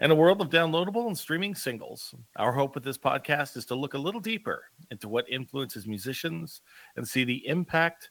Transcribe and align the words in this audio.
In 0.00 0.10
a 0.10 0.14
world 0.14 0.40
of 0.40 0.48
downloadable 0.48 1.08
and 1.08 1.18
streaming 1.18 1.54
singles, 1.54 2.14
our 2.36 2.52
hope 2.52 2.74
with 2.74 2.82
this 2.82 2.96
podcast 2.96 3.54
is 3.58 3.66
to 3.66 3.74
look 3.74 3.92
a 3.92 3.98
little 3.98 4.20
deeper 4.20 4.62
into 4.90 5.10
what 5.10 5.28
influences 5.28 5.86
musicians 5.86 6.62
and 6.96 7.06
see 7.06 7.22
the 7.22 7.46
impact 7.46 8.10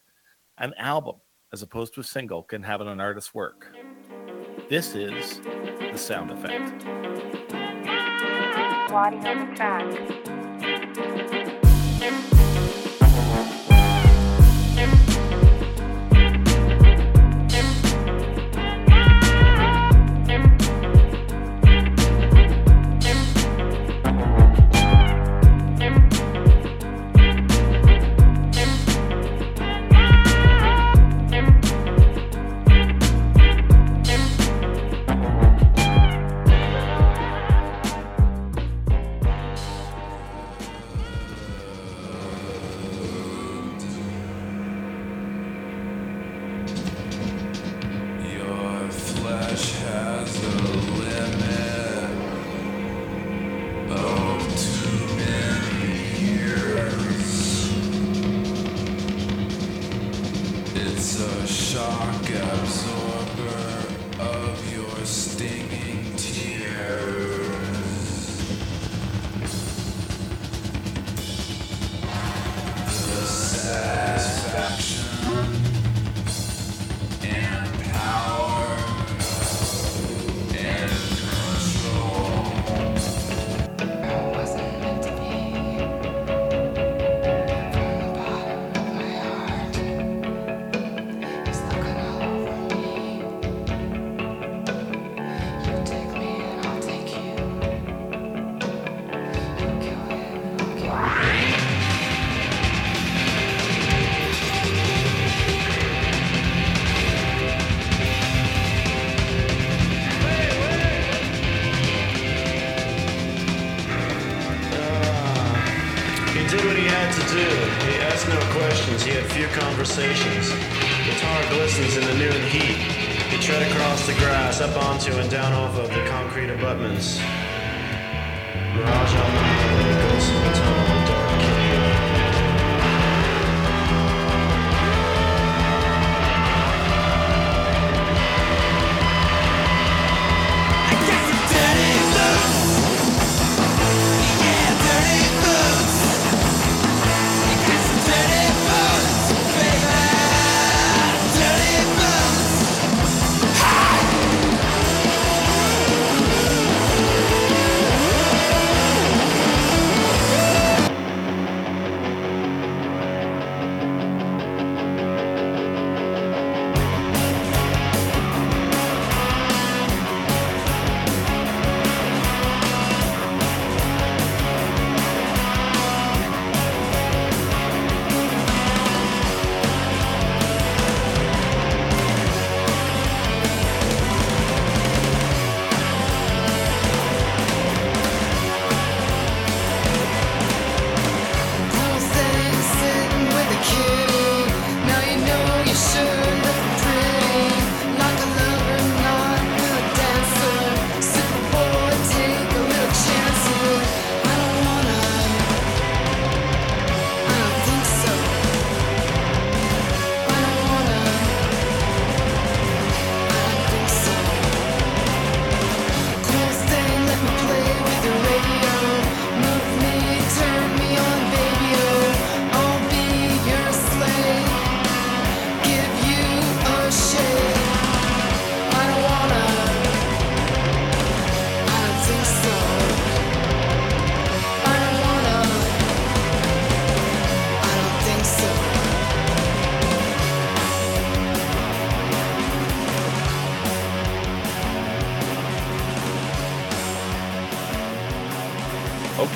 an 0.58 0.72
album, 0.78 1.16
as 1.52 1.62
opposed 1.62 1.92
to 1.94 2.00
a 2.00 2.04
single, 2.04 2.44
can 2.44 2.62
have 2.62 2.80
on 2.80 2.86
an 2.86 3.00
artist's 3.00 3.34
work. 3.34 3.74
This 4.68 4.94
is 4.94 5.40
the 5.40 5.96
sound 5.96 6.30
effect. 6.30 6.84
Waddy 8.92 9.16
on 9.16 9.50
the 9.50 9.56
track. 9.56 10.39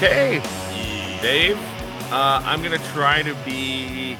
Okay, 0.04 0.42
Dave, 1.22 1.56
uh, 2.12 2.42
I'm 2.44 2.62
going 2.62 2.78
to 2.78 2.86
try 2.88 3.22
to 3.22 3.34
be 3.36 4.18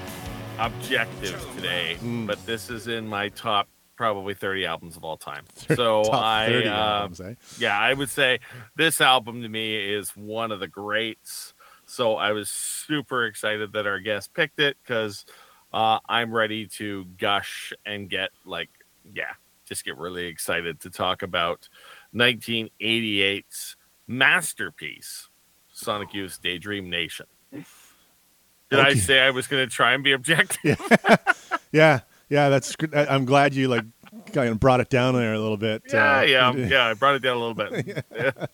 objective 0.58 1.46
today, 1.54 1.98
but 2.26 2.38
this 2.46 2.70
is 2.70 2.88
in 2.88 3.06
my 3.06 3.28
top 3.28 3.68
probably 3.94 4.32
30 4.32 4.64
albums 4.64 4.96
of 4.96 5.04
all 5.04 5.18
time. 5.18 5.44
So 5.76 6.04
I, 6.04 6.64
uh, 6.64 6.68
albums, 6.70 7.20
eh? 7.20 7.34
yeah, 7.58 7.78
I 7.78 7.92
would 7.92 8.08
say 8.08 8.40
this 8.76 9.02
album 9.02 9.42
to 9.42 9.48
me 9.50 9.76
is 9.76 10.08
one 10.16 10.52
of 10.52 10.58
the 10.58 10.66
greats. 10.66 11.52
So 11.84 12.16
I 12.16 12.32
was 12.32 12.48
super 12.48 13.26
excited 13.26 13.74
that 13.74 13.86
our 13.86 14.00
guest 14.00 14.32
picked 14.32 14.60
it 14.60 14.78
because 14.82 15.26
uh, 15.70 15.98
I'm 16.08 16.32
ready 16.32 16.66
to 16.78 17.04
gush 17.18 17.74
and 17.84 18.08
get 18.08 18.30
like, 18.46 18.70
yeah, 19.12 19.34
just 19.66 19.84
get 19.84 19.98
really 19.98 20.28
excited 20.28 20.80
to 20.80 20.88
talk 20.88 21.22
about 21.22 21.68
1988's 22.14 23.76
masterpiece, 24.06 25.28
Sonic 25.74 26.14
Youth 26.14 26.40
Daydream 26.42 26.88
Nation. 26.88 27.26
Did 27.52 28.80
I 28.80 28.94
say 28.94 29.20
I 29.20 29.30
was 29.30 29.46
going 29.46 29.64
to 29.68 29.70
try 29.72 29.92
and 29.92 30.02
be 30.02 30.12
objective? 30.12 30.80
Yeah, 31.70 32.00
yeah, 32.30 32.48
that's. 32.48 32.74
I- 32.94 33.06
I'm 33.06 33.24
glad 33.26 33.54
you 33.54 33.68
like 33.68 33.84
kind 34.32 34.48
of 34.48 34.58
brought 34.58 34.80
it 34.80 34.88
down 34.88 35.14
there 35.14 35.34
a 35.34 35.38
little 35.38 35.56
bit. 35.58 35.82
Yeah, 35.92 36.18
uh, 36.18 36.22
yeah, 36.22 36.52
yeah. 36.56 36.86
I 36.86 36.94
brought 36.94 37.14
it 37.16 37.22
down 37.22 37.36
a 37.36 37.40
little 37.40 37.54
bit. 37.54 38.04
Yeah. 38.14 38.46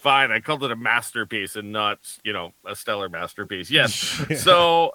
Fine. 0.00 0.32
I 0.32 0.40
called 0.40 0.64
it 0.64 0.72
a 0.72 0.76
masterpiece 0.76 1.54
and 1.54 1.70
not, 1.70 2.00
you 2.24 2.32
know, 2.32 2.52
a 2.66 2.74
stellar 2.74 3.08
masterpiece. 3.08 3.70
Yes. 3.70 3.94
So, 4.42 4.94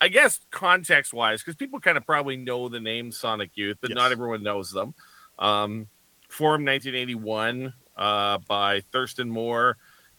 I 0.00 0.06
guess 0.06 0.40
context 0.52 1.12
wise, 1.12 1.42
because 1.42 1.56
people 1.56 1.80
kind 1.80 1.96
of 1.96 2.06
probably 2.06 2.36
know 2.36 2.68
the 2.68 2.78
name 2.78 3.10
Sonic 3.10 3.50
Youth, 3.54 3.78
but 3.80 3.90
Yes. 3.90 3.96
not 3.96 4.12
everyone 4.12 4.44
knows 4.44 4.70
them. 4.70 4.94
Um, 5.38 5.88
formed 6.28 6.64
1981 6.66 7.74
uh, 7.96 8.38
by 8.46 8.80
Thurston 8.92 9.28
Moore 9.28 9.76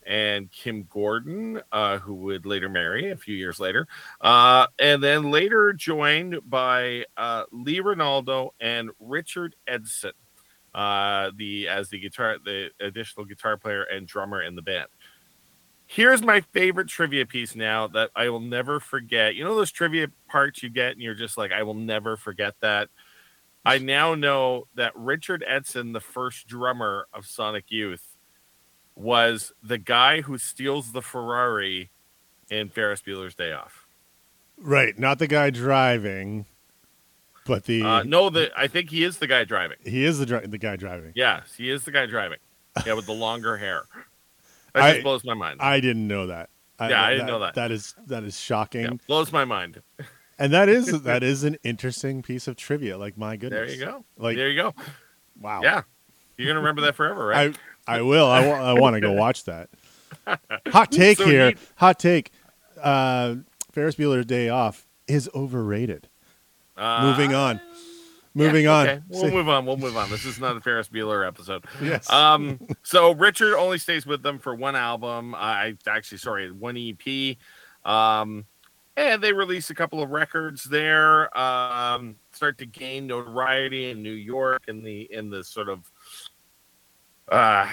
and 0.08 0.50
Kim 0.52 0.88
Gordon, 0.90 1.62
uh, 1.72 2.00
who 2.00 2.16
would 2.16 2.46
later 2.46 2.70
marry 2.70 3.12
a 3.12 3.18
few 3.18 3.36
years 3.36 3.60
later, 3.60 3.88
uh, 4.22 4.68
and 4.80 5.04
then 5.04 5.30
later 5.30 5.74
joined 5.74 6.40
by 6.50 7.06
uh, 7.18 7.44
Lee 7.52 7.82
Ranaldo 7.82 8.52
and 8.60 8.90
Richard 9.00 9.56
Edson 9.68 10.14
uh, 10.78 11.32
the 11.36 11.68
as 11.68 11.90
the 11.90 12.00
guitar, 12.00 12.38
the 12.44 12.70
additional 12.80 13.26
guitar 13.26 13.58
player 13.58 13.84
and 13.84 14.08
drummer 14.08 14.44
in 14.44 14.56
the 14.56 14.62
band. 14.62 14.88
Here's 15.88 16.22
my 16.22 16.42
favorite 16.42 16.88
trivia 16.88 17.26
piece 17.26 17.56
now 17.56 17.88
that 17.88 18.12
I 18.16 18.30
will 18.30 18.42
never 18.42 18.80
forget. 18.80 19.36
You 19.36 19.44
know 19.44 19.56
those 19.56 19.72
trivia 19.72 20.08
parts 20.28 20.62
you 20.62 20.70
get, 20.70 20.92
and 20.92 21.02
you're 21.02 21.16
just 21.16 21.38
like, 21.38 21.52
I 21.52 21.64
will 21.64 21.74
never 21.74 22.16
forget 22.16 22.54
that. 22.62 22.90
I 23.66 23.80
now 23.80 24.14
know 24.14 24.68
that 24.76 24.96
Richard 24.96 25.44
Edson, 25.48 25.94
the 25.94 26.00
first 26.00 26.48
drummer 26.48 27.08
of 27.12 27.26
Sonic 27.26 27.66
Youth, 27.70 28.17
was 28.98 29.54
the 29.62 29.78
guy 29.78 30.22
who 30.22 30.38
steals 30.38 30.92
the 30.92 31.02
Ferrari 31.02 31.92
in 32.50 32.70
Ferris 32.70 33.02
Bueller's 33.02 33.36
Day 33.36 33.52
Off. 33.54 33.86
Right, 34.58 34.98
not 34.98 35.20
the 35.20 35.28
guy 35.28 35.52
driving, 35.52 36.46
but 37.46 37.66
the 37.66 37.84
Uh, 37.84 38.04
no, 38.04 38.30
the 38.32 38.52
I 38.58 38.68
think 38.68 38.90
he 38.90 39.04
is 39.04 39.18
the 39.20 39.28
guy 39.28 39.44
driving. 39.44 39.78
he 39.86 40.04
is 40.04 40.18
the 40.18 40.26
dri- 40.26 40.48
the 40.48 40.58
guy 40.58 40.76
driving. 40.76 41.12
Yes, 41.16 41.54
he 41.56 41.70
is 41.70 41.84
the 41.84 41.92
guy 41.92 42.08
driving. 42.08 42.40
Yeah, 42.86 42.94
with 42.94 43.06
the 43.06 43.14
longer 43.14 43.58
hair. 43.58 43.84
That 44.74 44.84
I- 44.84 44.92
just 44.94 45.04
blows 45.04 45.24
my 45.24 45.36
mind. 45.36 45.60
I 45.62 45.80
didn't 45.80 46.08
know 46.08 46.28
that. 46.28 46.50
Yeah, 46.80 47.04
I 47.04 47.12
didn't 47.12 47.28
know 47.28 47.40
that. 47.40 47.56
That 47.56 47.72
is 47.72 47.96
that 48.08 48.24
is 48.24 48.40
shocking, 48.40 48.84
Yeah, 48.84 48.90
blows 49.08 49.32
my 49.32 49.46
mind. 49.46 49.82
and 50.40 50.54
that 50.54 50.70
is 50.70 51.02
that 51.04 51.22
is 51.32 51.44
an 51.44 51.58
interesting 51.64 52.22
piece 52.24 52.48
of 52.48 52.56
trivia. 52.56 52.98
Like 52.98 53.18
my 53.18 53.36
goodness. 53.38 53.70
There 53.70 53.78
you 53.80 53.86
go. 53.86 54.06
Like 54.18 54.38
there 54.38 54.50
you 54.50 54.62
go. 54.62 54.74
wow. 55.40 55.62
Yeah, 55.64 55.84
you're 56.38 56.48
gonna 56.48 56.60
remember 56.60 56.82
that 56.82 56.96
forever, 56.96 57.28
right? 57.28 57.56
I 57.56 57.60
I 57.88 58.02
will. 58.02 58.28
I, 58.28 58.46
wa- 58.48 58.62
I 58.62 58.74
want 58.74 58.96
to 58.96 59.02
go 59.02 59.12
watch 59.14 59.44
that. 59.46 59.70
Hot 60.68 60.92
take 60.92 61.18
So 61.18 61.26
here. 61.26 61.52
he- 61.52 61.56
Hot 61.78 62.00
take. 62.00 62.32
Uh, 62.82 63.36
Ferris 63.72 63.96
Bueller's 63.96 64.26
Day 64.26 64.50
Off 64.50 64.86
is 65.08 65.30
overrated. 65.34 66.08
Uh, 66.76 67.04
Moving 67.04 67.34
on. 67.34 67.60
Moving 68.34 68.66
yeah, 68.66 68.74
on. 68.74 68.88
Okay. 68.88 69.02
We'll 69.10 69.32
move 69.32 69.50
on. 69.50 69.66
We'll 69.66 69.78
move 69.78 69.98
on. 69.98 70.12
This 70.12 70.24
is 70.26 70.40
not 70.40 70.56
a 70.56 70.62
Ferris 70.62 70.90
Bueller 70.90 71.28
episode. 71.28 71.66
Yes. 71.82 72.08
Um. 72.12 72.60
So 72.84 73.14
Richard 73.16 73.56
only 73.58 73.80
stays 73.80 74.06
with 74.06 74.22
them 74.22 74.38
for 74.38 74.54
one 74.54 74.76
album. 74.76 75.34
I 75.34 75.76
actually, 75.88 76.20
sorry, 76.20 76.52
one 76.52 76.78
EP. 76.78 77.36
Um, 77.84 78.46
and 78.96 79.24
they 79.24 79.34
release 79.34 79.72
a 79.72 79.76
couple 79.76 80.04
of 80.04 80.12
records 80.12 80.64
there. 80.66 81.36
Um, 81.36 82.16
start 82.32 82.60
to 82.60 82.68
gain 82.68 83.08
notoriety 83.08 83.90
in 83.90 84.04
New 84.04 84.12
York 84.12 84.66
in 84.68 84.84
the 84.84 85.12
in 85.12 85.32
the 85.32 85.44
sort 85.44 85.68
of 85.70 85.92
uh 87.30 87.68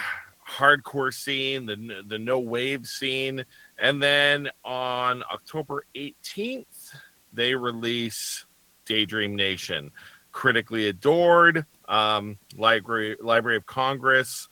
hardcore 0.48 1.12
scene, 1.12 1.66
the 1.66 2.02
the 2.06 2.18
no 2.18 2.38
wave 2.38 2.86
scene, 2.86 3.44
and 3.78 4.02
then 4.02 4.48
on 4.64 5.22
October 5.32 5.84
18th, 5.94 6.94
they 7.32 7.54
release 7.54 8.46
Daydream 8.84 9.34
Nation, 9.34 9.90
critically 10.32 10.88
adored. 10.88 11.64
Um, 11.88 12.38
Library 12.56 13.16
Library 13.20 13.56
of 13.56 13.66
Congress 13.66 14.48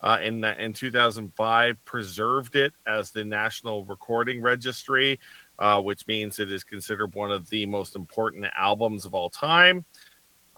uh, 0.00 0.18
in 0.22 0.44
in 0.44 0.72
2005 0.72 1.84
preserved 1.84 2.56
it 2.56 2.72
as 2.86 3.10
the 3.10 3.24
National 3.24 3.84
Recording 3.84 4.42
Registry, 4.42 5.18
uh, 5.58 5.80
which 5.80 6.06
means 6.06 6.38
it 6.38 6.52
is 6.52 6.64
considered 6.64 7.14
one 7.14 7.32
of 7.32 7.48
the 7.48 7.66
most 7.66 7.96
important 7.96 8.46
albums 8.56 9.04
of 9.04 9.14
all 9.14 9.30
time. 9.30 9.84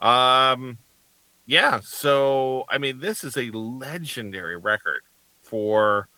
Um, 0.01 0.79
yeah, 1.49 1.81
so 1.83 2.67
I 2.69 2.77
mean, 2.77 3.01
this 3.01 3.25
is 3.25 3.39
a 3.39 3.51
legendary 3.51 4.59
record 4.59 5.01
for 5.41 6.11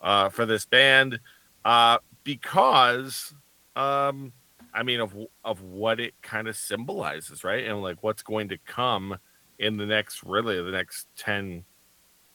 uh, 0.00 0.30
for 0.30 0.44
this 0.44 0.66
band 0.66 1.20
uh, 1.64 1.98
because 2.24 3.32
um, 3.76 4.32
I 4.74 4.82
mean 4.82 4.98
of 4.98 5.14
of 5.44 5.62
what 5.62 6.00
it 6.00 6.14
kind 6.22 6.48
of 6.48 6.56
symbolizes, 6.56 7.44
right? 7.44 7.64
And 7.64 7.82
like 7.82 8.02
what's 8.02 8.24
going 8.24 8.48
to 8.48 8.58
come 8.66 9.16
in 9.60 9.76
the 9.76 9.86
next 9.86 10.24
really 10.24 10.60
the 10.60 10.72
next 10.72 11.06
10 11.18 11.64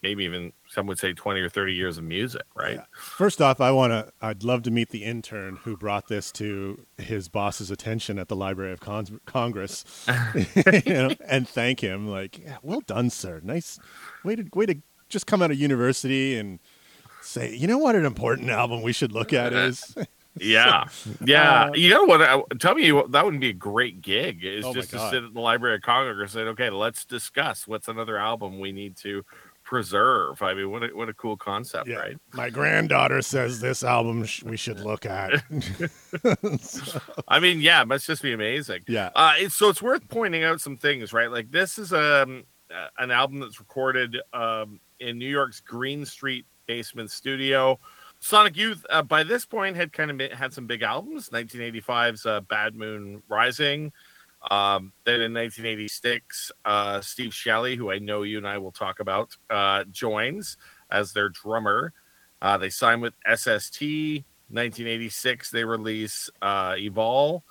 maybe 0.02 0.24
even 0.24 0.52
some 0.68 0.86
would 0.86 0.98
say 0.98 1.12
20 1.12 1.40
or 1.40 1.48
30 1.48 1.74
years 1.74 1.98
of 1.98 2.04
music, 2.04 2.42
right? 2.54 2.76
Yeah. 2.76 2.84
First 2.94 3.40
off, 3.40 3.60
I 3.60 3.70
want 3.70 3.92
to. 3.92 4.12
I'd 4.20 4.44
love 4.44 4.62
to 4.62 4.70
meet 4.70 4.90
the 4.90 5.04
intern 5.04 5.56
who 5.56 5.76
brought 5.76 6.08
this 6.08 6.32
to 6.32 6.86
his 6.98 7.28
boss's 7.28 7.70
attention 7.70 8.18
at 8.18 8.28
the 8.28 8.36
Library 8.36 8.72
of 8.72 8.80
Con- 8.80 9.20
Congress, 9.26 9.84
you 10.84 10.92
know, 10.92 11.10
and 11.26 11.48
thank 11.48 11.80
him. 11.80 12.08
Like, 12.08 12.38
yeah, 12.38 12.58
well 12.62 12.80
done, 12.80 13.10
sir. 13.10 13.40
Nice 13.42 13.78
way 14.24 14.36
to 14.36 14.46
way 14.54 14.66
to 14.66 14.76
just 15.08 15.26
come 15.26 15.42
out 15.42 15.50
of 15.50 15.58
university 15.58 16.36
and 16.36 16.60
say, 17.20 17.54
you 17.54 17.66
know 17.66 17.78
what, 17.78 17.94
an 17.94 18.04
important 18.04 18.50
album 18.50 18.82
we 18.82 18.92
should 18.92 19.12
look 19.12 19.32
at 19.32 19.52
is. 19.52 19.96
Yeah, 20.38 20.84
yeah. 21.24 21.64
Uh, 21.64 21.72
you 21.74 21.90
know 21.90 22.04
what? 22.04 22.22
I, 22.22 22.40
tell 22.60 22.76
me 22.76 22.88
that 22.90 23.24
wouldn't 23.24 23.40
be 23.40 23.50
a 23.50 23.52
great 23.52 24.00
gig. 24.00 24.44
Is 24.44 24.64
Oh 24.64 24.72
just 24.72 24.90
to 24.90 25.10
sit 25.10 25.24
at 25.24 25.34
the 25.34 25.40
Library 25.40 25.74
of 25.74 25.82
Congress 25.82 26.18
and 26.20 26.30
say, 26.30 26.40
okay, 26.50 26.70
let's 26.70 27.04
discuss 27.04 27.66
what's 27.66 27.88
another 27.88 28.16
album 28.16 28.60
we 28.60 28.70
need 28.70 28.96
to 28.98 29.24
preserve. 29.70 30.42
I 30.42 30.52
mean, 30.52 30.68
what 30.68 30.82
a, 30.82 30.88
what 30.88 31.08
a 31.08 31.14
cool 31.14 31.36
concept, 31.36 31.86
yeah, 31.88 31.98
right? 31.98 32.16
my 32.32 32.50
granddaughter 32.50 33.22
says 33.22 33.60
this 33.60 33.84
album 33.84 34.24
sh- 34.24 34.42
we 34.42 34.56
should 34.56 34.80
look 34.80 35.06
at. 35.06 35.44
I 37.28 37.38
mean, 37.38 37.60
yeah, 37.60 37.80
it 37.80 37.86
must 37.86 38.04
just 38.04 38.20
be 38.20 38.32
amazing. 38.32 38.82
yeah, 38.88 39.10
Uh, 39.14 39.34
it's, 39.36 39.56
so 39.56 39.68
it's 39.68 39.80
worth 39.80 40.06
pointing 40.08 40.42
out 40.42 40.60
some 40.60 40.76
things, 40.76 41.12
right? 41.12 41.30
Like 41.30 41.52
this 41.52 41.78
is 41.78 41.92
um, 41.92 42.42
uh, 42.68 42.88
an 42.98 43.12
album 43.12 43.38
that's 43.38 43.60
recorded 43.60 44.16
um, 44.32 44.80
in 44.98 45.18
New 45.18 45.28
York's 45.28 45.60
Greene 45.60 46.04
Street 46.04 46.46
basement 46.66 47.12
studio. 47.12 47.78
Sonic 48.18 48.56
Youth, 48.56 48.84
uh, 48.90 49.02
by 49.02 49.22
this 49.22 49.46
point, 49.46 49.76
had 49.76 49.92
kind 49.92 50.10
of 50.10 50.16
ma- 50.16 50.36
had 50.36 50.52
some 50.52 50.66
big 50.66 50.82
albums. 50.82 51.28
1985's 51.30 52.26
uh, 52.26 52.40
Bad 52.40 52.74
Moon 52.74 53.22
Rising. 53.28 53.92
Um, 54.50 54.92
then 55.04 55.20
in 55.20 55.34
1986, 55.34 56.52
uh, 56.64 57.00
Steve 57.00 57.34
Shelley, 57.34 57.76
who 57.76 57.90
I 57.90 57.98
know 57.98 58.22
you 58.22 58.38
and 58.38 58.46
I 58.48 58.58
will 58.58 58.72
talk 58.72 59.00
about, 59.00 59.36
uh, 59.50 59.84
joins 59.90 60.56
as 60.90 61.12
their 61.12 61.28
drummer. 61.28 61.92
Uh, 62.40 62.56
they 62.56 62.70
sign 62.70 63.00
with 63.00 63.14
SST. 63.26 64.24
1986, 64.48 65.50
they 65.50 65.64
release 65.64 66.30
uh, 66.42 66.72
Evol. 66.72 67.42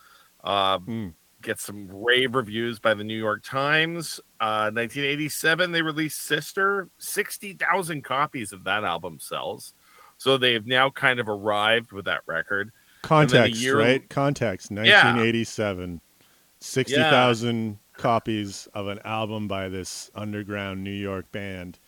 Uh, 0.44 0.80
Mm. 0.80 1.14
Get 1.42 1.58
some 1.62 1.88
rave 1.90 2.36
reviews 2.36 2.80
by 2.80 2.94
the 2.94 3.04
New 3.06 3.18
York 3.18 3.44
Times. 3.46 4.20
Uh, 4.42 4.68
1987, 4.74 5.72
they 5.72 5.82
released 5.82 6.22
Sister. 6.24 6.90
60,000 6.98 8.04
copies 8.04 8.52
of 8.52 8.66
that 8.66 8.84
album 8.84 9.20
sells. 9.22 9.74
So 10.18 10.38
they've 10.38 10.66
now 10.68 10.90
kind 10.90 11.18
of 11.18 11.30
arrived 11.30 11.94
with 11.94 12.04
that 12.06 12.22
record. 12.26 12.72
context, 13.04 13.62
year- 13.62 13.78
right? 13.78 14.10
Context. 14.10 14.70
1987, 14.70 16.02
sixty 16.60 16.96
thousand 16.96 17.80
copies 17.94 18.68
of 18.74 18.88
an 18.88 19.00
album 19.04 19.48
by 19.48 19.68
this 19.70 20.10
underground 20.16 20.84
New 20.84 20.92
York 20.92 21.32
band 21.32 21.80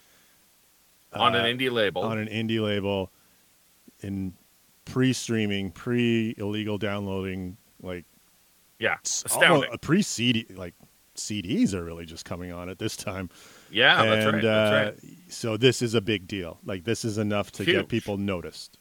on 1.14 1.36
uh, 1.36 1.40
an 1.40 1.58
indie 1.58 1.72
label. 1.72 2.04
on 2.04 2.18
an 2.18 2.28
indie 2.28 2.62
label 2.62 3.12
in 4.02 4.34
pre-streaming, 4.86 5.72
pre-illegal 5.72 6.78
downloading, 6.78 7.58
like 7.82 8.06
yeah, 8.80 8.98
astounding. 9.04 9.64
almost- 9.66 9.82
pre-CD, 9.82 10.46
like 10.56 10.74
CDs 11.16 11.74
are 11.74 11.84
really 11.84 12.06
just 12.06 12.26
coming 12.26 12.52
on 12.52 12.70
at 12.70 12.80
this 12.80 12.96
time. 12.96 13.30
yeah, 13.70 14.04
that's 14.04 14.26
and 14.26 14.34
right. 14.36 14.44
That's 14.44 14.72
uh, 14.72 14.92
right. 15.06 15.16
so 15.30 15.58
this 15.58 15.82
is 15.82 15.94
a 15.94 16.02
big 16.02 16.28
deal. 16.28 16.58
Like 16.66 16.84
this 16.84 17.06
is 17.06 17.18
enough 17.18 17.52
to 17.54 17.64
Huge. 17.64 17.76
get 17.76 17.88
people 17.90 18.18
noticed. 18.18 18.78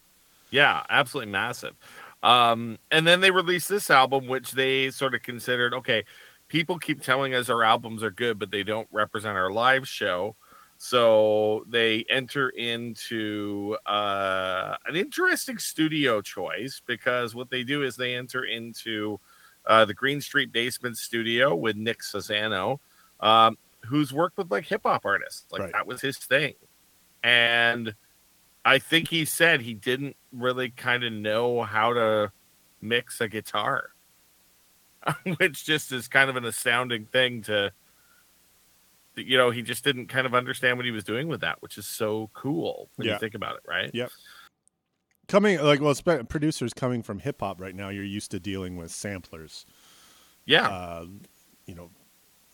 Yeah, 0.50 0.82
absolutely 0.90 1.30
massive. 1.30 1.76
Um, 2.22 2.78
and 2.90 3.06
then 3.06 3.20
they 3.20 3.30
released 3.30 3.68
this 3.68 3.90
album, 3.90 4.26
which 4.26 4.52
they 4.52 4.90
sort 4.90 5.14
of 5.14 5.22
considered 5.22 5.72
okay, 5.74 6.04
people 6.48 6.78
keep 6.78 7.02
telling 7.02 7.34
us 7.34 7.48
our 7.48 7.62
albums 7.62 8.02
are 8.02 8.10
good, 8.10 8.38
but 8.38 8.50
they 8.50 8.62
don't 8.62 8.88
represent 8.90 9.36
our 9.36 9.50
live 9.50 9.88
show. 9.88 10.36
So 10.82 11.64
they 11.68 12.04
enter 12.08 12.48
into 12.50 13.76
uh, 13.84 14.76
an 14.86 14.96
interesting 14.96 15.58
studio 15.58 16.22
choice 16.22 16.80
because 16.86 17.34
what 17.34 17.50
they 17.50 17.64
do 17.64 17.82
is 17.82 17.96
they 17.96 18.14
enter 18.14 18.44
into 18.44 19.20
uh, 19.66 19.84
the 19.84 19.92
Greene 19.92 20.22
Street 20.22 20.52
Basement 20.52 20.96
Studio 20.96 21.54
with 21.54 21.76
Nick 21.76 22.00
Sansano, 22.00 22.78
um, 23.20 23.58
who's 23.84 24.12
worked 24.12 24.38
with 24.38 24.50
like 24.50 24.64
hip 24.64 24.80
hop 24.84 25.04
artists. 25.04 25.44
Like 25.52 25.62
Right. 25.62 25.72
that 25.72 25.86
was 25.86 26.00
his 26.00 26.16
thing. 26.16 26.54
And 27.22 27.94
I 28.64 28.78
think 28.78 29.08
he 29.08 29.26
said 29.26 29.60
he 29.60 29.74
didn't 29.74 30.16
really 30.32 30.70
kind 30.70 31.04
of 31.04 31.12
know 31.12 31.62
how 31.62 31.92
to 31.92 32.32
mix 32.80 33.20
a 33.20 33.28
guitar, 33.28 33.90
which 35.38 35.64
just 35.64 35.92
is 35.92 36.08
kind 36.08 36.30
of 36.30 36.36
an 36.36 36.44
astounding 36.44 37.06
thing 37.06 37.42
to 37.42 37.72
you 39.16 39.36
know 39.36 39.50
he 39.50 39.60
just 39.60 39.84
didn't 39.84 40.06
kind 40.06 40.26
of 40.26 40.34
understand 40.34 40.76
what 40.78 40.86
he 40.86 40.92
was 40.92 41.04
doing 41.04 41.28
with 41.28 41.40
that, 41.40 41.60
which 41.60 41.76
is 41.76 41.86
so 41.86 42.30
cool 42.32 42.88
when 42.96 43.06
Yeah. 43.06 43.14
you 43.14 43.18
think 43.18 43.34
about 43.34 43.56
it, 43.56 43.62
right? 43.66 43.90
Yep. 43.92 44.10
Coming 45.28 45.60
like 45.60 45.80
well, 45.80 45.94
producers 46.28 46.72
coming 46.72 47.02
from 47.02 47.18
hip 47.18 47.40
hop 47.40 47.60
right 47.60 47.74
now, 47.74 47.88
you're 47.88 48.04
used 48.04 48.30
to 48.32 48.40
dealing 48.40 48.76
with 48.76 48.90
samplers. 48.90 49.66
Yeah, 50.46 50.68
Uh, 50.68 51.06
you 51.66 51.74
know, 51.74 51.90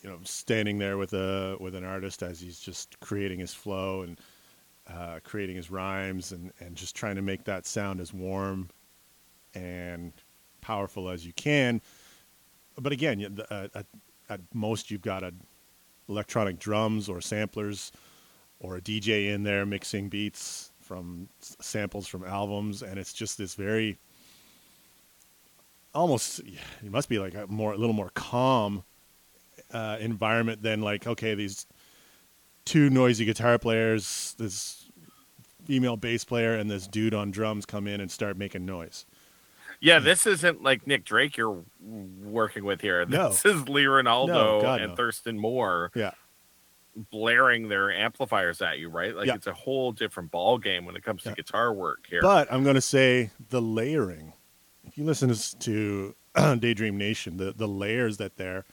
you 0.01 0.09
know, 0.09 0.19
standing 0.23 0.77
there 0.77 0.97
with 0.97 1.13
a 1.13 1.57
with 1.59 1.73
an 1.73 1.83
artist 1.83 2.21
as 2.21 2.39
he's 2.39 2.59
just 2.59 2.99
creating 2.99 3.39
his 3.39 3.53
flow 3.53 4.01
and 4.01 4.19
uh, 4.89 5.19
creating 5.23 5.55
his 5.55 5.69
rhymes 5.69 6.31
and 6.31 6.51
and 6.59 6.75
just 6.75 6.95
trying 6.95 7.15
to 7.15 7.21
make 7.21 7.43
that 7.45 7.65
sound 7.65 7.99
as 7.99 8.13
warm 8.13 8.69
and 9.53 10.13
powerful 10.61 11.09
as 11.09 11.25
you 11.25 11.33
can. 11.33 11.81
But 12.77 12.91
again, 12.91 13.39
uh, 13.49 13.67
at, 13.73 13.85
at 14.29 14.41
most 14.53 14.91
you've 14.91 15.01
got 15.01 15.23
a 15.23 15.33
electronic 16.09 16.59
drums 16.59 17.09
or 17.09 17.19
samplers 17.21 17.91
or 18.59 18.77
a 18.77 18.81
DJ 18.81 19.33
in 19.33 19.43
there 19.43 19.65
mixing 19.65 20.09
beats 20.09 20.71
from 20.79 21.27
samples 21.39 22.07
from 22.07 22.23
albums, 22.23 22.81
and 22.81 22.97
it's 22.97 23.13
just 23.13 23.37
this 23.37 23.55
very 23.55 23.97
almost 25.93 26.39
it 26.39 26.91
must 26.91 27.09
be 27.09 27.19
like 27.19 27.33
a 27.33 27.47
more 27.47 27.73
a 27.73 27.77
little 27.77 27.93
more 27.93 28.11
calm 28.13 28.83
uh, 29.73 29.97
environment 29.99 30.61
than 30.61 30.81
like 30.81 31.07
okay 31.07 31.33
these 31.33 31.65
two 32.67 32.89
noisy 32.89 33.25
guitar 33.25 33.57
players 33.57 34.35
this 34.37 34.89
female 35.65 35.97
bass 35.97 36.23
player 36.23 36.53
and 36.55 36.69
this 36.69 36.87
dude 36.87 37.13
on 37.13 37.31
drums 37.31 37.65
come 37.65 37.87
in 37.87 37.99
and 38.01 38.11
start 38.11 38.37
making 38.37 38.65
noise 38.65 39.05
yeah. 39.79 39.99
This 39.99 40.25
isn't 40.25 40.63
like 40.63 40.87
Nick 40.87 41.05
Drake 41.05 41.37
you're 41.37 41.63
working 41.79 42.65
with 42.65 42.81
here. 42.81 43.05
No. 43.05 43.29
This 43.29 43.45
is 43.45 43.69
Lee 43.69 43.83
Ranaldo 43.83 44.25
No, 44.27 44.59
God, 44.59 44.81
and 44.81 44.89
no. 44.91 44.95
Thurston 44.95 45.37
Moore 45.37 45.91
yeah 45.93 46.11
blaring 47.11 47.67
their 47.69 47.91
amplifiers 47.91 48.59
at 48.61 48.79
you, 48.79 48.89
right? 48.89 49.15
Like 49.15 49.27
Yeah. 49.27 49.35
it's 49.35 49.45
a 49.45 49.53
whole 49.53 49.91
different 49.91 50.31
ball 50.31 50.57
game 50.57 50.85
when 50.85 50.95
it 50.95 51.03
comes 51.03 51.21
to 51.23 51.29
Yeah. 51.29 51.35
guitar 51.35 51.71
work 51.73 52.07
here. 52.09 52.21
But 52.23 52.51
I'm 52.51 52.63
going 52.63 52.73
to 52.75 52.81
say 52.81 53.29
the 53.49 53.61
layering. 53.61 54.33
If 54.83 54.97
you 54.97 55.03
listen 55.03 55.31
to, 55.31 55.59
to 55.59 56.15
Daydream 56.59 56.97
Nation, 56.97 57.37
the, 57.37 57.51
the 57.55 57.67
layers 57.67 58.17
that 58.17 58.37
there, 58.37 58.65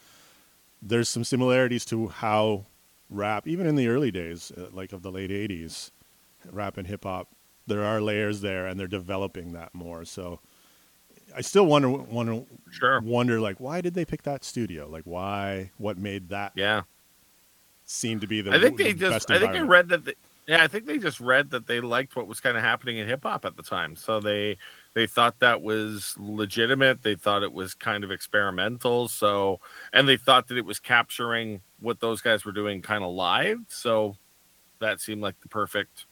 there's 0.80 1.10
some 1.10 1.22
similarities 1.24 1.84
to 1.86 2.08
how 2.08 2.64
rap, 3.10 3.46
even 3.46 3.66
in 3.66 3.76
the 3.76 3.88
early 3.88 4.10
days, 4.10 4.52
uh, 4.56 4.66
like 4.72 4.92
of 4.92 5.02
the 5.02 5.10
late 5.10 5.30
80s, 5.30 5.90
rap 6.50 6.76
and 6.76 6.86
hip 6.86 7.04
hop, 7.04 7.28
there 7.66 7.82
are 7.82 8.00
layers 8.00 8.40
there 8.40 8.66
and 8.66 8.78
they're 8.78 8.86
developing 8.86 9.52
that 9.52 9.74
more. 9.74 10.04
So 10.04 10.40
I 11.34 11.40
still 11.40 11.66
wonder, 11.66 11.88
wonder, 11.88 12.42
sure. 12.70 13.00
wonder 13.00 13.40
like, 13.40 13.58
why 13.60 13.80
did 13.80 13.94
they 13.94 14.04
pick 14.04 14.22
that 14.22 14.44
studio? 14.44 14.88
Like, 14.88 15.04
why, 15.04 15.70
what 15.78 15.98
made 15.98 16.28
that 16.28 16.52
Yeah. 16.54 16.82
seem 17.84 18.20
to 18.20 18.26
be 18.26 18.40
the 18.40 18.52
I 18.52 18.60
think 18.60 18.76
the 18.76 18.84
they 18.84 18.94
just. 18.94 19.30
I 19.30 19.38
think 19.38 19.52
I 19.52 19.60
read 19.60 19.88
that. 19.88 20.04
They, 20.04 20.14
yeah, 20.46 20.62
I 20.62 20.68
think 20.68 20.86
they 20.86 20.98
just 20.98 21.20
read 21.20 21.50
that 21.50 21.66
they 21.66 21.80
liked 21.80 22.16
what 22.16 22.26
was 22.26 22.40
kind 22.40 22.56
of 22.56 22.62
happening 22.62 22.98
in 22.98 23.08
hip 23.08 23.22
hop 23.22 23.44
at 23.44 23.56
the 23.56 23.62
time, 23.62 23.96
so 23.96 24.20
they 24.20 24.58
they 24.94 25.06
thought 25.06 25.40
that 25.40 25.62
was 25.62 26.14
legitimate. 26.18 27.02
They 27.02 27.14
thought 27.14 27.42
it 27.42 27.52
was 27.52 27.74
kind 27.74 28.04
of 28.04 28.10
experimental. 28.10 29.08
So, 29.08 29.60
and 29.92 30.06
they 30.08 30.16
thought 30.16 30.48
that 30.48 30.58
it 30.58 30.64
was 30.64 30.78
capturing 30.78 31.62
what 31.80 32.00
those 32.00 32.20
guys 32.20 32.44
were 32.44 32.52
doing 32.52 32.82
kind 32.82 33.02
of 33.02 33.10
live. 33.12 33.58
So, 33.68 34.16
that 34.80 35.00
seemed 35.00 35.22
like 35.22 35.40
the 35.40 35.48
perfect 35.48 36.06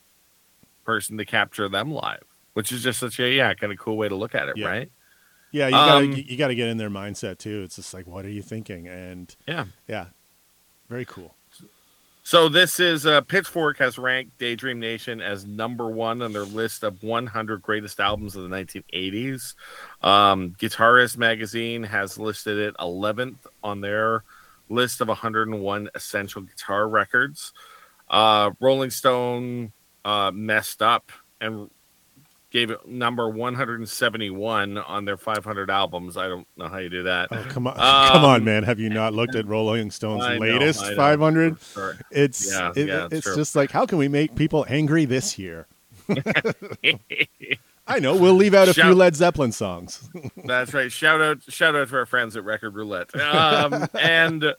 person 0.85 1.17
to 1.19 1.25
capture 1.25 1.69
them 1.69 1.93
live, 1.93 2.25
which 2.55 2.73
is 2.73 2.83
just 2.83 2.99
such 2.99 3.21
a 3.21 3.31
yeah 3.31 3.55
kind 3.55 3.73
of 3.73 3.79
cool 3.79 3.97
way 3.97 4.09
to 4.09 4.17
look 4.17 4.35
at 4.35 4.49
it, 4.49 4.57
Yeah. 4.57 4.67
right? 4.69 4.93
Yeah, 5.53 5.67
you 5.69 5.73
gotta 5.75 6.05
Um, 6.07 6.12
you, 6.12 6.37
gotta 6.39 6.55
get 6.55 6.69
in 6.69 6.79
their 6.79 6.91
mindset 6.91 7.39
too. 7.39 7.62
It's 7.62 7.77
just 7.77 7.93
like, 7.93 8.07
what 8.07 8.25
are 8.25 8.31
you 8.31 8.43
thinking? 8.43 8.89
And 8.89 9.35
Yeah. 9.47 9.67
yeah, 9.87 10.07
very 10.89 11.05
cool. 11.05 11.37
So 12.25 12.49
this 12.49 12.79
is 12.79 13.05
uh, 13.05 13.21
Pitchfork 13.23 13.79
has 13.79 13.99
ranked 13.99 14.38
Daydream 14.38 14.79
Nation 14.79 15.21
as 15.21 15.45
number 15.45 15.88
one 15.88 16.23
on 16.23 16.33
their 16.33 16.45
list 16.45 16.85
of 16.85 17.02
100 17.02 17.61
greatest 17.62 17.99
albums 17.99 18.37
of 18.37 18.49
the 18.49 18.57
1980s. 18.57 19.55
Um, 20.02 20.55
Guitarist 20.57 21.19
magazine 21.19 21.83
has 21.83 22.19
listed 22.19 22.59
it 22.59 22.76
11th 22.76 23.38
on 23.64 23.81
their 23.81 24.23
list 24.69 25.00
of 25.00 25.09
101 25.09 25.91
essential 25.97 26.43
guitar 26.43 26.88
records. 26.88 27.52
Uh, 28.09 28.52
Rolling 28.61 28.91
Stone 28.91 29.73
uh, 30.05 30.31
messed 30.33 30.81
up 30.81 31.11
and 31.41 31.71
gave 32.53 32.71
it 32.71 32.87
number 32.87 33.29
171 33.29 34.79
on 34.79 35.05
their 35.07 35.17
500 35.17 35.71
albums. 35.71 36.17
I 36.17 36.29
don't 36.29 36.47
know 36.57 36.69
how 36.69 36.79
you 36.79 36.89
do 36.91 37.03
that. 37.05 37.29
Oh 37.33 37.45
come 37.49 37.67
on, 37.67 37.73
Um, 37.75 38.13
come 38.13 38.25
on, 38.25 38.45
man! 38.45 38.63
Have 38.63 38.79
you 38.79 38.91
not 38.91 39.15
looked 39.15 39.35
at 39.35 39.47
Rolling 39.47 39.91
Stone's 39.91 40.23
I 40.25 40.37
latest 40.37 40.83
know. 40.83 40.95
500? 40.97 41.61
Sorry. 41.61 41.97
It's 42.11 42.51
Yeah, 42.53 42.73
it- 42.77 42.89
yeah, 42.89 43.09
it's 43.11 43.35
just 43.35 43.57
like, 43.57 43.71
how 43.71 43.87
can 43.87 43.99
we 43.99 44.09
make 44.09 44.35
people 44.35 44.65
angry 44.69 45.05
this 45.07 45.39
year? 45.39 45.67
I 47.87 47.99
know 47.99 48.15
we'll 48.17 48.35
leave 48.35 48.55
out 48.55 48.69
a 48.69 48.75
few 48.75 48.95
Led 48.95 49.17
Zeppelin 49.17 49.51
songs. 49.53 50.09
That's 50.45 50.73
right. 50.73 50.91
Shout 50.91 51.21
out, 51.21 51.43
shout 51.49 51.75
out 51.75 51.89
to 51.89 51.97
our 51.97 52.07
friends 52.07 52.37
at 52.37 52.45
Record 52.45 52.75
Roulette. 52.77 53.15
Um, 53.21 53.89
and 53.99 54.55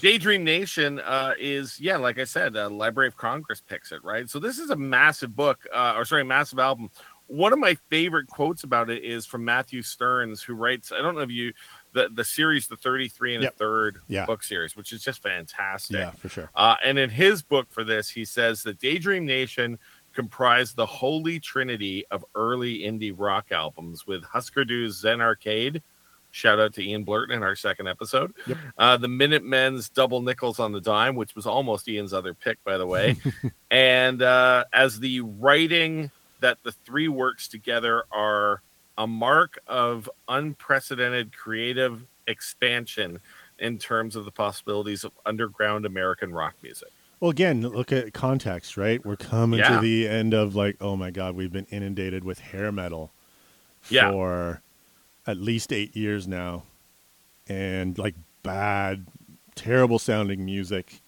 Daydream 0.00 0.44
Nation 0.44 0.98
uh, 1.00 1.34
is, 1.38 1.80
yeah, 1.80 1.96
like 1.96 2.18
I 2.18 2.24
said, 2.24 2.56
uh, 2.56 2.68
Library 2.68 3.08
of 3.08 3.16
Congress 3.16 3.60
picks 3.66 3.92
it, 3.92 4.02
right? 4.04 4.28
So 4.28 4.38
this 4.38 4.58
is 4.58 4.70
a 4.70 4.76
massive 4.76 5.34
book, 5.34 5.66
uh, 5.74 5.94
or 5.96 6.04
sorry, 6.04 6.24
massive 6.24 6.58
album. 6.58 6.90
One 7.28 7.52
of 7.52 7.58
my 7.58 7.76
favorite 7.88 8.28
quotes 8.28 8.62
about 8.64 8.88
it 8.90 9.02
is 9.02 9.26
from 9.26 9.44
Matthew 9.44 9.82
Stearns, 9.82 10.42
who 10.42 10.54
writes, 10.54 10.92
I 10.92 10.98
don't 11.02 11.14
know 11.14 11.22
if 11.22 11.30
you, 11.30 11.52
the, 11.92 12.08
the 12.12 12.24
series, 12.24 12.68
the 12.68 12.76
33 12.76 13.34
and 13.34 13.42
Yep. 13.44 13.54
a 13.54 13.56
third 13.56 13.98
Yeah. 14.06 14.26
book 14.26 14.42
series, 14.44 14.76
which 14.76 14.92
is 14.92 15.02
just 15.02 15.22
fantastic. 15.22 15.96
yeah, 15.98 16.10
for 16.12 16.28
sure. 16.28 16.50
Uh, 16.54 16.76
and 16.84 16.98
in 16.98 17.10
his 17.10 17.42
book 17.42 17.66
for 17.70 17.82
this, 17.82 18.08
he 18.10 18.24
says 18.24 18.62
that 18.64 18.78
Daydream 18.78 19.24
Nation 19.26 19.78
comprised 20.12 20.76
the 20.76 20.86
holy 20.86 21.40
trinity 21.40 22.04
of 22.10 22.24
early 22.34 22.80
indie 22.80 23.12
rock 23.16 23.50
albums 23.50 24.06
with 24.06 24.22
Husker 24.24 24.64
Du's 24.64 24.98
Zen 25.00 25.20
Arcade. 25.20 25.82
Shout 26.36 26.60
out 26.60 26.74
to 26.74 26.86
Ian 26.86 27.02
Blurton 27.02 27.30
in 27.32 27.42
our 27.42 27.56
second 27.56 27.88
episode. 27.88 28.34
Yep. 28.46 28.58
Uh, 28.76 28.96
the 28.98 29.08
Minutemen's 29.08 29.88
Double 29.88 30.20
Nickels 30.20 30.60
on 30.60 30.70
the 30.70 30.82
Dime, 30.82 31.14
which 31.16 31.34
was 31.34 31.46
almost 31.46 31.88
Ian's 31.88 32.12
other 32.12 32.34
pick, 32.34 32.62
by 32.62 32.76
the 32.76 32.86
way. 32.86 33.16
and 33.70 34.20
uh, 34.20 34.64
as 34.74 35.00
the 35.00 35.22
writing 35.22 36.10
that 36.40 36.58
the 36.62 36.72
three 36.72 37.08
works 37.08 37.48
together 37.48 38.04
are 38.12 38.60
a 38.98 39.06
mark 39.06 39.58
of 39.66 40.10
unprecedented 40.28 41.34
creative 41.34 42.04
expansion 42.26 43.18
in 43.58 43.78
terms 43.78 44.14
of 44.14 44.26
the 44.26 44.30
possibilities 44.30 45.04
of 45.04 45.12
underground 45.24 45.86
American 45.86 46.34
rock 46.34 46.52
music. 46.62 46.88
Well, 47.18 47.30
again, 47.30 47.62
look 47.62 47.92
at 47.92 48.12
context, 48.12 48.76
right? 48.76 49.02
We're 49.06 49.16
coming 49.16 49.60
Yeah. 49.60 49.76
to 49.76 49.80
the 49.80 50.06
end 50.06 50.34
of 50.34 50.54
like, 50.54 50.76
oh 50.82 50.96
my 50.96 51.10
god, 51.10 51.34
we've 51.34 51.50
been 51.52 51.66
inundated 51.70 52.24
with 52.24 52.40
hair 52.40 52.70
metal 52.70 53.10
Yeah. 53.88 54.10
for 54.10 54.60
at 55.26 55.36
least 55.38 55.72
eight 55.72 55.96
years 55.96 56.26
now, 56.28 56.62
and 57.48 57.96
like 57.98 58.14
bad, 58.42 59.06
terrible 59.54 59.98
sounding 59.98 60.44
music, 60.44 61.00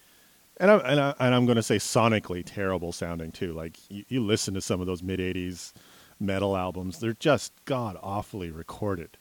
and 0.59 0.71
I'm 0.71 0.81
and, 0.85 1.01
I, 1.01 1.15
and 1.21 1.35
I'm 1.35 1.47
going 1.47 1.57
to 1.57 1.63
say 1.63 1.77
sonically 1.77 2.43
terrible 2.45 2.93
sounding 2.93 3.33
too. 3.33 3.53
Like 3.53 3.79
you, 3.91 4.05
you 4.09 4.25
listen 4.25 4.55
to 4.55 4.61
some 4.61 4.81
of 4.81 4.87
those 4.87 5.03
mid 5.03 5.21
'80s 5.21 5.73
metal 6.21 6.57
albums, 6.57 6.99
they're 6.99 7.13
just 7.15 7.53
god 7.65 7.97
awfully 8.03 8.51
recorded. 8.51 9.17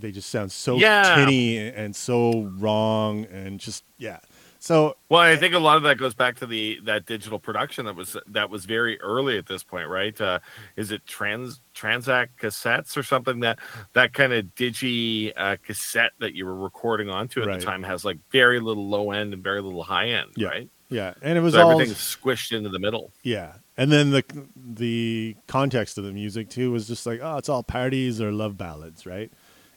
They 0.00 0.12
just 0.12 0.30
sound 0.30 0.52
so 0.52 0.76
Yeah. 0.76 1.16
tinny 1.16 1.58
and 1.58 1.94
so 1.96 2.42
wrong, 2.56 3.24
and 3.24 3.58
just 3.58 3.82
yeah. 3.98 4.20
So 4.60 4.96
Well, 5.08 5.20
I 5.20 5.36
think 5.36 5.54
a 5.54 5.58
lot 5.58 5.76
of 5.76 5.84
that 5.84 5.98
goes 5.98 6.14
back 6.14 6.36
to 6.36 6.46
the 6.46 6.80
that 6.84 7.06
digital 7.06 7.38
production 7.38 7.86
that 7.86 7.94
was 7.94 8.16
that 8.26 8.50
was 8.50 8.64
very 8.64 9.00
early 9.00 9.38
at 9.38 9.46
this 9.46 9.62
point, 9.62 9.88
right? 9.88 10.18
Uh, 10.20 10.40
is 10.76 10.90
it 10.90 11.06
trans 11.06 11.60
Transact 11.74 12.40
cassettes 12.40 12.96
or 12.96 13.02
something 13.02 13.40
that 13.40 13.58
that 13.92 14.12
kind 14.12 14.32
of 14.32 14.46
digi 14.56 15.32
uh, 15.36 15.56
cassette 15.62 16.10
that 16.18 16.34
you 16.34 16.44
were 16.44 16.56
recording 16.56 17.08
onto 17.08 17.40
at 17.40 17.46
Right. 17.46 17.60
the 17.60 17.64
time 17.64 17.84
has 17.84 18.04
like 18.04 18.18
very 18.32 18.58
little 18.58 18.88
low 18.88 19.12
end 19.12 19.32
and 19.32 19.44
very 19.44 19.62
little 19.62 19.84
high 19.84 20.08
end, 20.08 20.30
Yeah. 20.36 20.48
right? 20.48 20.70
yeah, 20.90 21.14
and 21.22 21.38
it 21.38 21.40
was 21.40 21.54
So 21.54 21.62
all 21.64 21.70
everything's 21.70 21.98
squished 21.98 22.50
into 22.56 22.68
the 22.68 22.80
middle. 22.80 23.12
Yeah, 23.22 23.52
and 23.76 23.92
then 23.92 24.10
the 24.10 24.24
the 24.56 25.36
context 25.46 25.98
of 25.98 26.04
the 26.04 26.12
music 26.12 26.48
too 26.50 26.72
was 26.72 26.88
just 26.88 27.06
like, 27.06 27.20
oh, 27.22 27.36
it's 27.36 27.48
all 27.48 27.62
parties 27.62 28.20
or 28.20 28.32
love 28.32 28.58
ballads, 28.58 29.06
right? 29.06 29.30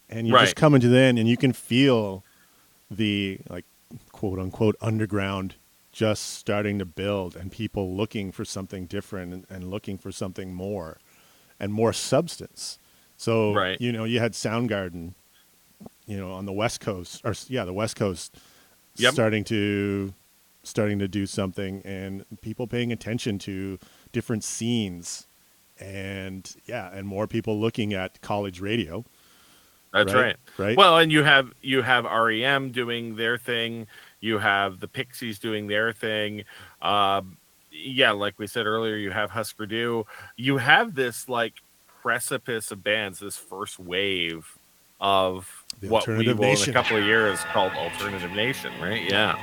And 0.09 0.27
you 0.27 0.33
Right. 0.33 0.41
just 0.41 0.55
come 0.55 0.73
into 0.73 0.87
the 0.87 0.97
end, 0.97 1.19
and 1.19 1.27
you 1.29 1.37
can 1.37 1.53
feel 1.53 2.23
the 2.89 3.39
like 3.49 3.65
quote 4.11 4.39
unquote 4.39 4.75
underground 4.81 5.55
just 5.91 6.33
starting 6.35 6.79
to 6.79 6.85
build, 6.85 7.35
and 7.35 7.51
people 7.51 7.95
looking 7.95 8.31
for 8.31 8.45
something 8.45 8.85
different 8.85 9.33
and, 9.33 9.45
and 9.49 9.69
looking 9.69 9.97
for 9.97 10.11
something 10.11 10.53
more 10.53 10.97
and 11.59 11.73
more 11.73 11.91
substance. 11.93 12.79
So 13.17 13.53
Right. 13.53 13.79
you 13.79 13.91
know, 13.91 14.05
you 14.05 14.19
had 14.19 14.31
Soundgarden, 14.33 15.13
you 16.05 16.17
know, 16.17 16.31
on 16.31 16.45
the 16.45 16.53
West 16.53 16.79
Coast, 16.79 17.21
or 17.25 17.33
yeah, 17.47 17.65
the 17.65 17.73
West 17.73 17.95
Coast, 17.95 18.35
Yep. 18.97 19.13
starting 19.13 19.43
to 19.45 20.13
starting 20.63 20.99
to 20.99 21.07
do 21.07 21.25
something, 21.25 21.81
and 21.83 22.23
people 22.41 22.67
paying 22.67 22.91
attention 22.91 23.39
to 23.39 23.79
different 24.11 24.43
scenes, 24.43 25.27
and 25.79 26.55
yeah, 26.65 26.89
and 26.93 27.07
more 27.07 27.27
people 27.27 27.59
looking 27.59 27.93
at 27.93 28.21
college 28.21 28.61
radio. 28.61 29.03
That's 29.93 30.13
Right, 30.13 30.21
right. 30.23 30.35
right. 30.57 30.77
Well, 30.77 30.97
and 30.97 31.11
you 31.11 31.23
have 31.23 31.51
you 31.61 31.81
have 31.81 32.05
REM 32.05 32.71
doing 32.71 33.15
their 33.15 33.37
thing. 33.37 33.87
You 34.21 34.37
have 34.37 34.79
the 34.79 34.87
Pixies 34.87 35.37
doing 35.39 35.67
their 35.67 35.91
thing. 35.91 36.43
Um, 36.81 37.37
yeah, 37.71 38.11
like 38.11 38.37
we 38.39 38.47
said 38.47 38.65
earlier, 38.65 38.95
you 38.95 39.11
have 39.11 39.31
Husker 39.31 39.65
Du. 39.65 40.05
You 40.37 40.57
have 40.57 40.95
this 40.95 41.27
like 41.27 41.55
precipice 42.01 42.71
of 42.71 42.83
bands, 42.83 43.19
this 43.19 43.37
first 43.37 43.79
wave 43.79 44.57
of 44.99 45.65
The 45.79 45.87
what 45.89 46.05
we 46.07 46.13
Alternative 46.13 46.37
will 46.39 46.45
in 46.45 46.49
Nation. 46.51 46.69
a 46.69 46.73
couple 46.73 46.97
of 46.97 47.03
years 47.05 47.39
called 47.51 47.73
Alternative 47.73 48.31
Nation, 48.31 48.71
right? 48.81 49.03
Yeah. 49.09 49.41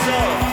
Talk 0.00 0.49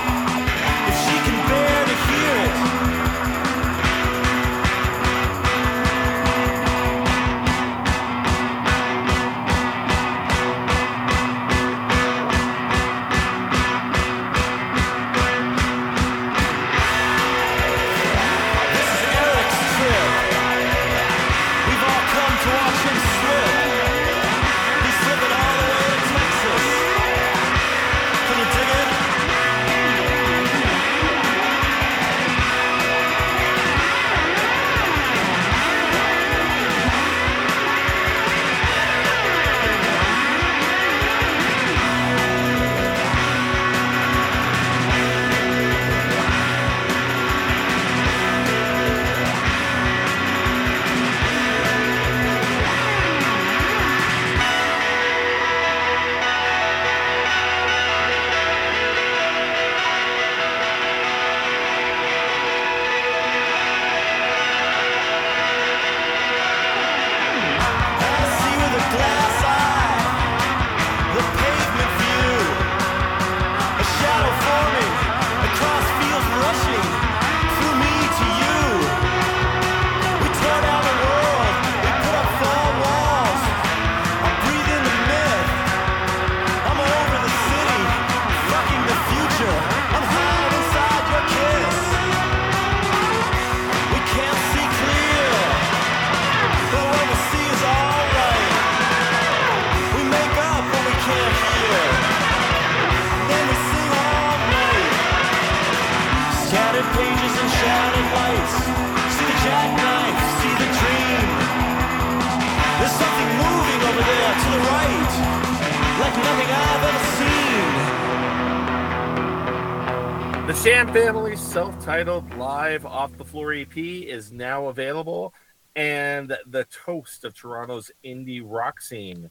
Floor 123.27 123.53
EP 123.53 123.77
is 123.77 124.31
now 124.31 124.67
available, 124.67 125.33
and 125.75 126.35
the 126.47 126.65
toast 126.65 127.25
of 127.25 127.33
Toronto's 127.33 127.91
indie 128.03 128.41
rock 128.43 128.81
scene. 128.81 129.29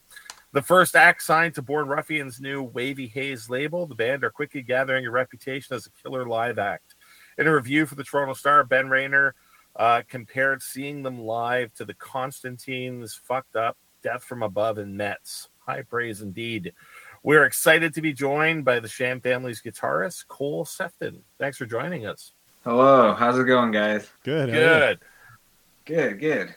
The 0.52 0.62
first 0.62 0.94
act 0.94 1.22
signed 1.22 1.54
to 1.54 1.62
Born 1.62 1.88
Ruffian's 1.88 2.40
new 2.40 2.62
Wavy 2.62 3.06
Haze 3.06 3.48
label, 3.48 3.86
the 3.86 3.94
band 3.94 4.22
are 4.22 4.30
quickly 4.30 4.62
gathering 4.62 5.06
a 5.06 5.10
reputation 5.10 5.74
as 5.74 5.86
a 5.86 6.02
killer 6.02 6.26
live 6.26 6.58
act. 6.58 6.94
In 7.38 7.46
a 7.46 7.54
review 7.54 7.86
for 7.86 7.94
the 7.94 8.04
Toronto 8.04 8.34
Star, 8.34 8.64
Ben 8.64 8.88
Rayner 8.88 9.34
uh, 9.74 10.02
compared 10.08 10.62
seeing 10.62 11.02
them 11.02 11.18
live 11.18 11.72
to 11.74 11.84
the 11.84 11.94
Constantine's 11.94 13.14
Fucked 13.14 13.56
Up, 13.56 13.76
Death 14.02 14.24
from 14.24 14.42
Above, 14.42 14.78
and 14.78 14.98
METZ. 14.98 15.48
High 15.58 15.82
praise 15.82 16.20
indeed. 16.20 16.74
We're 17.22 17.44
excited 17.44 17.94
to 17.94 18.02
be 18.02 18.12
joined 18.12 18.64
by 18.64 18.78
the 18.78 18.88
Sham 18.88 19.20
family's 19.20 19.60
guitarist, 19.60 20.28
Cole 20.28 20.64
Sefton. 20.64 21.24
Thanks 21.38 21.56
for 21.56 21.66
joining 21.66 22.06
us. 22.06 22.32
Hello, 22.66 23.14
how's 23.14 23.38
it 23.38 23.44
going, 23.44 23.70
guys? 23.70 24.10
Good. 24.24 24.48
how 24.48 24.56
are 24.56 24.58
you? 24.58 24.64
Good. 24.64 24.98
Good, 25.84 26.18
good. 26.18 26.54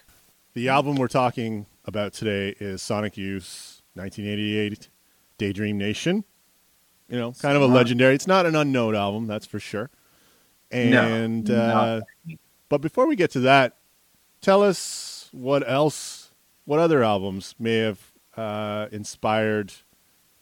The 0.55 0.67
album 0.67 0.95
we're 0.95 1.07
talking 1.07 1.67
about 1.85 2.13
today 2.13 2.55
is 2.59 2.81
Sonic 2.81 3.15
Youth 3.15 3.83
1988 3.93 4.89
Daydream 5.37 5.77
Nation. 5.77 6.23
You 7.09 7.19
know, 7.19 7.33
kind 7.33 7.55
of 7.55 7.61
a 7.61 7.67
legendary. 7.67 8.15
It's 8.15 8.25
not 8.25 8.47
an 8.47 8.55
unknown 8.55 8.95
album, 8.95 9.27
that's 9.27 9.45
for 9.45 9.59
sure. 9.59 9.91
And 10.71 11.47
No, 11.47 11.55
uh, 11.55 12.01
but 12.69 12.81
before 12.81 13.05
we 13.05 13.15
get 13.15 13.29
to 13.33 13.41
that, 13.41 13.77
tell 14.41 14.63
us 14.63 15.29
what 15.31 15.61
else, 15.69 16.31
what 16.65 16.79
other 16.79 17.03
albums 17.03 17.53
may 17.59 17.75
have 17.75 17.99
uh, 18.35 18.87
inspired 18.91 19.73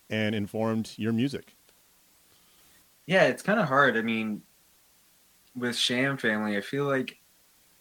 and 0.09 0.33
informed 0.33 0.93
your 0.95 1.11
music. 1.11 1.57
Yeah, 3.05 3.23
it's 3.23 3.43
kind 3.43 3.59
of 3.59 3.67
hard. 3.67 3.97
I 3.97 4.01
mean, 4.01 4.43
with 5.57 5.75
Sham 5.75 6.17
Family, 6.17 6.55
I 6.55 6.61
feel 6.61 6.85
like 6.85 7.17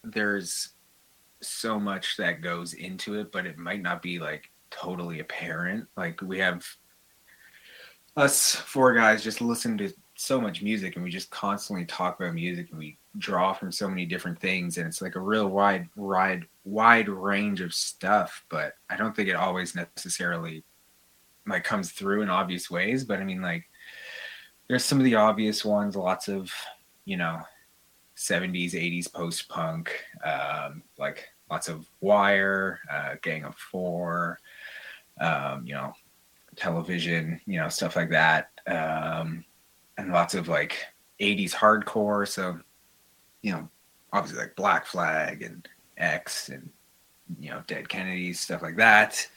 there's 0.03 0.69
so 1.41 1.79
much 1.79 2.17
that 2.17 2.41
goes 2.41 2.73
into 2.73 3.19
it, 3.19 3.31
but 3.31 3.45
it 3.45 3.57
might 3.57 3.81
not 3.81 4.01
be 4.01 4.19
like 4.19 4.49
totally 4.71 5.19
apparent. 5.19 5.87
Like 5.95 6.21
we 6.21 6.39
have 6.39 6.65
us 8.15 8.55
four 8.55 8.93
guys 8.95 9.23
just 9.23 9.41
listen 9.41 9.77
to 9.77 9.93
so 10.15 10.41
much 10.41 10.63
music 10.63 10.95
and 10.95 11.05
we 11.05 11.11
just 11.11 11.29
constantly 11.29 11.85
talk 11.85 12.19
about 12.19 12.33
music 12.33 12.71
and 12.71 12.79
we 12.79 12.97
draw 13.19 13.53
from 13.53 13.71
so 13.71 13.87
many 13.87 14.03
different 14.03 14.39
things 14.39 14.77
and 14.77 14.87
it's 14.87 15.01
like 15.01 15.15
a 15.15 15.19
real 15.19 15.47
wide 15.47 15.87
wide 15.95 16.43
wide 16.63 17.07
range 17.07 17.61
of 17.61 17.71
stuff 17.71 18.43
but 18.49 18.73
i 18.89 18.95
don't 18.95 19.15
think 19.15 19.29
it 19.29 19.35
always 19.35 19.75
necessarily 19.75 20.63
like 21.45 21.63
comes 21.63 21.91
through 21.91 22.23
in 22.23 22.29
obvious 22.29 22.69
ways 22.71 23.03
but 23.03 23.19
i 23.19 23.23
mean 23.23 23.41
like 23.41 23.63
there's 24.67 24.83
some 24.83 24.97
of 24.97 25.03
the 25.03 25.15
obvious 25.15 25.63
ones 25.63 25.95
lots 25.95 26.27
of 26.27 26.51
you 27.05 27.15
know 27.15 27.39
70s 28.17 28.73
80s 28.73 29.11
post 29.11 29.47
punk 29.47 30.03
um 30.25 30.81
like 30.97 31.29
lots 31.51 31.69
of 31.69 31.87
wire 32.01 32.79
uh 32.91 33.15
gang 33.21 33.43
of 33.43 33.55
four 33.55 34.39
um 35.21 35.65
you 35.65 35.73
know 35.73 35.93
television 36.55 37.39
you 37.45 37.59
know 37.59 37.69
stuff 37.69 37.95
like 37.95 38.09
that 38.09 38.49
um 38.65 39.45
and 39.97 40.11
lots 40.11 40.35
of 40.35 40.47
like 40.47 40.77
80s 41.19 41.53
hardcore. 41.53 42.27
So 42.27 42.59
you 43.41 43.51
know 43.51 43.69
obviously 44.13 44.41
like 44.41 44.55
black 44.55 44.85
flag 44.85 45.41
and 45.41 45.67
x 45.97 46.49
and 46.49 46.69
you 47.39 47.49
know 47.49 47.63
dead 47.67 47.89
kennedys 47.89 48.39
stuff 48.39 48.61
like 48.61 48.77
that. 48.77 49.27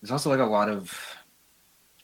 There's 0.00 0.10
also 0.10 0.30
like 0.30 0.40
a 0.40 0.44
lot 0.44 0.68
of 0.68 0.98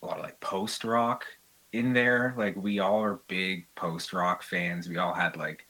a 0.02 0.06
lot 0.06 0.18
of 0.18 0.24
like 0.24 0.38
post 0.40 0.84
rock 0.84 1.24
in 1.72 1.92
there. 1.92 2.34
Like 2.36 2.56
we 2.56 2.78
all 2.78 3.02
are 3.02 3.20
big 3.28 3.66
post 3.74 4.12
rock 4.12 4.42
fans. 4.42 4.88
We 4.88 4.98
all 4.98 5.14
had 5.14 5.36
like 5.36 5.65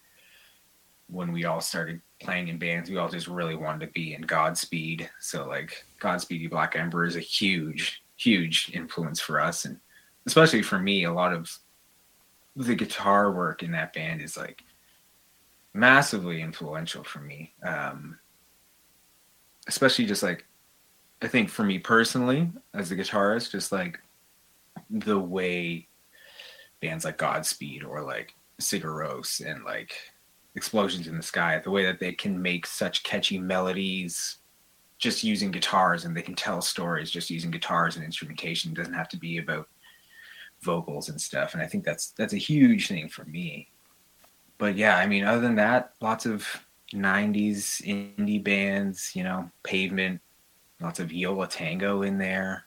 when 1.09 1.33
we 1.33 1.45
all 1.45 1.61
started 1.61 2.01
playing 2.21 2.49
in 2.49 2.59
bands 2.59 2.91
we 2.91 2.97
all 2.97 3.09
just 3.09 3.29
really 3.29 3.55
wanted 3.55 3.87
to 3.87 3.93
be 3.93 4.15
in 4.15 4.23
godspeed. 4.23 5.09
So 5.21 5.47
like 5.47 5.85
godspeed 5.99 6.41
You 6.41 6.49
black 6.49 6.77
emperor 6.77 7.05
is 7.05 7.17
a 7.17 7.21
huge 7.21 8.03
huge 8.17 8.71
influence 8.73 9.21
for 9.21 9.41
us. 9.41 9.65
And 9.65 9.79
especially 10.27 10.63
for 10.63 10.79
me 10.79 11.05
a 11.05 11.13
lot 11.13 11.33
of 11.33 11.57
the 12.57 12.75
guitar 12.75 13.33
work 13.33 13.63
in 13.63 13.73
that 13.73 13.93
band 13.93 14.23
is 14.23 14.37
like 14.37 14.63
massively 15.75 16.41
influential 16.41 17.05
for 17.05 17.21
me. 17.21 17.53
Um 17.63 18.19
especially 19.67 20.07
just 20.07 20.23
like 20.23 20.45
i 21.23 21.29
think 21.29 21.49
for 21.49 21.65
me 21.65 21.79
personally 21.79 22.51
as 22.75 22.91
a 22.91 22.97
guitarist 22.97 23.51
just 23.51 23.73
like 23.73 23.99
the 24.91 25.19
way 25.19 25.87
bands 26.81 27.05
like 27.05 27.19
godspeed 27.19 27.83
or 27.83 28.03
like 28.03 28.35
sigur 28.61 28.85
Rós 28.85 29.45
and 29.45 29.65
like 29.65 29.95
explosions 30.57 31.07
in 31.07 31.17
the 31.17 31.23
sky 31.23 31.61
the 31.63 31.71
way 31.71 31.85
that 31.85 32.01
they 32.01 32.13
can 32.13 32.41
make 32.41 32.67
such 32.67 33.03
catchy 33.03 33.39
melodies 33.39 34.39
just 34.99 35.23
using 35.23 35.51
guitars 35.51 36.05
and 36.05 36.17
they 36.17 36.23
can 36.23 36.35
tell 36.35 36.63
stories 36.63 37.11
just 37.11 37.29
using 37.29 37.51
guitars 37.51 37.97
and 37.97 38.05
instrumentation. 38.05 38.73
It 38.73 38.77
doesn't 38.77 38.95
have 38.95 39.11
to 39.11 39.19
be 39.19 39.39
about 39.39 39.69
vocals 40.63 41.11
and 41.11 41.21
stuff. 41.21 41.53
And 41.53 41.63
i 41.63 41.67
think 41.67 41.85
that's 41.85 42.09
that's 42.11 42.33
a 42.33 42.39
huge 42.39 42.89
thing 42.89 43.09
for 43.09 43.25
me. 43.25 43.69
But 44.59 44.77
yeah 44.77 44.97
i 44.97 45.07
mean 45.07 45.25
other 45.25 45.43
than 45.43 45.57
that 45.57 45.93
lots 46.01 46.25
of 46.25 46.47
90s 46.95 47.83
indie 47.83 48.43
bands 48.43 49.11
you 49.15 49.25
know 49.25 49.51
pavement 49.65 50.21
lots 50.81 51.01
of 51.01 51.13
Yo 51.13 51.35
La 51.35 51.47
Tengo 51.47 52.03
in 52.03 52.17
there. 52.17 52.67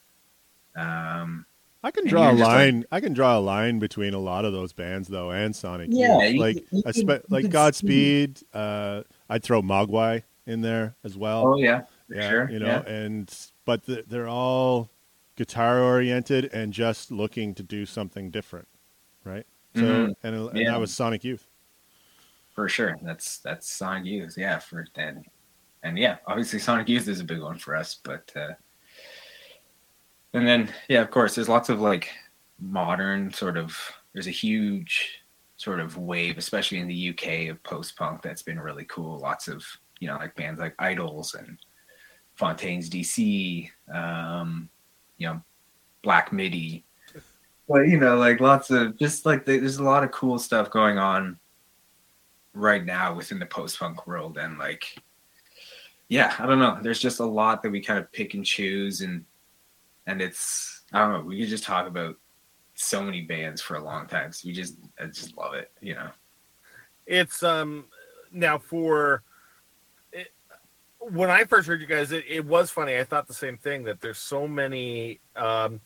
Um 0.76 1.46
I 1.82 1.90
can 1.90 2.06
draw 2.06 2.24
a 2.28 2.32
you're 2.32 2.40
like- 2.44 2.46
line. 2.48 2.84
I 2.92 3.00
can 3.00 3.12
draw 3.14 3.38
a 3.38 3.40
line 3.40 3.78
between 3.78 4.12
a 4.14 4.18
lot 4.18 4.44
of 4.44 4.52
those 4.52 4.72
bands 4.72 5.08
though, 5.08 5.30
and 5.30 5.54
Sonic 5.56 5.88
Yeah, 5.90 6.22
Youth. 6.24 6.40
like 6.40 6.68
can- 6.68 6.82
you 6.86 6.92
spe- 6.92 7.08
you 7.08 7.22
like 7.30 7.48
Godspeed. 7.50 8.40
Uh, 8.52 9.02
I'd 9.28 9.42
throw 9.42 9.62
Mogwai 9.62 10.22
in 10.46 10.60
there 10.60 10.94
as 11.04 11.16
well. 11.16 11.46
oh 11.46 11.56
yeah 11.56 11.82
for 12.08 12.14
yeah, 12.14 12.28
sure 12.30 12.50
you 12.50 12.58
know, 12.58 12.66
yeah. 12.66 12.92
and 12.92 13.34
but 13.64 13.86
th- 13.86 14.04
they're 14.08 14.28
all 14.28 14.90
guitar 15.36 15.80
oriented 15.80 16.50
and 16.52 16.72
just 16.72 17.10
looking 17.10 17.54
to 17.54 17.62
do 17.62 17.86
something 17.86 18.30
different, 18.30 18.68
right? 19.24 19.46
So 19.74 19.82
Mhm. 19.82 20.14
and, 20.22 20.34
and 20.34 20.58
Yeah. 20.58 20.72
that 20.72 20.80
was 20.80 20.92
Sonic 20.92 21.24
Youth. 21.24 21.46
for 22.54 22.68
sure 22.68 22.98
that's 23.02 23.38
that's 23.38 23.70
sonic 23.70 24.04
youth 24.04 24.34
yeah 24.36 24.58
for 24.58 24.84
then 24.94 25.24
and 25.84 25.96
yeah 25.96 26.16
obviously 26.26 26.58
sonic 26.58 26.88
youth 26.88 27.06
is 27.08 27.20
a 27.20 27.24
big 27.24 27.40
one 27.40 27.56
for 27.56 27.74
us 27.76 27.94
but 28.02 28.30
uh 28.36 28.48
and 30.34 30.46
then 30.46 30.72
yeah 30.88 31.00
of 31.00 31.10
course 31.10 31.34
there's 31.34 31.48
lots 31.48 31.68
of 31.68 31.80
like 31.80 32.10
modern 32.60 33.32
sort 33.32 33.56
of 33.56 33.76
there's 34.12 34.26
a 34.26 34.30
huge 34.30 35.22
sort 35.56 35.80
of 35.80 35.96
wave 35.98 36.38
especially 36.38 36.78
in 36.78 36.88
the 36.88 37.10
uk 37.10 37.50
of 37.50 37.62
post-punk 37.62 38.22
that's 38.22 38.42
been 38.42 38.58
really 38.58 38.84
cool. 38.86 39.18
Lots 39.18 39.46
of 39.48 39.64
you 39.98 40.08
know 40.08 40.16
like 40.16 40.34
bands 40.34 40.58
like 40.60 40.76
IDLES 40.78 41.38
and 41.38 41.58
fontaine's 42.34 42.88
dc 42.88 43.68
um 43.92 44.70
you 45.18 45.26
know 45.28 45.42
black 46.02 46.32
midi. 46.32 46.84
But 47.68 47.88
you 47.88 47.98
know 47.98 48.16
like 48.16 48.40
lots 48.40 48.70
of 48.70 48.98
just 48.98 49.26
like 49.26 49.44
there's 49.44 49.76
a 49.76 49.84
lot 49.84 50.02
of 50.02 50.10
cool 50.12 50.38
stuff 50.38 50.70
going 50.70 50.98
on 50.98 51.38
right 52.54 52.84
now 52.84 53.14
within 53.14 53.38
the 53.38 53.46
post-punk 53.46 54.06
world. 54.06 54.38
And 54.38 54.58
like 54.58 54.96
yeah 56.08 56.34
i 56.38 56.46
don't 56.46 56.58
know. 56.58 56.78
There's 56.82 56.98
just 56.98 57.20
a 57.20 57.24
lot 57.24 57.62
that 57.62 57.70
we 57.70 57.80
kind 57.80 57.98
of 57.98 58.10
pick 58.12 58.34
and 58.34 58.44
choose. 58.44 59.02
And 59.02 59.24
and 60.06 60.20
it's 60.20 60.82
i 60.92 60.98
don't 60.98 61.12
know 61.12 61.20
we 61.20 61.38
could 61.38 61.48
just 61.48 61.64
talk 61.64 61.86
about 61.86 62.16
so 62.74 63.02
many 63.02 63.22
bands 63.22 63.60
for 63.60 63.76
a 63.76 63.84
long 63.84 64.06
time 64.06 64.32
so 64.32 64.46
we 64.46 64.52
just 64.52 64.76
i 64.98 65.06
just 65.06 65.36
love 65.36 65.54
it 65.54 65.70
you 65.80 65.94
know 65.94 66.08
it's 67.06 67.42
um 67.42 67.84
now 68.32 68.58
for 68.58 69.22
it, 70.12 70.28
when 70.98 71.30
I 71.30 71.44
first 71.44 71.66
heard 71.66 71.80
you 71.80 71.86
guys, 71.86 72.12
it, 72.12 72.24
it 72.28 72.44
was 72.44 72.70
funny. 72.70 72.96
I 72.96 73.04
thought 73.04 73.26
the 73.26 73.34
same 73.34 73.56
thing 73.56 73.84
that 73.84 74.00
there's 74.00 74.18
so 74.18 74.46
many. 74.46 75.20
Um, 75.34 75.80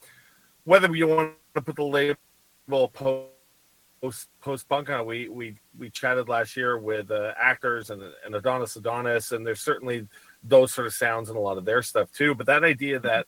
whether 0.64 0.94
you 0.94 1.08
want 1.08 1.34
to 1.54 1.62
put 1.62 1.76
the 1.76 1.84
label 1.84 2.88
post 2.88 4.28
post 4.40 4.68
punk 4.68 4.90
on, 4.90 5.00
it, 5.00 5.06
we 5.06 5.28
we 5.28 5.58
we 5.78 5.90
chatted 5.90 6.28
last 6.28 6.56
year 6.56 6.78
with 6.78 7.10
uh, 7.10 7.32
actors 7.40 7.90
and 7.90 8.02
and 8.24 8.34
Adonis 8.34 8.76
Adonis, 8.76 9.32
and 9.32 9.46
there's 9.46 9.60
certainly 9.60 10.06
those 10.42 10.72
sort 10.72 10.86
of 10.86 10.94
sounds 10.94 11.30
in 11.30 11.36
a 11.36 11.40
lot 11.40 11.58
of 11.58 11.64
their 11.64 11.82
stuff 11.82 12.10
too. 12.12 12.34
But 12.34 12.46
that 12.46 12.64
idea 12.64 12.98
that 13.00 13.26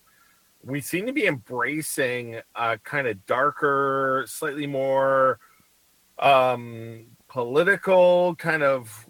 we 0.62 0.81
seem 0.81 1.07
to 1.07 1.12
be 1.12 1.27
embracing 1.27 2.40
a 2.55 2.79
kind 2.79 3.07
of 3.07 3.25
darker, 3.27 4.25
slightly 4.27 4.66
more 4.66 5.38
um 6.19 7.05
political 7.29 8.35
kind 8.37 8.62
of 8.62 9.07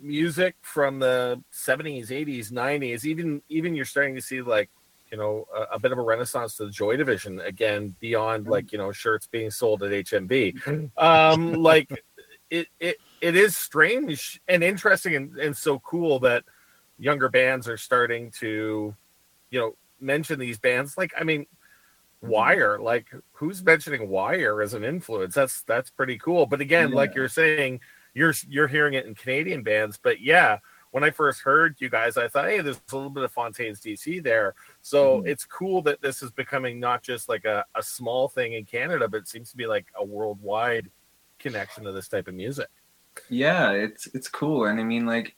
music 0.00 0.56
from 0.62 0.98
the 0.98 1.40
70s 1.52 2.08
80s 2.08 2.50
90s 2.50 3.04
even 3.04 3.42
even 3.48 3.74
you're 3.74 3.84
starting 3.84 4.14
to 4.14 4.20
see 4.20 4.42
like 4.42 4.68
you 5.10 5.18
know 5.18 5.46
a, 5.54 5.74
a 5.74 5.78
bit 5.78 5.92
of 5.92 5.98
a 5.98 6.02
renaissance 6.02 6.56
to 6.56 6.64
the 6.66 6.70
joy 6.70 6.96
division 6.96 7.40
again 7.40 7.94
beyond 8.00 8.46
like 8.46 8.72
you 8.72 8.78
know 8.78 8.92
shirts 8.92 9.26
being 9.26 9.50
sold 9.50 9.82
at 9.82 9.90
HMV 9.90 10.90
um 10.96 11.52
like 11.54 11.90
it 12.50 12.68
it 12.80 12.96
it 13.20 13.36
is 13.36 13.56
strange 13.56 14.40
and 14.48 14.62
interesting 14.62 15.16
and, 15.16 15.36
and 15.38 15.56
so 15.56 15.78
cool 15.80 16.18
that 16.20 16.44
younger 16.98 17.28
bands 17.28 17.68
are 17.68 17.76
starting 17.76 18.30
to 18.32 18.94
you 19.50 19.58
know 19.58 19.76
mention 20.00 20.38
these 20.38 20.58
bands 20.58 20.96
like 20.96 21.12
i 21.18 21.24
mean 21.24 21.46
wire 22.20 22.78
like 22.80 23.06
who's 23.32 23.62
mentioning 23.62 24.08
wire 24.08 24.60
as 24.60 24.74
an 24.74 24.84
influence? 24.84 25.34
That's 25.34 25.62
that's 25.62 25.90
pretty 25.90 26.18
cool. 26.18 26.46
But 26.46 26.60
again 26.60 26.90
like 26.90 27.14
you're 27.14 27.28
saying 27.28 27.80
you're 28.14 28.34
you're 28.48 28.66
hearing 28.66 28.94
it 28.94 29.06
in 29.06 29.14
canadian 29.14 29.62
bands. 29.62 29.98
But 30.02 30.20
yeah 30.20 30.58
when 30.90 31.04
i 31.04 31.10
first 31.10 31.42
heard 31.42 31.76
you 31.80 31.88
guys 31.90 32.16
i 32.16 32.26
thought 32.26 32.46
hey 32.48 32.60
there's 32.60 32.80
a 32.92 32.96
little 32.96 33.10
bit 33.10 33.22
of 33.22 33.30
fontaine's 33.30 33.80
dc 33.80 34.22
there. 34.24 34.54
So 34.82 35.20
Mhm. 35.20 35.28
it's 35.28 35.44
cool 35.44 35.80
that 35.82 36.00
this 36.00 36.22
is 36.22 36.32
becoming 36.32 36.80
not 36.80 37.02
just 37.02 37.28
like 37.28 37.44
a, 37.44 37.64
a 37.76 37.82
small 37.82 38.26
thing 38.28 38.54
in 38.54 38.64
canada 38.64 39.06
but 39.06 39.18
it 39.18 39.28
seems 39.28 39.50
to 39.50 39.56
be 39.56 39.66
like 39.66 39.86
a 39.94 40.04
worldwide 40.04 40.90
connection 41.38 41.84
to 41.84 41.92
this 41.92 42.08
type 42.08 42.26
of 42.26 42.34
music. 42.34 42.68
Yeah 43.28 43.70
it's 43.72 44.08
it's 44.08 44.28
cool. 44.28 44.64
And 44.64 44.80
i 44.80 44.82
mean 44.82 45.06
like 45.06 45.36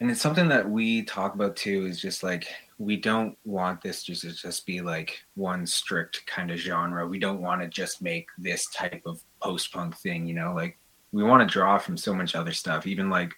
and 0.00 0.10
it's 0.10 0.20
something 0.20 0.48
that 0.48 0.68
we 0.68 1.02
talk 1.02 1.34
about 1.34 1.56
too 1.56 1.86
is 1.86 2.00
just 2.00 2.22
like 2.22 2.46
we 2.78 2.96
don't 2.96 3.36
want 3.44 3.82
this 3.82 4.04
just 4.04 4.22
to 4.22 4.32
just 4.32 4.64
be 4.64 4.80
like 4.80 5.20
one 5.34 5.66
strict 5.66 6.24
kind 6.26 6.50
of 6.50 6.58
genre 6.58 7.06
we 7.06 7.18
don't 7.18 7.40
want 7.40 7.60
to 7.60 7.68
just 7.68 8.00
make 8.00 8.28
this 8.38 8.66
type 8.66 9.02
of 9.06 9.22
post-punk 9.42 9.96
thing 9.96 10.26
you 10.26 10.34
know 10.34 10.52
like 10.54 10.78
we 11.12 11.24
want 11.24 11.46
to 11.46 11.52
draw 11.52 11.78
from 11.78 11.96
so 11.96 12.14
much 12.14 12.34
other 12.34 12.52
stuff 12.52 12.86
even 12.86 13.10
like 13.10 13.32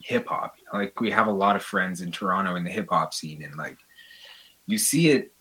hip 0.00 0.26
hop 0.26 0.54
you 0.58 0.64
know? 0.72 0.78
like 0.78 0.98
we 1.00 1.10
have 1.10 1.26
a 1.26 1.32
lot 1.32 1.56
of 1.56 1.62
friends 1.62 2.00
in 2.00 2.10
toronto 2.10 2.56
in 2.56 2.64
the 2.64 2.70
hip 2.70 2.88
hop 2.90 3.12
scene 3.12 3.42
and 3.42 3.56
like 3.56 3.76
you 4.66 4.78
see 4.78 5.10
it 5.10 5.32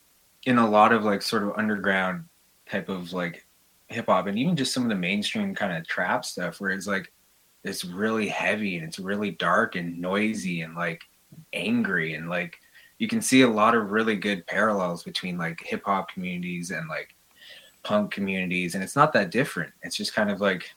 in 0.46 0.58
a 0.58 0.70
lot 0.70 0.92
of 0.92 1.06
like 1.06 1.22
sort 1.22 1.44
of 1.44 1.54
underground 1.58 2.26
type 2.70 2.90
of 2.90 3.14
like 3.14 3.46
hip 3.88 4.08
hop 4.08 4.28
and 4.28 4.38
even 4.38 4.56
just 4.56 4.74
some 4.74 4.84
of 4.84 4.90
the 4.90 4.96
mainstream 4.96 5.56
kind 5.56 5.76
of 5.76 5.88
trap 5.88 6.26
stuff 6.26 6.60
where 6.60 6.72
it's 6.72 6.88
like 6.88 7.13
it's 7.64 7.86
really 7.86 8.28
heavy 8.28 8.78
and 8.78 8.86
it's 8.86 9.00
really 9.00 9.32
dark 9.32 9.76
and 9.76 10.00
noisy 10.00 10.62
and 10.62 10.76
like 10.76 11.02
angry 11.54 12.16
and 12.16 12.30
like 12.30 12.58
you 13.00 13.08
can 13.08 13.22
see 13.22 13.42
a 13.42 13.48
lot 13.48 13.76
of 13.76 13.92
really 13.92 14.16
good 14.16 14.46
parallels 14.48 15.04
between 15.04 15.38
like 15.38 15.60
hip 15.64 15.84
hop 15.86 16.10
communities 16.10 16.72
and 16.72 16.88
like 16.88 17.16
punk 17.84 18.12
communities 18.12 18.76
and 18.76 18.84
it's 18.84 18.96
not 18.96 19.12
that 19.12 19.32
different 19.32 19.72
it's 19.82 19.96
just 19.96 20.14
kind 20.14 20.30
of 20.30 20.40
like 20.40 20.70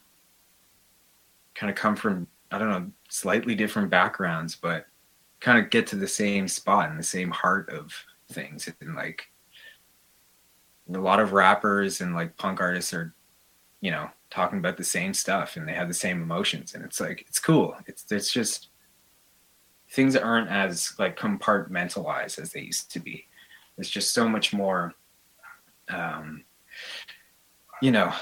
kind 1.55 1.71
of 1.71 1.77
come 1.77 1.97
from 1.97 2.27
I 2.51 2.59
don't 2.59 2.71
know, 2.71 2.91
slightly 3.09 3.55
different 3.55 3.91
backgrounds, 3.91 4.55
but 4.55 4.87
kind 5.41 5.59
of 5.59 5.71
get 5.71 5.87
to 5.89 5.97
the 5.97 6.09
same 6.09 6.49
spot 6.49 6.91
and 6.91 6.99
the 6.99 7.05
same 7.05 7.31
heart 7.31 7.69
of 7.71 7.93
things. 8.31 8.69
And 8.81 8.95
like 8.95 9.29
a 10.93 10.99
lot 10.99 11.21
of 11.21 11.33
rappers 11.33 12.01
and 12.01 12.15
like 12.15 12.37
punk 12.37 12.61
artists 12.61 12.95
are, 12.95 13.15
you 13.81 13.91
know, 13.91 14.11
talking 14.31 14.59
about 14.59 14.77
the 14.77 14.85
same 14.85 15.15
stuff 15.15 15.57
and 15.57 15.69
they 15.69 15.75
have 15.75 15.89
the 15.89 15.95
same 15.95 16.23
emotions. 16.23 16.75
And 16.75 16.85
it's 16.85 17.01
like 17.01 17.25
it's 17.29 17.39
cool. 17.39 17.77
It's 17.87 18.11
it's 18.11 18.33
just 18.33 18.69
things 19.91 20.17
aren't 20.17 20.51
as 20.51 20.93
like 20.99 21.19
compartmentalized 21.19 22.39
as 22.39 22.53
they 22.53 22.61
used 22.61 22.91
to 22.93 23.01
be. 23.01 23.27
It's 23.79 23.91
just 23.91 24.13
so 24.13 24.29
much 24.29 24.53
more 24.53 24.95
um 25.89 26.45
you 27.83 27.91
know, 27.91 28.13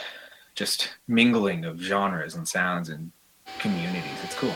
just 0.54 0.90
mingling 1.06 1.64
of 1.64 1.78
genres 1.80 2.34
and 2.34 2.46
sounds 2.46 2.88
and 2.88 3.12
communities. 3.58 4.18
It's 4.24 4.34
cool. 4.34 4.54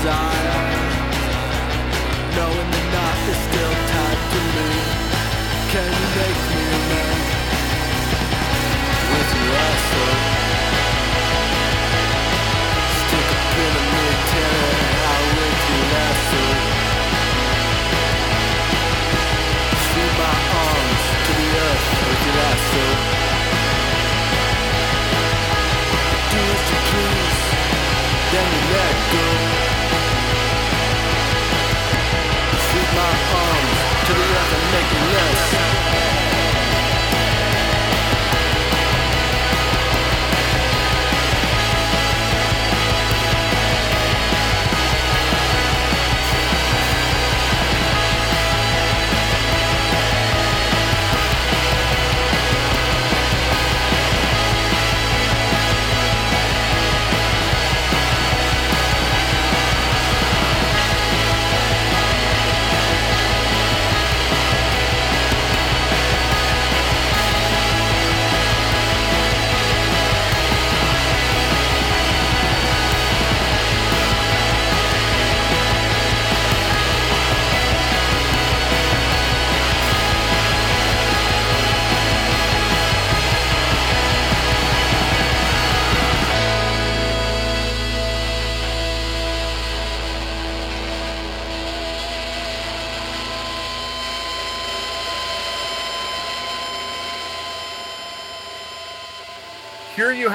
Desire. 0.00 0.80
Knowing 2.36 2.70
the 2.70 2.82
knot 2.92 3.18
is 3.28 3.40
still 3.48 3.74
tied 3.92 4.20
to 4.32 4.40
me. 4.56 4.68
Can 5.72 5.88
you 5.98 6.06
make 6.20 6.40
me 6.54 6.62
a 6.64 6.82
man 6.90 7.18
with 9.12 9.30
your 9.44 10.39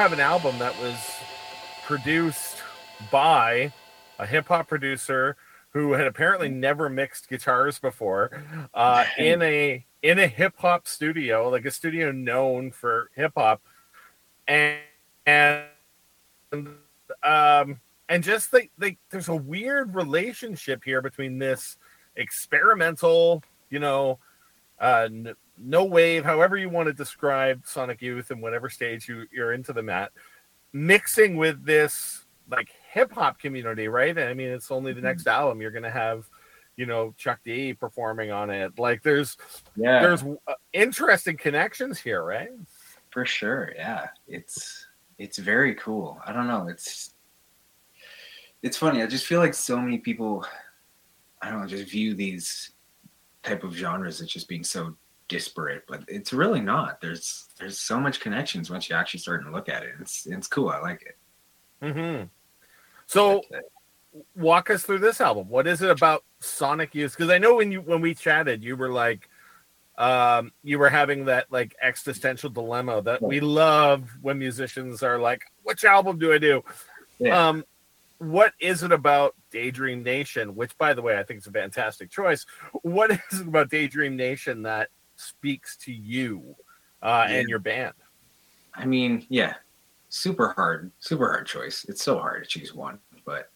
have 0.06 0.14
an 0.14 0.20
album 0.20 0.60
that 0.60 0.80
was 0.80 0.96
produced 1.84 2.58
by 3.12 3.74
a 4.20 4.28
hip 4.28 4.48
hop 4.48 4.68
producer 4.68 5.36
who 5.72 5.94
had 5.94 6.06
apparently 6.06 6.48
never 6.48 6.90
mixed 6.90 7.28
guitars 7.28 7.80
before 7.80 8.30
uh, 8.76 9.04
in 9.18 9.42
a 9.42 9.84
in 10.04 10.20
a 10.20 10.28
hip 10.28 10.54
hop 10.58 10.88
studio, 10.88 11.50
like 11.50 11.66
a 11.66 11.72
studio 11.72 12.12
known 12.12 12.70
for 12.70 13.10
hip 13.16 13.32
hop, 13.36 13.64
and 14.48 14.78
and 15.26 15.64
um 17.24 17.80
and 18.08 18.24
just 18.24 18.54
like 18.54 18.70
like 18.78 19.00
there's 19.10 19.30
a 19.30 19.36
weird 19.36 19.96
relationship 19.96 20.84
here 20.84 21.02
between 21.02 21.40
this 21.40 21.80
experimental, 22.16 23.42
you 23.72 23.80
know, 23.80 24.20
uh, 24.80 25.10
no 25.58 25.86
wave, 25.86 26.24
however 26.26 26.58
you 26.58 26.70
want 26.70 26.88
to 26.88 26.94
describe 26.94 27.64
Sonic 27.66 28.02
Youth 28.02 28.32
and 28.32 28.42
whatever 28.42 28.70
stage 28.70 29.08
you, 29.08 29.26
you're 29.32 29.54
into 29.54 29.74
them 29.74 29.90
at, 29.90 30.12
mixing 30.74 31.38
with 31.38 31.66
this 31.66 32.26
like 32.50 32.70
hip 32.92 33.12
hop 33.12 33.40
community, 33.40 33.88
right? 33.88 34.18
I 34.18 34.34
mean, 34.34 34.50
it's 34.50 34.72
only 34.72 34.94
the 34.94 35.02
next 35.02 35.28
album 35.28 35.62
you're 35.62 35.72
gonna 35.72 35.90
have, 35.90 36.30
you 36.76 36.86
know, 36.86 37.14
Chuck 37.18 37.40
D 37.44 37.74
performing 37.74 38.32
on 38.32 38.50
it. 38.50 38.78
Like, 38.78 39.02
there's 39.02 39.38
Yeah. 39.76 40.02
there's 40.02 40.24
uh, 40.24 40.54
interesting 40.74 41.38
connections 41.38 42.00
here, 42.00 42.24
right? 42.24 42.50
For 43.12 43.26
sure, 43.26 43.72
yeah. 43.76 44.10
It's 44.28 44.86
it's 45.18 45.38
very 45.38 45.76
cool. 45.76 46.22
I 46.26 46.34
don't 46.34 46.48
know. 46.48 46.68
It's 46.68 47.14
it's 48.62 48.78
funny. 48.78 49.02
I 49.02 49.08
just 49.08 49.26
feel 49.28 49.40
like 49.40 49.54
so 49.54 49.80
many 49.80 50.00
people, 50.00 50.46
I 51.42 51.50
don't 51.50 51.62
know, 51.62 51.68
just 51.68 51.90
view 51.92 52.14
these 52.14 52.72
type 53.44 53.64
of 53.64 53.74
genres 53.74 54.22
as 54.22 54.28
just 54.28 54.48
being 54.50 54.64
so 54.64 54.96
disparate, 55.28 55.84
but 55.88 56.04
it's 56.08 56.34
really 56.34 56.62
not. 56.62 57.02
There's 57.02 57.48
there's 57.60 57.80
so 57.80 58.00
much 58.00 58.20
connections 58.20 58.70
once 58.70 58.90
you 58.90 58.96
actually 58.96 59.20
start 59.20 59.44
to 59.46 59.52
look 59.52 59.70
at 59.70 59.84
it. 59.84 59.96
It's 60.00 60.26
it's 60.26 60.48
cool. 60.48 60.70
I 60.70 60.80
like 60.80 61.02
it. 61.04 61.18
Mm-hmm. 61.86 62.26
So, 63.08 63.42
walk 64.36 64.70
us 64.70 64.84
through 64.84 65.00
this 65.00 65.22
album. 65.22 65.50
What 65.50 65.68
is 65.68 65.82
it 65.82 65.90
about 65.90 66.24
Sonic 66.40 66.96
Youth? 66.96 67.16
Because 67.16 67.32
I 67.32 67.38
know 67.38 67.56
when 67.56 67.72
you 67.72 67.82
when 67.82 68.02
we 68.02 68.16
chatted, 68.16 68.64
you 68.64 68.76
were 68.76 68.90
like, 68.90 69.30
um, 69.98 70.52
you 70.64 70.80
were 70.80 70.90
having 70.90 71.26
that 71.26 71.52
like 71.52 71.76
existential 71.82 72.50
dilemma 72.50 73.02
that 73.04 73.22
we 73.22 73.40
love 73.40 74.10
when 74.22 74.40
musicians 74.40 75.04
are 75.04 75.20
like, 75.20 75.44
"Which 75.64 75.84
album 75.84 76.18
do 76.18 76.34
I 76.34 76.38
do?" 76.38 76.64
Yeah. 77.20 77.50
Um, 77.50 77.64
what 78.18 78.54
is 78.60 78.84
it 78.84 78.92
about 78.92 79.36
Daydream 79.52 80.04
Nation? 80.04 80.56
Which, 80.56 80.78
by 80.78 80.94
the 80.94 81.02
way, 81.02 81.18
I 81.18 81.24
think 81.24 81.40
is 81.40 81.48
a 81.48 81.52
fantastic 81.52 82.10
choice. 82.10 82.46
What 82.82 83.12
is 83.12 83.42
it 83.42 83.48
about 83.48 83.70
Daydream 83.70 84.16
Nation 84.16 84.64
that 84.64 84.90
speaks 85.16 85.78
to 85.78 85.94
you 85.94 86.56
uh, 87.02 87.28
and 87.30 87.48
your 87.48 87.60
band? 87.60 87.94
I 88.74 88.86
mean, 88.86 89.26
yeah, 89.30 89.56
super 90.10 90.50
hard, 90.50 90.92
super 91.00 91.28
hard 91.28 91.48
choice. 91.48 91.86
It's 91.88 92.04
so 92.04 92.18
hard 92.18 92.44
to 92.44 92.50
choose 92.50 92.74
one, 92.74 93.00
but 93.26 93.52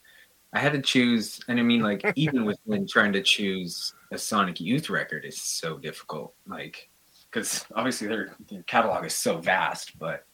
I 0.54 0.60
had 0.60 0.74
to 0.74 0.82
choose. 0.82 1.40
And 1.48 1.60
I 1.60 1.64
mean, 1.64 1.82
like, 1.82 2.04
even 2.16 2.46
with 2.46 2.60
when 2.66 2.88
trying 2.88 3.14
to 3.14 3.22
choose 3.22 3.94
a 4.12 4.18
Sonic 4.18 4.60
Youth 4.60 4.90
record 4.90 5.26
is 5.26 5.42
so 5.42 5.78
difficult. 5.78 6.34
Like, 6.48 6.90
because 7.30 7.66
obviously 7.76 8.08
their, 8.08 8.36
their 8.50 8.64
catalog 8.64 9.06
is 9.06 9.16
so 9.16 9.38
vast, 9.38 9.98
but 10.00 10.26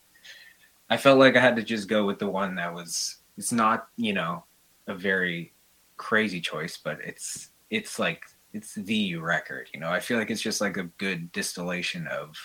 I 0.90 0.98
felt 0.98 1.20
like 1.20 1.36
I 1.36 1.42
had 1.42 1.56
to 1.56 1.64
just 1.64 1.88
go 1.88 2.06
with 2.06 2.20
the 2.20 2.30
one 2.30 2.56
that 2.56 2.74
was. 2.74 3.18
It's 3.38 3.52
not, 3.52 3.88
you 3.98 4.14
know, 4.14 4.46
a 4.88 4.96
very 4.96 5.52
crazy 5.98 6.40
choice, 6.40 6.78
but 6.78 7.00
it's 7.04 7.50
it's 7.70 8.00
like 8.00 8.24
it's 8.56 8.74
the 8.74 9.18
record. 9.18 9.70
You 9.74 9.82
know, 9.82 9.90
I 9.90 10.00
feel 10.00 10.18
like 10.18 10.32
it's 10.32 10.42
just 10.42 10.62
like 10.62 10.78
a 10.78 10.84
good 10.98 11.32
distillation 11.34 12.08
of 12.08 12.36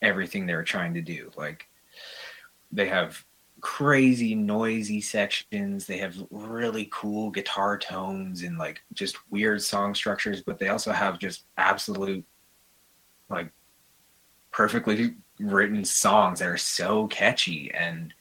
everything 0.00 0.46
they 0.46 0.54
were 0.54 0.64
trying 0.64 0.94
to 0.94 1.02
do. 1.02 1.30
Like 1.36 1.68
they 2.72 2.88
have 2.88 3.22
crazy 3.60 4.34
noisy 4.34 5.02
sections, 5.02 5.84
they 5.86 5.98
have 5.98 6.16
really 6.30 6.88
cool 6.90 7.30
guitar 7.30 7.76
tones 7.76 8.42
and 8.42 8.56
like 8.56 8.80
just 8.94 9.18
weird 9.30 9.60
song 9.60 9.94
structures, 9.94 10.42
but 10.42 10.58
they 10.58 10.68
also 10.68 10.90
have 10.90 11.18
just 11.18 11.44
absolute 11.58 12.24
like 13.28 13.52
perfectly 14.52 15.16
written 15.38 15.84
songs 15.84 16.38
that 16.38 16.48
are 16.48 16.56
so 16.56 17.06
catchy 17.08 17.70
and 17.74 18.14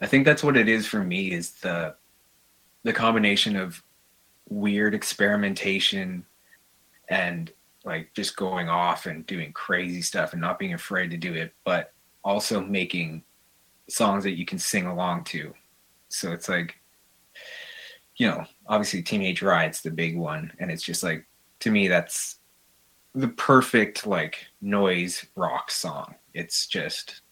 I 0.00 0.06
think 0.06 0.24
that's 0.24 0.42
what 0.42 0.56
it 0.56 0.68
is 0.68 0.86
for 0.86 1.04
me 1.04 1.30
is 1.30 1.52
the 1.52 1.94
the 2.82 2.92
combination 2.92 3.54
of 3.54 3.82
weird 4.50 4.94
experimentation 4.94 6.26
and 7.08 7.52
like 7.84 8.12
just 8.14 8.36
going 8.36 8.68
off 8.68 9.06
and 9.06 9.26
doing 9.26 9.52
crazy 9.52 10.02
stuff 10.02 10.32
and 10.32 10.40
not 10.40 10.58
being 10.58 10.74
afraid 10.74 11.10
to 11.10 11.16
do 11.16 11.32
it, 11.32 11.54
but 11.64 11.94
also 12.22 12.60
making 12.60 13.22
songs 13.88 14.24
that 14.24 14.36
you 14.36 14.44
can 14.44 14.58
sing 14.58 14.86
along 14.86 15.24
to. 15.24 15.54
So 16.08 16.32
it's 16.32 16.48
like, 16.48 16.76
you 18.16 18.26
know, 18.28 18.44
obviously 18.66 19.02
Teenage 19.02 19.40
Riot's 19.40 19.80
the 19.80 19.90
big 19.90 20.16
one, 20.16 20.52
and 20.58 20.70
it's 20.70 20.82
just 20.82 21.02
like 21.02 21.26
to 21.60 21.70
me 21.70 21.88
that's 21.88 22.38
the 23.14 23.28
perfect 23.28 24.06
like 24.06 24.46
noise 24.60 25.24
rock 25.36 25.70
song. 25.70 26.14
It's 26.34 26.66
just 26.66 27.22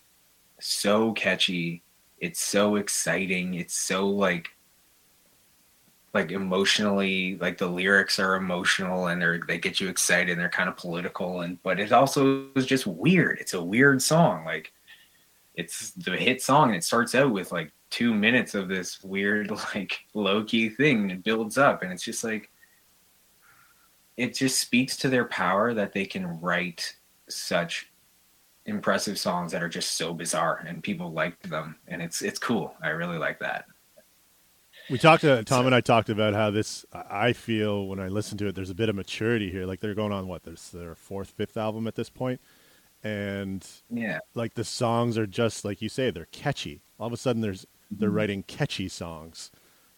so 0.61 1.12
catchy. 1.12 1.83
It's 2.18 2.42
so 2.42 2.76
exciting. 2.76 3.54
It's 3.54 3.74
so 3.74 4.09
like 4.09 4.48
like 6.14 6.30
emotionally 6.30 7.36
like 7.36 7.58
the 7.58 7.66
lyrics 7.66 8.18
are 8.18 8.36
emotional 8.36 9.08
and 9.08 9.20
they're 9.20 9.40
they 9.46 9.58
get 9.58 9.80
you 9.80 9.88
excited 9.88 10.30
and 10.30 10.40
they're 10.40 10.48
kind 10.48 10.68
of 10.68 10.76
political 10.76 11.42
and 11.42 11.62
but 11.62 11.78
it 11.78 11.92
also 11.92 12.46
is 12.54 12.66
just 12.66 12.86
weird. 12.86 13.38
It's 13.40 13.54
a 13.54 13.62
weird 13.62 14.00
song 14.00 14.44
like 14.44 14.72
it's 15.54 15.90
the 15.90 16.16
hit 16.16 16.40
song 16.40 16.68
and 16.68 16.76
it 16.76 16.84
starts 16.84 17.14
out 17.14 17.30
with 17.30 17.52
like 17.52 17.72
two 17.90 18.14
minutes 18.14 18.54
of 18.54 18.68
this 18.68 19.02
weird 19.02 19.50
like 19.74 19.98
low-key 20.14 20.70
thing 20.70 21.02
and 21.02 21.12
it 21.12 21.24
builds 21.24 21.58
up 21.58 21.82
and 21.82 21.92
it's 21.92 22.04
just 22.04 22.24
like 22.24 22.50
it 24.16 24.34
just 24.34 24.58
speaks 24.58 24.96
to 24.96 25.08
their 25.08 25.26
power 25.26 25.74
that 25.74 25.92
they 25.92 26.04
can 26.04 26.40
write 26.40 26.96
such 27.28 27.92
impressive 28.66 29.18
songs 29.18 29.52
that 29.52 29.62
are 29.62 29.68
just 29.68 29.92
so 29.92 30.12
bizarre 30.12 30.64
and 30.66 30.82
people 30.82 31.12
like 31.12 31.40
them 31.42 31.76
and 31.86 32.00
it's 32.00 32.22
it's 32.22 32.38
cool. 32.38 32.74
I 32.82 32.88
really 32.88 33.18
like 33.18 33.38
that 33.40 33.66
We 34.90 34.98
talked 34.98 35.20
to 35.22 35.44
Tom 35.44 35.66
and 35.66 35.74
I 35.74 35.81
talked 35.81 36.09
about 36.09 36.35
how 36.35 36.51
this. 36.51 36.87
I 36.92 37.33
feel 37.35 37.87
when 37.87 38.01
I 38.01 38.09
listen 38.09 38.38
to 38.38 38.46
it, 38.46 38.55
there's 38.55 38.70
a 38.70 38.74
bit 38.74 38.88
of 38.88 38.94
maturity 38.96 39.51
here. 39.51 39.66
Like 39.66 39.81
they're 39.81 39.94
going 39.94 40.12
on 40.12 40.27
what? 40.29 40.44
There's 40.44 40.70
their 40.70 40.94
fourth, 40.94 41.31
fifth 41.31 41.57
album 41.57 41.87
at 41.87 41.94
this 41.94 42.09
point, 42.09 42.40
and 43.05 43.66
yeah 43.90 44.18
like 44.35 44.55
the 44.55 44.64
songs 44.64 45.18
are 45.18 45.27
just 45.27 45.64
like 45.64 45.83
you 45.83 45.88
say, 45.88 46.11
they're 46.11 46.27
catchy. 46.33 46.81
All 46.98 47.07
of 47.07 47.12
a 47.12 47.16
sudden, 47.18 47.42
there's 47.42 47.66
they're 47.90 48.11
Mhm. 48.11 48.14
writing 48.14 48.42
catchy 48.44 48.88
songs, 48.88 49.51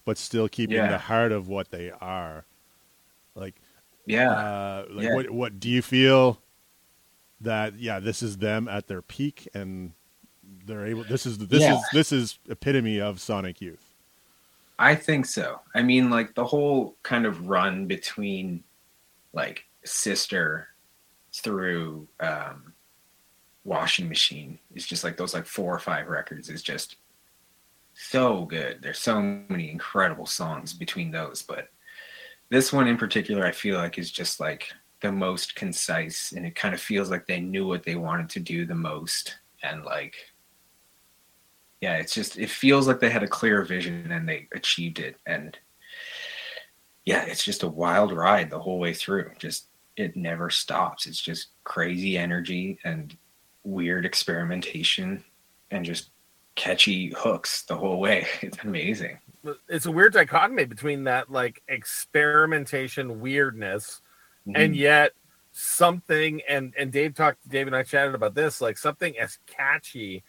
but 0.05 0.17
still 0.17 0.47
keeping 0.49 0.75
Yeah. 0.77 0.89
the 0.91 0.97
heart 0.97 1.31
of 1.31 1.47
what 1.47 1.71
they 1.71 1.91
are. 1.91 2.45
Like, 3.35 3.55
yeah 4.05 4.29
uh, 4.31 4.85
like 4.89 5.05
Yeah. 5.05 5.15
what 5.15 5.29
what 5.29 5.59
do 5.59 5.69
you 5.69 5.81
feel 5.81 6.41
that? 7.39 7.75
Yeah, 7.79 7.99
this 7.99 8.21
is 8.21 8.37
them 8.37 8.67
at 8.67 8.87
their 8.87 9.01
peak, 9.01 9.47
and 9.53 9.93
they're 10.65 10.85
able. 10.85 11.03
This 11.05 11.25
is 11.25 11.37
this 11.37 11.61
Yeah. 11.61 11.77
is 11.79 11.83
this 11.93 12.11
is 12.11 12.39
epitome 12.49 12.99
of 12.99 13.21
Sonic 13.21 13.61
Youth. 13.61 13.90
I 14.81 14.95
think 14.95 15.27
so. 15.27 15.61
I 15.75 15.83
mean, 15.83 16.09
like 16.09 16.33
the 16.33 16.43
whole 16.43 16.97
kind 17.03 17.27
of 17.27 17.47
run 17.47 17.85
between 17.85 18.63
like 19.31 19.63
Sister 19.85 20.69
through 21.31 22.07
um, 22.19 22.73
Washing 23.63 24.09
Machine 24.09 24.57
is 24.73 24.87
just 24.87 25.03
like 25.03 25.17
those 25.17 25.35
like 25.35 25.45
four 25.45 25.71
or 25.71 25.77
five 25.77 26.07
records 26.07 26.49
is 26.49 26.63
just 26.63 26.95
so 27.93 28.45
good. 28.45 28.79
There's 28.81 28.97
so 28.97 29.21
many 29.21 29.69
incredible 29.69 30.25
songs 30.25 30.73
between 30.73 31.11
those, 31.11 31.43
but 31.43 31.67
this 32.49 32.73
one 32.73 32.87
in 32.87 32.97
particular, 32.97 33.45
I 33.45 33.51
feel 33.51 33.77
like 33.77 33.99
is 33.99 34.11
just 34.11 34.39
like 34.39 34.67
the 35.01 35.11
most 35.11 35.53
concise, 35.53 36.31
and 36.31 36.43
it 36.43 36.55
kind 36.55 36.73
of 36.73 36.81
feels 36.81 37.11
like 37.11 37.27
they 37.27 37.39
knew 37.39 37.67
what 37.67 37.83
they 37.83 37.95
wanted 37.95 38.29
to 38.29 38.39
do 38.39 38.65
the 38.65 38.73
most, 38.73 39.37
and 39.61 39.85
like 39.85 40.15
yeah, 41.81 41.95
it's 41.95 42.13
just 42.13 42.37
it 42.37 42.49
feels 42.49 42.87
like 42.87 42.99
they 42.99 43.09
had 43.09 43.23
a 43.23 43.27
clear 43.27 43.63
vision 43.63 44.11
and 44.11 44.29
they 44.29 44.47
achieved 44.53 44.99
it. 44.99 45.17
And 45.25 45.57
yeah, 47.05 47.23
it's 47.23 47.43
just 47.43 47.63
a 47.63 47.67
wild 47.67 48.13
ride 48.13 48.49
the 48.51 48.59
whole 48.59 48.79
way 48.79 48.93
through. 48.93 49.31
Just 49.39 49.67
it 49.97 50.15
never 50.15 50.49
stops. 50.49 51.07
It's 51.07 51.19
just 51.21 51.47
crazy 51.63 52.17
energy 52.17 52.79
and 52.83 53.17
weird 53.63 54.05
experimentation 54.05 55.23
and 55.71 55.83
just 55.83 56.11
catchy 56.55 57.13
hooks 57.17 57.63
the 57.63 57.75
whole 57.75 57.99
way. 57.99 58.27
It's 58.41 58.57
amazing. 58.63 59.17
It's 59.67 59.87
a 59.87 59.91
weird 59.91 60.13
dichotomy 60.13 60.65
between 60.65 61.05
that 61.05 61.31
like 61.31 61.63
experimentation 61.67 63.19
weirdness 63.21 64.01
and 64.53 64.73
Mhm. 64.75 64.77
yet 64.77 65.13
something 65.51 66.41
and 66.47 66.73
and 66.77 66.91
Dave 66.91 67.15
talked 67.15 67.49
Dave 67.49 67.65
and 67.65 67.75
I 67.75 67.81
chatted 67.83 68.13
about 68.13 68.35
this 68.35 68.61
like 68.61 68.77
something 68.77 69.17
as 69.17 69.39
catchy 69.47 70.23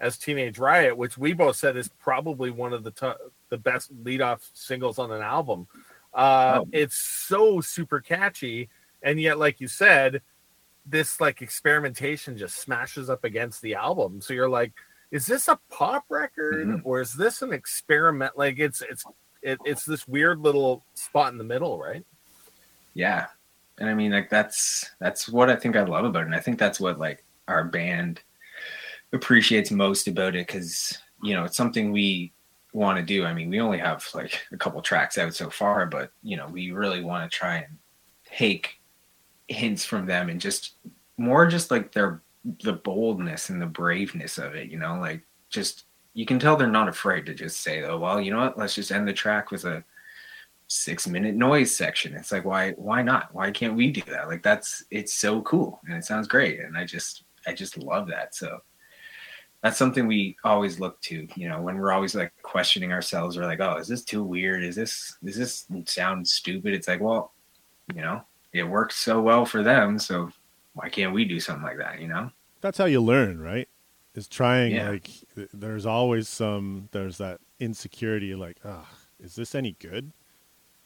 as 0.00 0.16
Teenage 0.18 0.58
Riot, 0.58 0.96
which 0.96 1.18
we 1.18 1.32
both 1.32 1.56
said 1.56 1.76
is 1.76 1.88
probably 1.88 2.50
one 2.50 2.72
of 2.72 2.84
the 2.84 2.90
t- 2.92 3.12
the 3.48 3.58
best 3.58 3.90
lead 4.04 4.20
off 4.20 4.48
singles 4.52 4.98
on 4.98 5.10
an 5.10 5.22
album. 5.22 5.66
Uh, 6.14 6.60
Oh. 6.60 6.68
It's 6.72 6.96
so 6.96 7.60
super 7.60 8.00
catchy, 8.00 8.68
and 9.02 9.20
yet, 9.20 9.38
like 9.38 9.60
you 9.60 9.68
said, 9.68 10.22
this 10.86 11.20
like 11.20 11.42
experimentation 11.42 12.36
just 12.38 12.56
smashes 12.56 13.10
up 13.10 13.24
against 13.24 13.60
the 13.62 13.74
album. 13.74 14.20
So 14.20 14.32
you're 14.34 14.48
like, 14.48 14.72
is 15.10 15.26
this 15.26 15.48
a 15.48 15.58
pop 15.70 16.04
record 16.08 16.66
Mhm. 16.66 16.80
or 16.84 17.00
is 17.00 17.14
this 17.14 17.42
an 17.42 17.52
experiment? 17.52 18.38
Like 18.38 18.58
it's 18.58 18.80
it's 18.82 19.04
it, 19.42 19.58
it's 19.64 19.84
this 19.84 20.06
weird 20.08 20.40
little 20.40 20.82
spot 20.94 21.32
in 21.32 21.38
the 21.38 21.44
middle, 21.44 21.78
right? 21.78 22.04
yeah 22.94 23.26
and 23.78 23.88
i 23.88 23.94
mean 23.94 24.10
like 24.10 24.28
that's 24.30 24.90
that's 24.98 25.28
what 25.28 25.48
i 25.50 25.54
think 25.54 25.76
i 25.76 25.82
love 25.82 26.04
about 26.06 26.22
it 26.22 26.26
and 26.26 26.34
i 26.34 26.40
think 26.40 26.58
that's 26.58 26.80
what 26.80 26.98
like 26.98 27.22
our 27.46 27.62
band 27.62 28.20
appreciates 29.12 29.70
most 29.70 30.08
about 30.08 30.34
it 30.34 30.46
because 30.46 30.98
you 31.22 31.34
know 31.34 31.44
it's 31.44 31.56
something 31.56 31.92
we 31.92 32.32
want 32.74 32.98
to 32.98 33.04
do 33.04 33.24
i 33.24 33.32
mean 33.32 33.48
we 33.48 33.60
only 33.60 33.78
have 33.78 34.06
like 34.14 34.46
a 34.52 34.56
couple 34.56 34.80
tracks 34.82 35.16
out 35.18 35.34
so 35.34 35.48
far 35.48 35.86
but 35.86 36.12
you 36.22 36.36
know 36.36 36.46
we 36.48 36.70
really 36.70 37.02
want 37.02 37.30
to 37.30 37.36
try 37.36 37.56
and 37.56 37.78
take 38.26 38.80
hints 39.48 39.84
from 39.84 40.04
them 40.04 40.28
and 40.28 40.40
just 40.40 40.74
more 41.16 41.46
just 41.46 41.70
like 41.70 41.90
their 41.92 42.22
the 42.62 42.74
boldness 42.74 43.48
and 43.48 43.60
the 43.60 43.66
braveness 43.66 44.38
of 44.38 44.54
it 44.54 44.70
you 44.70 44.78
know 44.78 44.98
like 45.00 45.22
just 45.48 45.86
you 46.12 46.26
can 46.26 46.38
tell 46.38 46.56
they're 46.56 46.68
not 46.68 46.88
afraid 46.88 47.24
to 47.24 47.34
just 47.34 47.62
say 47.62 47.82
oh 47.82 47.98
well 47.98 48.20
you 48.20 48.30
know 48.30 48.38
what 48.38 48.58
let's 48.58 48.74
just 48.74 48.92
end 48.92 49.08
the 49.08 49.12
track 49.12 49.50
with 49.50 49.64
a 49.64 49.82
six 50.68 51.08
minute 51.08 51.34
noise 51.34 51.74
section. 51.74 52.14
It's 52.14 52.30
like 52.30 52.44
why 52.44 52.72
why 52.72 53.02
not? 53.02 53.34
Why 53.34 53.50
can't 53.50 53.74
we 53.74 53.90
do 53.90 54.02
that? 54.10 54.28
Like 54.28 54.42
that's 54.42 54.84
it's 54.90 55.14
so 55.14 55.42
cool 55.42 55.80
and 55.86 55.96
it 55.96 56.04
sounds 56.04 56.28
great. 56.28 56.60
And 56.60 56.76
I 56.76 56.84
just 56.84 57.24
I 57.46 57.54
just 57.54 57.78
love 57.78 58.06
that. 58.08 58.34
So 58.34 58.60
that's 59.62 59.76
something 59.78 60.06
we 60.06 60.36
always 60.44 60.78
look 60.78 61.00
to, 61.02 61.26
you 61.34 61.48
know, 61.48 61.60
when 61.60 61.76
we're 61.78 61.92
always 61.92 62.14
like 62.14 62.32
questioning 62.42 62.92
ourselves, 62.92 63.36
we're 63.36 63.44
like, 63.46 63.60
oh, 63.60 63.76
is 63.76 63.88
this 63.88 64.04
too 64.04 64.22
weird? 64.22 64.62
Is 64.62 64.76
this 64.76 65.16
does 65.24 65.36
this 65.36 65.66
sound 65.86 66.26
stupid? 66.28 66.74
It's 66.74 66.88
like, 66.88 67.00
well, 67.00 67.32
you 67.94 68.00
know, 68.02 68.22
it 68.52 68.64
works 68.64 68.96
so 68.96 69.20
well 69.20 69.44
for 69.44 69.62
them, 69.62 69.98
so 69.98 70.30
why 70.74 70.88
can't 70.88 71.12
we 71.12 71.24
do 71.24 71.40
something 71.40 71.64
like 71.64 71.78
that, 71.78 72.00
you 72.00 72.08
know? 72.08 72.30
that's 72.60 72.78
how 72.78 72.86
you 72.86 73.00
learn, 73.00 73.40
right? 73.40 73.68
Is 74.14 74.26
trying 74.28 74.72
Yeah. 74.74 74.90
like 74.90 75.08
there's 75.52 75.86
always 75.86 76.28
some 76.28 76.88
there's 76.92 77.18
that 77.18 77.40
insecurity 77.60 78.34
like, 78.34 78.58
ah, 78.64 78.88
is 79.20 79.34
this 79.36 79.54
any 79.54 79.72
good? 79.74 80.12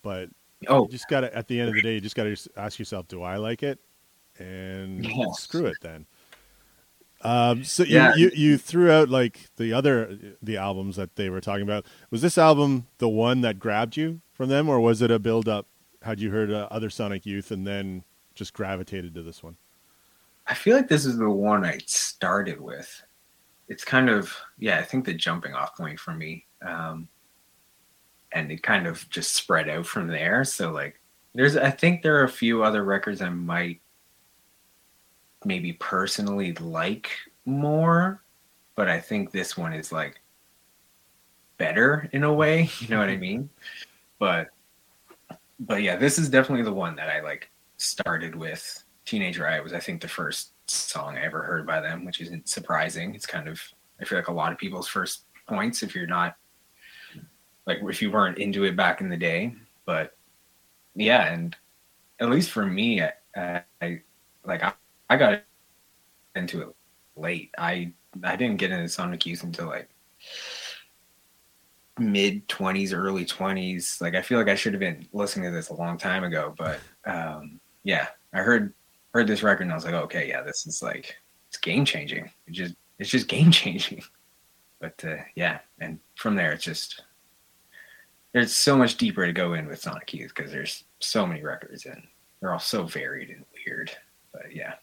But 0.03 0.31
Oh, 0.69 0.85
you 0.85 0.91
just 0.91 1.09
gotta 1.09 1.35
at 1.37 1.49
the 1.49 1.59
end 1.61 1.69
of 1.71 1.75
the 1.77 1.83
day, 1.83 1.95
you 1.95 2.01
just 2.01 2.15
gotta 2.17 2.37
ask 2.57 2.79
yourself, 2.79 3.09
do 3.09 3.23
I 3.23 3.37
like 3.37 3.63
it? 3.63 3.79
and 4.39 5.05
Yeah. 5.05 5.31
screw 5.33 5.67
it 5.67 5.81
then. 5.81 6.07
Um, 7.23 7.63
so 7.65 7.85
you, 7.85 7.97
Yeah. 7.97 8.15
you 8.17 8.31
you 8.35 8.59
threw 8.59 8.91
out 8.91 9.09
like 9.09 9.49
the 9.57 9.73
other 9.73 10.19
the 10.43 10.57
albums 10.57 10.97
that 10.97 11.17
they 11.17 11.31
were 11.31 11.41
talking 11.41 11.63
about. 11.63 11.87
Was 12.11 12.21
this 12.23 12.37
album 12.37 12.87
the 12.99 13.09
one 13.09 13.41
that 13.43 13.59
grabbed 13.59 13.97
you 13.97 14.21
from 14.33 14.49
them, 14.49 14.69
or 14.69 14.81
was 14.81 15.03
it 15.03 15.11
a 15.11 15.19
build 15.19 15.49
up? 15.49 15.67
Had 16.03 16.21
you 16.21 16.31
heard 16.33 16.51
uh, 16.51 16.67
other 16.71 16.91
Sonic 16.91 17.25
Youth 17.25 17.51
and 17.53 17.65
then 17.67 18.03
just 18.35 18.53
gravitated 18.55 19.15
to 19.15 19.23
this 19.23 19.43
one? 19.43 19.57
I 20.49 20.55
feel 20.55 20.77
like 20.77 20.89
this 20.89 21.07
is 21.07 21.17
the 21.17 21.31
one 21.31 21.65
I 21.65 21.79
started 21.87 22.61
with. 22.61 23.03
It's 23.69 23.85
kind 23.85 24.11
of 24.11 24.35
yeah, 24.59 24.79
I 24.79 24.83
think 24.83 25.05
the 25.05 25.15
jumping 25.15 25.55
off 25.55 25.77
point 25.77 26.01
for 26.01 26.13
me. 26.13 26.47
Um 26.63 27.09
and 28.33 28.51
it 28.51 28.63
kind 28.63 28.87
of 28.87 29.07
just 29.11 29.35
spread 29.35 29.69
out 29.69 29.87
from 29.87 30.09
there. 30.09 30.43
So 30.43 30.73
like 30.73 30.99
there's 31.35 31.57
I 31.57 31.71
think 31.71 32.03
there 32.03 32.17
are 32.17 32.25
a 32.25 32.29
few 32.29 32.65
other 32.65 32.83
records 32.83 33.21
I 33.23 33.29
might 33.29 33.81
maybe 35.45 35.73
personally 35.75 36.53
like 36.55 37.11
more, 37.45 38.23
but 38.75 38.89
I 38.89 39.01
think 39.01 39.31
this 39.31 39.57
one 39.57 39.73
is 39.73 39.93
like 39.93 40.21
better 41.59 42.09
in 42.13 42.25
a 42.25 42.33
way, 42.33 42.71
you 42.81 42.89
know 42.89 42.99
what 42.99 43.09
I 43.09 43.13
mm-hmm. 43.13 43.21
mean? 43.21 43.51
But 44.19 44.49
but 45.61 45.83
yeah, 45.83 45.97
this 45.97 46.19
is 46.19 46.29
definitely 46.29 46.65
the 46.65 46.73
one 46.73 46.97
that 46.97 47.09
I 47.09 47.21
like 47.21 47.51
started 47.77 48.35
with. 48.35 48.85
Teenage 49.05 49.39
Riot 49.39 49.63
was 49.63 49.73
I 49.73 49.81
think 49.81 50.01
the 50.01 50.09
first 50.09 50.53
song 50.67 51.17
I 51.17 51.23
ever 51.23 51.43
heard 51.43 51.67
by 51.67 51.81
them, 51.81 52.05
which 52.05 52.21
isn't 52.21 52.49
surprising. 52.49 53.15
It's 53.15 53.27
kind 53.27 53.49
of 53.49 53.61
I 54.01 54.05
feel 54.05 54.19
like 54.19 54.29
a 54.29 54.33
lot 54.33 54.53
of 54.53 54.59
people's 54.59 54.89
first 54.89 55.25
points 55.49 55.83
if 55.83 55.95
you're 55.95 56.07
not 56.07 56.37
like 57.67 57.79
if 57.83 58.03
you 58.03 58.11
weren't 58.11 58.39
into 58.39 58.65
it 58.65 58.77
back 58.77 59.01
in 59.01 59.09
the 59.09 59.17
day. 59.17 59.55
But 59.85 60.17
yeah, 60.95 61.33
and 61.33 61.57
at 62.21 62.31
least 62.31 62.51
for 62.51 62.67
me, 62.67 63.03
I, 63.03 63.63
I 63.81 64.01
like 64.45 64.63
I, 65.13 65.17
got 65.17 65.43
into 66.35 66.63
it 66.63 66.69
late. 67.17 67.51
I 67.59 67.93
I 68.23 68.37
didn't 68.37 68.59
get 68.59 68.71
into 68.71 68.89
Sonic 68.89 69.27
Youth 69.27 69.43
until 69.43 69.67
like 69.67 69.89
mid 71.99 72.47
twenties, 72.49 72.93
early 72.93 73.25
twenties. 73.25 73.99
Like 74.01 74.15
I 74.15 74.23
feel 74.23 74.39
like 74.39 74.49
I 74.49 74.55
should 74.55 74.73
have 74.73 74.81
been 74.81 75.07
listening 75.13 75.47
to 75.47 75.51
this 75.51 75.71
a 75.71 75.75
long 75.75 75.99
time 75.99 76.25
ago. 76.25 76.55
But 76.57 76.81
um, 77.05 77.61
yeah, 77.85 78.09
I 78.33 78.39
heard 78.39 78.75
heard 79.13 79.27
this 79.27 79.43
record 79.43 79.65
and 79.65 79.73
I 79.73 79.75
was 79.75 79.85
like, 79.85 79.95
okay, 79.95 80.29
yeah, 80.29 80.43
this 80.43 80.67
is 80.67 80.83
like 80.83 81.17
it's 81.49 81.59
game 81.59 81.85
changing. 81.85 82.31
It 82.47 82.53
just 82.53 82.75
it's 82.99 83.11
just 83.11 83.29
game 83.29 83.51
changing. 83.51 84.03
But 84.81 85.05
uh, 85.05 85.23
yeah, 85.37 85.61
and 85.79 86.01
from 86.17 86.35
there 86.35 86.51
it's 86.51 86.65
just 86.65 87.05
there's 88.33 88.57
so 88.57 88.77
much 88.77 88.97
deeper 88.97 89.25
to 89.25 89.33
go 89.33 89.55
in 89.55 89.69
with 89.69 89.81
Sonic 89.81 90.13
Youth 90.13 90.33
because 90.35 90.51
there's 90.51 90.83
so 90.99 91.25
many 91.25 91.41
records 91.41 91.87
and 91.87 92.03
they're 92.41 92.53
all 92.53 92.59
so 92.59 92.83
varied 92.85 93.31
and 93.31 93.45
weird. 93.65 93.93
But 94.33 94.53
yeah, 94.53 94.75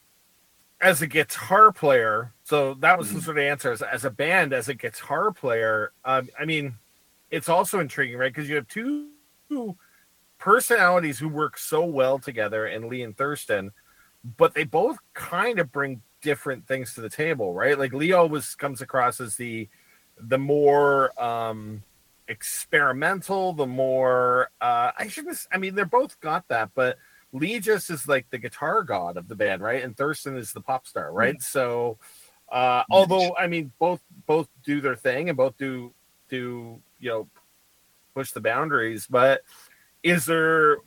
as 0.82 1.02
a 1.02 1.08
guitar 1.08 1.72
player, 1.72 2.34
so 2.44 2.74
that 2.76 2.98
was 2.98 3.12
the 3.12 3.20
Mhm. 3.20 3.24
sort 3.24 3.38
of 3.38 3.44
answer. 3.44 3.72
As, 3.72 3.82
as 3.82 4.06
a 4.06 4.10
band, 4.10 4.54
as 4.54 4.70
a 4.70 4.74
guitar 4.74 5.32
player, 5.32 5.92
um, 6.06 6.30
I 6.40 6.46
mean, 6.46 6.76
it's 7.30 7.50
also 7.50 7.80
intriguing, 7.80 8.18
right? 8.18 8.34
Because 8.34 8.50
you 8.50 8.56
have 8.56 8.68
two, 8.68 9.10
two 9.50 9.78
personalities 10.38 11.20
who 11.20 11.28
work 11.28 11.58
so 11.58 11.84
well 11.84 12.18
together 12.18 12.66
and 12.66 12.86
Lee 12.86 13.04
and 13.04 13.16
Thurston, 13.18 13.72
but 14.38 14.54
they 14.54 14.64
both 14.64 14.98
kind 15.14 15.60
of 15.60 15.72
bring 15.72 16.02
different 16.22 16.66
things 16.68 16.94
to 16.94 17.02
the 17.02 17.10
table, 17.10 17.54
right? 17.54 17.78
Like 17.78 17.94
Lee 17.94 18.14
always 18.14 18.56
comes 18.56 18.82
across 18.82 19.20
as 19.22 19.36
the 19.36 19.68
the 20.22 20.38
more 20.38 21.12
um 21.22 21.84
experimental, 22.28 23.54
the 23.54 23.66
more 23.66 24.50
uh 24.62 24.92
I 24.98 25.08
shouldn't 25.08 25.46
I 25.52 25.58
mean 25.58 25.76
they're 25.76 25.86
both 25.86 26.20
got 26.20 26.48
that, 26.50 26.72
but 26.74 26.98
Lee 27.32 27.60
just 27.60 27.90
is 27.90 28.08
like 28.08 28.30
the 28.30 28.38
guitar 28.38 28.84
god 28.84 29.18
of 29.18 29.28
the 29.28 29.36
band, 29.36 29.62
right? 29.62 29.84
And 29.84 29.96
Thurston 29.96 30.36
is 30.36 30.54
the 30.54 30.62
pop 30.62 30.88
star, 30.88 31.12
right? 31.12 31.42
So 31.42 31.98
uh 32.52 32.84
although 32.90 33.36
I 33.38 33.48
mean 33.48 33.72
both 33.80 34.02
both 34.26 34.50
do 34.64 34.82
their 34.82 34.96
thing 34.96 35.30
and 35.30 35.38
both 35.38 35.58
do 35.58 35.94
do 36.30 36.82
you 37.00 37.10
know 37.10 37.28
push 38.16 38.32
the 38.32 38.42
boundaries, 38.42 39.08
but 39.08 39.42
is 40.02 40.26
there 40.26 40.78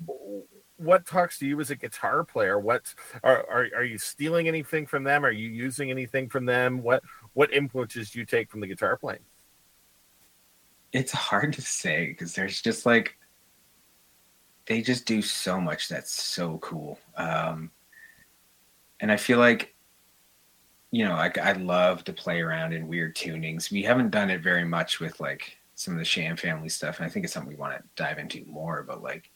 what 0.79 1.07
talks 1.07 1.39
to 1.39 1.47
you 1.47 1.61
as 1.61 1.71
a 1.71 1.77
guitar 1.77 2.25
player? 2.25 2.59
What 2.59 2.93
are, 3.23 3.47
are 3.49 3.69
are 3.77 3.85
you 3.85 3.99
stealing 3.99 4.49
anything 4.49 4.87
from 4.87 5.05
them? 5.05 5.25
Are 5.25 5.31
you 5.31 5.49
using 5.49 5.91
anything 5.91 6.29
from 6.29 6.47
them? 6.47 6.83
What 6.83 7.05
what 7.35 7.53
influences 7.53 8.11
do 8.11 8.19
you 8.19 8.27
take 8.27 8.51
from 8.51 8.61
the 8.61 8.67
guitar 8.67 8.97
playing? 8.97 9.21
it's 10.93 11.13
hard 11.13 11.55
to 11.55 11.63
say 11.63 12.07
because 12.07 12.35
there's 12.35 12.61
just 12.61 12.85
like 12.87 13.17
they 14.67 14.83
just 14.83 15.07
do 15.07 15.23
so 15.23 15.61
much 15.61 15.89
that's 15.89 16.13
so 16.13 16.59
cool. 16.59 16.99
Um, 17.17 17.71
and 19.01 19.11
I 19.11 19.17
feel 19.17 19.39
like 19.39 19.75
you 20.93 21.09
know, 21.09 21.15
like 21.15 21.39
I 21.39 21.53
love 21.53 22.05
to 22.05 22.13
play 22.13 22.43
around 22.43 22.75
in 22.75 22.87
weird 22.87 23.17
tunings. 23.17 23.71
We 23.71 23.83
haven't 23.83 24.11
done 24.11 24.29
it 24.29 24.43
very 24.43 24.65
much 24.65 25.01
with 25.01 25.19
like 25.21 25.57
some 25.75 25.95
of 25.95 25.99
the 25.99 26.05
Sham 26.05 26.37
family 26.37 26.69
stuff, 26.69 26.99
and 26.99 27.07
I 27.07 27.09
think 27.09 27.25
it's 27.25 27.33
something 27.33 27.51
we 27.51 27.59
want 27.59 27.75
to 27.75 27.83
dive 27.97 28.19
into 28.19 28.45
more. 28.45 28.85
But 28.87 29.03
like, 29.03 29.31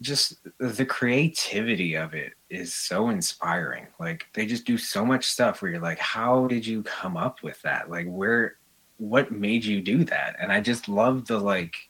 just 0.00 0.38
the 0.58 0.86
creativity 0.86 1.96
of 1.96 2.14
it 2.14 2.32
is 2.48 2.72
so 2.72 3.10
inspiring. 3.10 3.88
Like 4.00 4.26
they 4.32 4.46
just 4.46 4.64
do 4.64 4.78
so 4.78 5.04
much 5.04 5.26
stuff 5.26 5.60
where 5.60 5.70
you're 5.70 5.80
like, 5.80 5.98
how 5.98 6.46
did 6.46 6.66
you 6.66 6.82
come 6.82 7.18
up 7.18 7.42
with 7.42 7.60
that? 7.62 7.90
Like 7.90 8.06
where 8.06 8.56
what 8.96 9.30
made 9.30 9.64
you 9.64 9.82
do 9.82 10.02
that? 10.04 10.36
And 10.40 10.50
I 10.50 10.60
just 10.60 10.88
love 10.88 11.26
the 11.26 11.38
like 11.38 11.87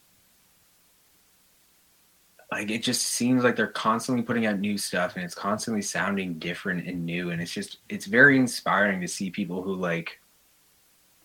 like 2.51 2.71
it 2.71 2.83
just 2.83 3.03
seems 3.03 3.45
like 3.45 3.57
they're 3.57 3.67
constantly 3.67 4.23
putting 4.23 4.47
out 4.47 4.59
new 4.59 4.79
stuff 4.79 5.17
and 5.17 5.25
it's 5.25 5.35
constantly 5.35 5.83
sounding 5.83 6.39
different 6.39 6.87
and 6.87 7.05
new. 7.05 7.31
And 7.31 7.43
it's 7.43 7.53
just 7.53 7.79
it's 7.89 8.07
very 8.07 8.39
inspiring 8.39 9.01
to 9.01 9.09
see 9.09 9.31
people 9.31 9.63
who 9.63 9.75
like 9.75 10.19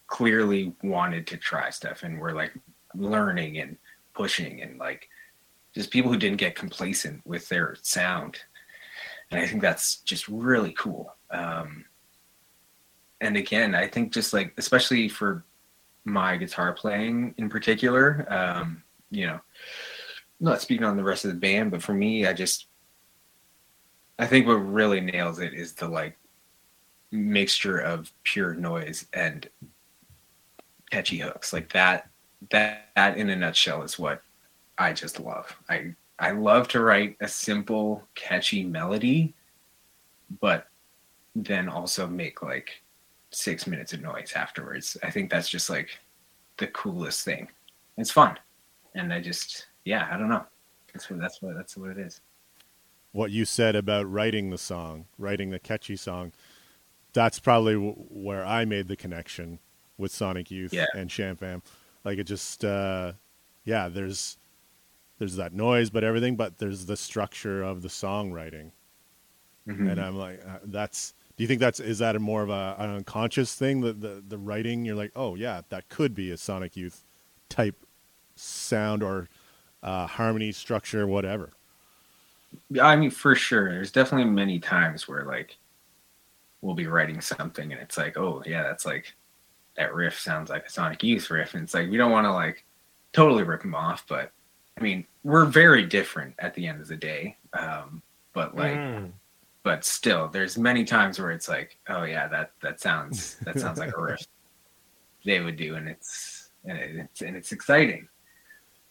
clearly 0.07 0.75
wanted 0.83 1.25
to 1.27 1.37
try 1.37 1.69
stuff 1.69 2.03
and 2.03 2.19
were 2.19 2.33
like 2.33 2.53
learning 2.93 3.57
and 3.57 3.77
pushing 4.13 4.61
and 4.61 4.77
like 4.77 5.09
just 5.73 5.91
people 5.91 6.11
who 6.11 6.19
didn't 6.19 6.37
get 6.37 6.55
complacent 6.55 7.25
with 7.25 7.47
their 7.49 7.77
sound. 7.81 8.39
And 9.31 9.39
i 9.39 9.47
think 9.47 9.61
that's 9.61 9.97
just 9.97 10.27
really 10.27 10.73
cool. 10.73 11.15
Um 11.31 11.85
and 13.23 13.37
again 13.37 13.73
i 13.73 13.87
think 13.87 14.13
just 14.13 14.33
like 14.33 14.53
especially 14.57 15.07
for 15.07 15.45
my 16.03 16.35
guitar 16.35 16.73
playing 16.73 17.33
in 17.37 17.49
particular 17.49 18.27
um 18.29 18.83
you 19.09 19.25
know 19.25 19.39
not 20.43 20.61
speaking 20.61 20.85
on 20.85 20.97
the 20.97 21.03
rest 21.03 21.23
of 21.23 21.31
the 21.31 21.39
band, 21.39 21.71
but 21.71 21.81
for 21.81 21.93
me, 21.93 22.27
I 22.27 22.33
just 22.33 22.67
I 24.19 24.27
think 24.27 24.45
what 24.45 24.55
really 24.55 24.99
nails 24.99 25.39
it 25.39 25.53
is 25.53 25.73
the 25.73 25.87
like 25.87 26.17
mixture 27.11 27.79
of 27.79 28.11
pure 28.23 28.53
noise 28.53 29.07
and 29.13 29.47
catchy 30.91 31.17
hooks. 31.17 31.53
Like 31.53 31.71
that 31.73 32.09
that 32.51 32.89
that 32.95 33.17
in 33.17 33.29
a 33.29 33.35
nutshell 33.35 33.83
is 33.83 33.97
what 33.97 34.21
I 34.77 34.91
just 34.91 35.19
love. 35.19 35.55
I 35.69 35.95
I 36.19 36.31
love 36.31 36.67
to 36.69 36.81
write 36.81 37.15
a 37.21 37.27
simple, 37.27 38.03
catchy 38.13 38.63
melody, 38.63 39.33
but 40.41 40.67
then 41.35 41.69
also 41.69 42.05
make 42.05 42.41
like 42.41 42.83
six 43.31 43.65
minutes 43.65 43.93
of 43.93 44.01
noise 44.01 44.33
afterwards. 44.35 44.97
I 45.03 45.09
think 45.09 45.31
that's 45.31 45.49
just 45.49 45.69
like 45.69 45.97
the 46.57 46.67
coolest 46.67 47.23
thing. 47.23 47.47
It's 47.97 48.11
fun. 48.11 48.37
And 48.93 49.11
I 49.11 49.21
just 49.21 49.67
yeah, 49.85 50.07
I 50.11 50.17
don't 50.17 50.29
know. 50.29 50.45
That's 50.93 51.09
what 51.09 51.19
that's 51.19 51.41
what 51.41 51.55
that's 51.55 51.75
what 51.77 51.89
it 51.91 51.97
is. 51.97 52.21
what 53.11 53.31
you 53.31 53.45
said 53.45 53.75
about 53.75 54.09
writing 54.11 54.49
the 54.49 54.57
song, 54.57 55.05
writing 55.17 55.49
the 55.51 55.59
catchy 55.59 55.95
song, 55.95 56.31
that's 57.13 57.39
probably 57.39 57.73
w- 57.73 57.93
where 58.09 58.45
I 58.45 58.65
made 58.65 58.87
the 58.87 58.95
connection 58.95 59.59
with 59.97 60.11
Sonic 60.11 60.49
Youth 60.51 60.73
Yeah. 60.73 60.85
and 60.95 61.11
Sham 61.11 61.35
Fam. 61.35 61.61
Like 62.03 62.17
it 62.17 62.23
just, 62.25 62.65
uh, 62.65 63.13
yeah, 63.65 63.87
there's 63.89 64.37
there's 65.19 65.35
that 65.35 65.53
noise, 65.53 65.89
but 65.89 66.03
everything, 66.03 66.35
but 66.35 66.57
there's 66.57 66.85
the 66.87 66.97
structure 66.97 67.61
of 67.63 67.81
the 67.81 67.87
songwriting, 67.87 68.71
Mm-hmm. 69.67 69.87
and 69.87 69.99
I'm 70.01 70.17
like, 70.17 70.41
uh, 70.45 70.59
that's. 70.65 71.13
Do 71.37 71.43
you 71.43 71.47
think 71.47 71.61
that's 71.61 71.79
is 71.79 71.97
that 71.99 72.15
a 72.15 72.19
more 72.19 72.43
of 72.43 72.49
a, 72.51 72.75
an 72.77 72.89
unconscious 72.91 73.55
thing? 73.55 73.81
The, 73.81 73.93
the 73.93 74.23
the 74.27 74.37
writing, 74.37 74.85
you're 74.85 74.95
like, 74.95 75.11
oh 75.15 75.33
yeah, 75.35 75.61
that 75.69 75.89
could 75.89 76.13
be 76.13 76.29
a 76.29 76.37
Sonic 76.37 76.75
Youth 76.77 77.05
type 77.49 77.83
sound 78.35 79.01
or 79.01 79.29
uh, 79.83 80.07
harmony 80.07 80.51
structure, 80.51 81.05
whatever. 81.05 81.51
Yeah, 82.69 82.85
I 82.87 82.95
mean, 82.95 83.11
for 83.11 83.35
sure. 83.35 83.69
There's 83.69 83.91
definitely 83.91 84.31
many 84.31 84.59
times 84.59 85.07
where 85.07 85.25
like 85.25 85.57
we'll 86.61 86.75
be 86.75 86.87
writing 86.87 87.19
something 87.21 87.71
and 87.71 87.81
it's 87.81 87.97
like, 87.97 88.17
oh 88.17 88.41
yeah, 88.45 88.63
that's 88.63 88.85
like 88.85 89.13
that 89.75 89.93
riff 89.93 90.19
sounds 90.19 90.49
like 90.49 90.65
a 90.65 90.69
Sonic 90.69 91.03
Youth 91.03 91.29
riff, 91.29 91.53
and 91.53 91.63
it's 91.63 91.73
like 91.73 91.89
we 91.89 91.97
don't 91.97 92.11
want 92.11 92.25
to 92.25 92.31
like 92.31 92.63
totally 93.11 93.43
rip 93.43 93.61
them 93.61 93.75
off, 93.75 94.05
but 94.07 94.31
I 94.77 94.81
mean, 94.81 95.05
we're 95.23 95.45
very 95.45 95.85
different 95.85 96.33
at 96.39 96.53
the 96.55 96.65
end 96.67 96.81
of 96.81 96.87
the 96.87 96.95
day. 96.97 97.37
Um, 97.53 98.01
but 98.33 98.55
like, 98.55 98.73
Mm. 98.75 99.11
but 99.63 99.83
still, 99.85 100.27
there's 100.29 100.57
many 100.57 100.83
times 100.83 101.19
where 101.19 101.31
it's 101.31 101.47
like, 101.49 101.77
oh 101.89 102.03
yeah, 102.03 102.27
that 102.27 102.51
that 102.61 102.79
sounds 102.79 103.35
that 103.43 103.59
sounds 103.59 103.79
like 103.79 103.95
a 103.97 104.01
riff 104.01 104.21
they 105.25 105.39
would 105.41 105.57
do, 105.57 105.75
and 105.75 105.87
it's 105.89 106.49
and 106.65 106.77
it's 106.77 107.21
and 107.21 107.35
it's 107.35 107.51
exciting. 107.51 108.07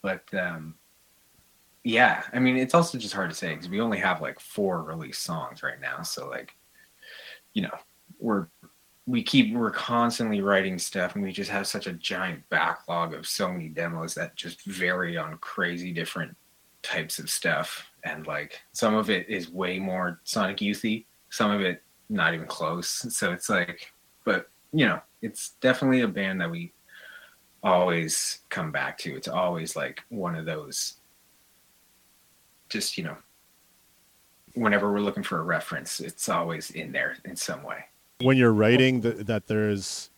But 0.02 0.22
um, 0.34 0.74
yeah, 1.84 2.22
I 2.32 2.38
mean, 2.38 2.56
it's 2.56 2.74
also 2.74 2.98
just 2.98 3.14
hard 3.14 3.30
to 3.30 3.36
say 3.36 3.54
because 3.54 3.68
we 3.68 3.80
only 3.80 3.98
have 3.98 4.20
like 4.20 4.38
four 4.38 4.82
released 4.82 5.22
songs 5.22 5.62
right 5.62 5.80
now. 5.80 6.02
So 6.02 6.28
like, 6.28 6.54
you 7.54 7.62
know, 7.62 7.76
we're 8.18 8.46
we 9.06 9.22
keep 9.22 9.52
we're 9.52 9.72
constantly 9.72 10.40
writing 10.40 10.78
stuff, 10.78 11.16
and 11.16 11.24
we 11.24 11.32
just 11.32 11.50
have 11.50 11.66
such 11.66 11.88
a 11.88 11.92
giant 11.94 12.48
backlog 12.50 13.14
of 13.14 13.26
so 13.26 13.50
many 13.50 13.68
demos 13.68 14.14
that 14.14 14.36
just 14.36 14.64
vary 14.64 15.16
on 15.16 15.38
crazy 15.38 15.92
different 15.92 16.36
types 16.82 17.18
of 17.18 17.28
stuff. 17.28 17.90
And 18.04 18.26
like, 18.26 18.60
some 18.72 18.94
of 18.94 19.10
it 19.10 19.28
is 19.28 19.50
way 19.50 19.78
more 19.78 20.20
Sonic 20.24 20.58
Youthy, 20.58 21.06
some 21.30 21.50
of 21.50 21.60
it 21.60 21.82
not 22.08 22.34
even 22.34 22.46
close. 22.46 22.88
So 22.88 23.32
it's 23.32 23.48
like, 23.48 23.92
but 24.24 24.48
you 24.72 24.86
know, 24.86 25.00
it's 25.20 25.50
definitely 25.60 26.02
a 26.02 26.08
band 26.08 26.40
that 26.40 26.50
we 26.50 26.72
always 27.62 28.40
come 28.50 28.70
back 28.70 28.98
to. 28.98 29.16
It's 29.16 29.28
always 29.28 29.74
like 29.74 30.02
one 30.10 30.36
of 30.36 30.46
those 30.46 30.94
just, 32.72 32.96
you 32.98 33.04
know, 33.04 33.16
whenever 34.54 34.92
we're 34.92 35.00
looking 35.00 35.22
for 35.22 35.38
a 35.38 35.42
reference, 35.42 36.00
it's 36.00 36.28
always 36.28 36.70
in 36.72 36.92
there 36.92 37.16
in 37.24 37.36
some 37.36 37.62
way. 37.62 37.84
when 38.22 38.36
you're 38.36 38.52
writing 38.52 39.02
th- 39.02 39.26
that 39.26 39.46
there's 39.46 40.10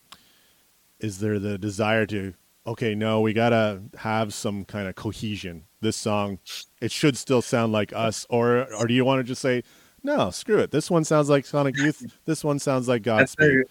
is 0.99 1.19
there 1.19 1.39
the 1.39 1.57
desire 1.57 2.05
to 2.05 2.33
okay 2.67 2.93
no 2.95 3.19
we 3.21 3.33
gotta 3.33 3.81
have 3.97 4.33
some 4.33 4.63
kind 4.63 4.87
of 4.87 4.93
cohesion 4.95 5.63
this 5.81 5.97
song 5.97 6.37
it 6.81 6.91
should 6.91 7.17
still 7.17 7.41
sound 7.41 7.73
like 7.73 7.91
us 7.93 8.25
or 8.29 8.67
or 8.75 8.85
do 8.85 8.93
you 8.93 9.03
want 9.03 9.19
to 9.19 9.23
just 9.23 9.41
say 9.41 9.63
no 10.03 10.29
screw 10.29 10.59
it 10.59 10.69
this 10.69 10.91
one 10.91 11.03
sounds 11.03 11.29
like 11.29 11.45
sonic 11.47 11.75
youth 11.77 12.05
this 12.25 12.43
one 12.43 12.59
sounds 12.59 12.87
like 12.87 13.01
That's 13.03 13.33
godspeed 13.35 13.61
a, 13.61 13.63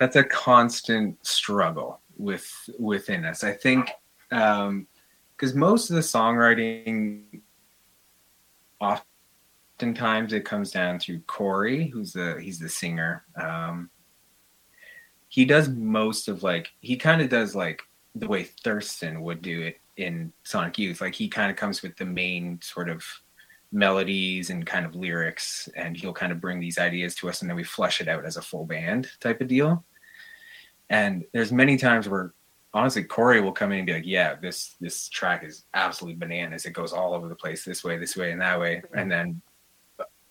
that's 0.00 0.16
a 0.16 0.24
constant 0.24 1.24
struggle 1.24 2.00
with 2.18 2.50
within 2.80 3.24
us. 3.24 3.44
I 3.44 3.52
think 3.52 3.90
um 4.32 4.88
because 5.36 5.54
most 5.54 5.88
of 5.90 5.96
the 5.96 6.02
songwriting 6.02 7.41
oftentimes 8.82 10.32
it 10.32 10.44
comes 10.44 10.70
down 10.70 10.98
to 11.00 11.20
Corey, 11.20 11.88
who's 11.88 12.12
the 12.12 12.38
he's 12.40 12.58
the 12.58 12.68
singer. 12.68 13.24
Um, 13.36 13.90
he 15.28 15.44
does 15.44 15.68
most 15.68 16.28
of 16.28 16.42
like 16.42 16.70
he 16.80 16.96
kind 16.96 17.22
of 17.22 17.28
does 17.28 17.54
like 17.54 17.80
the 18.14 18.28
way 18.28 18.44
Thurston 18.44 19.22
would 19.22 19.40
do 19.40 19.62
it 19.62 19.76
in 19.96 20.32
Sonic 20.44 20.78
Youth. 20.78 21.00
Like 21.00 21.14
he 21.14 21.28
kind 21.28 21.50
of 21.50 21.56
comes 21.56 21.82
with 21.82 21.96
the 21.96 22.04
main 22.04 22.60
sort 22.62 22.90
of 22.90 23.04
melodies 23.70 24.50
and 24.50 24.66
kind 24.66 24.84
of 24.84 24.94
lyrics, 24.94 25.68
and 25.76 25.96
he'll 25.96 26.12
kind 26.12 26.32
of 26.32 26.40
bring 26.40 26.60
these 26.60 26.78
ideas 26.78 27.14
to 27.16 27.28
us, 27.28 27.40
and 27.40 27.48
then 27.48 27.56
we 27.56 27.64
flesh 27.64 28.00
it 28.00 28.08
out 28.08 28.26
as 28.26 28.36
a 28.36 28.42
full 28.42 28.66
band 28.66 29.08
type 29.20 29.40
of 29.40 29.48
deal. 29.48 29.84
And 30.90 31.24
there's 31.32 31.52
many 31.52 31.78
times 31.78 32.08
where 32.08 32.34
honestly 32.74 33.04
Corey 33.04 33.40
will 33.40 33.52
come 33.52 33.72
in 33.72 33.78
and 33.78 33.86
be 33.86 33.92
like, 33.92 34.06
"Yeah, 34.06 34.34
this 34.34 34.76
this 34.80 35.08
track 35.08 35.44
is 35.44 35.64
absolutely 35.74 36.18
bananas. 36.18 36.64
It 36.64 36.72
goes 36.72 36.92
all 36.92 37.14
over 37.14 37.28
the 37.28 37.34
place, 37.34 37.64
this 37.64 37.84
way, 37.84 37.98
this 37.98 38.16
way, 38.16 38.32
and 38.32 38.40
that 38.40 38.58
way." 38.58 38.82
And 38.94 39.10
then 39.10 39.42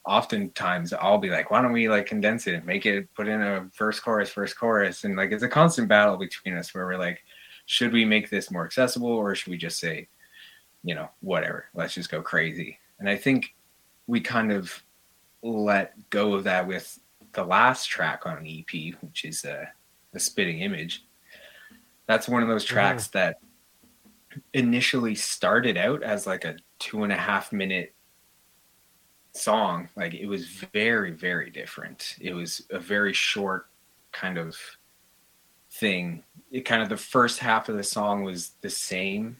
oftentimes 0.05 0.93
I'll 0.93 1.19
be 1.19 1.29
like, 1.29 1.51
"Why 1.51 1.61
don't 1.61 1.71
we 1.71 1.89
like 1.89 2.07
condense 2.07 2.47
it 2.47 2.55
and 2.55 2.65
make 2.65 2.85
it 2.85 3.13
put 3.13 3.27
in 3.27 3.41
a 3.41 3.69
first 3.73 4.03
chorus, 4.03 4.29
first 4.29 4.57
chorus?" 4.57 5.03
And 5.03 5.15
like 5.15 5.31
it's 5.31 5.43
a 5.43 5.49
constant 5.49 5.87
battle 5.87 6.17
between 6.17 6.55
us 6.55 6.73
where 6.73 6.85
we're 6.85 6.97
like, 6.97 7.23
"Should 7.65 7.93
we 7.93 8.05
make 8.05 8.29
this 8.29 8.51
more 8.51 8.65
accessible, 8.65 9.09
or 9.09 9.35
should 9.35 9.51
we 9.51 9.57
just 9.57 9.79
say, 9.79 10.07
you 10.83 10.95
know, 10.95 11.09
whatever, 11.21 11.65
let's 11.73 11.93
just 11.93 12.11
go 12.11 12.21
crazy?" 12.21 12.79
And 12.99 13.09
I 13.09 13.15
think 13.17 13.55
we 14.07 14.19
kind 14.21 14.51
of 14.51 14.83
let 15.43 16.09
go 16.09 16.33
of 16.33 16.43
that 16.45 16.67
with 16.67 16.99
the 17.33 17.43
last 17.43 17.87
track 17.87 18.25
on 18.25 18.43
the 18.43 18.59
EP, 18.59 18.95
which 19.01 19.25
is 19.25 19.45
uh, 19.45 19.65
the 20.11 20.19
spitting 20.19 20.59
image. 20.59 21.05
That's 22.11 22.27
one 22.27 22.43
of 22.43 22.49
those 22.49 22.65
tracks 22.65 23.07
that 23.11 23.39
initially 24.53 25.15
started 25.15 25.77
out 25.77 26.03
as 26.03 26.27
like 26.27 26.43
a 26.43 26.57
two 26.77 27.05
and 27.05 27.13
a 27.13 27.15
half 27.15 27.53
minute 27.53 27.93
song. 29.31 29.87
Like 29.95 30.13
it 30.13 30.25
was 30.25 30.45
very, 30.73 31.11
very 31.11 31.49
different. 31.49 32.17
It 32.19 32.33
was 32.33 32.63
a 32.69 32.79
very 32.79 33.13
short 33.13 33.67
kind 34.11 34.37
of 34.37 34.57
thing. 35.71 36.21
It 36.51 36.65
kind 36.65 36.83
of 36.83 36.89
the 36.89 36.97
first 36.97 37.39
half 37.39 37.69
of 37.69 37.77
the 37.77 37.83
song 37.83 38.25
was 38.25 38.55
the 38.59 38.69
same. 38.69 39.37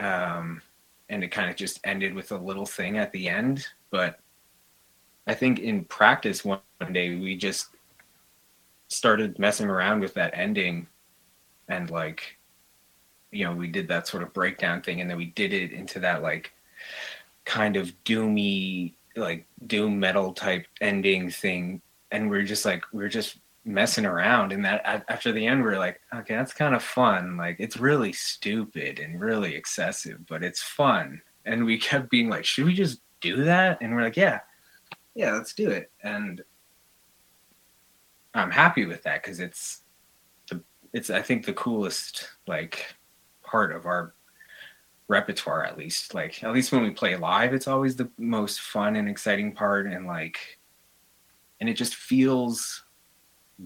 Um, 0.00 0.62
and 1.10 1.22
it 1.22 1.28
kind 1.28 1.48
of 1.48 1.54
just 1.54 1.78
ended 1.84 2.12
with 2.12 2.32
a 2.32 2.36
little 2.36 2.66
thing 2.66 2.98
at 2.98 3.12
the 3.12 3.28
end. 3.28 3.68
But 3.92 4.18
I 5.28 5.34
think 5.34 5.60
in 5.60 5.84
practice 5.84 6.44
one, 6.44 6.58
one 6.78 6.92
day 6.92 7.14
we 7.14 7.36
just 7.36 7.68
started 8.88 9.38
messing 9.38 9.68
around 9.68 10.00
with 10.00 10.14
that 10.14 10.32
ending 10.34 10.88
and 11.70 11.90
like 11.90 12.36
you 13.30 13.44
know 13.44 13.54
we 13.54 13.68
did 13.68 13.88
that 13.88 14.06
sort 14.06 14.22
of 14.22 14.32
breakdown 14.32 14.82
thing 14.82 15.00
and 15.00 15.08
then 15.08 15.16
we 15.16 15.26
did 15.26 15.52
it 15.52 15.72
into 15.72 15.98
that 16.00 16.22
like 16.22 16.52
kind 17.44 17.76
of 17.76 17.92
doomy 18.04 18.94
like 19.16 19.46
doom 19.66 19.98
metal 19.98 20.32
type 20.32 20.66
ending 20.80 21.30
thing. 21.30 21.80
And 22.12 22.28
we're 22.28 22.42
just 22.42 22.64
like 22.64 22.84
we're 22.92 23.08
just 23.08 23.38
messing 23.64 24.06
around 24.06 24.52
and 24.52 24.64
that 24.64 25.04
after 25.08 25.32
the 25.32 25.46
end 25.46 25.62
we're 25.62 25.78
like 25.78 26.00
okay 26.14 26.34
that's 26.34 26.52
kind 26.52 26.74
of 26.74 26.82
fun. 26.82 27.36
Like 27.36 27.56
it's 27.58 27.76
really 27.76 28.12
stupid 28.12 28.98
and 28.98 29.20
really 29.20 29.54
excessive 29.54 30.26
but 30.26 30.42
it's 30.42 30.62
fun. 30.62 31.20
And 31.44 31.64
we 31.64 31.78
kept 31.78 32.10
being 32.10 32.28
like 32.28 32.44
should 32.44 32.64
we 32.64 32.74
just 32.74 33.00
do 33.20 33.44
that? 33.44 33.78
And 33.80 33.94
we're 33.94 34.02
like 34.02 34.16
yeah. 34.16 34.40
Yeah 35.14 35.32
let's 35.32 35.54
do 35.54 35.70
it. 35.70 35.90
And 36.02 36.42
i'm 38.32 38.50
happy 38.50 38.86
with 38.86 39.02
that 39.02 39.20
because 39.20 39.40
it's 39.40 39.82
it's 40.92 41.10
i 41.10 41.22
think 41.22 41.44
the 41.44 41.52
coolest 41.52 42.28
like 42.46 42.94
part 43.42 43.72
of 43.72 43.86
our 43.86 44.14
repertoire 45.10 45.64
at 45.64 45.76
least. 45.76 46.14
Like 46.14 46.42
at 46.44 46.52
least 46.52 46.70
when 46.70 46.84
we 46.84 46.90
play 46.90 47.16
live 47.16 47.52
it's 47.52 47.66
always 47.66 47.96
the 47.96 48.08
most 48.16 48.60
fun 48.60 48.94
and 48.94 49.08
exciting 49.08 49.52
part 49.52 49.86
and 49.86 50.06
like 50.06 50.38
and 51.58 51.68
it 51.68 51.74
just 51.74 51.96
feels 51.96 52.84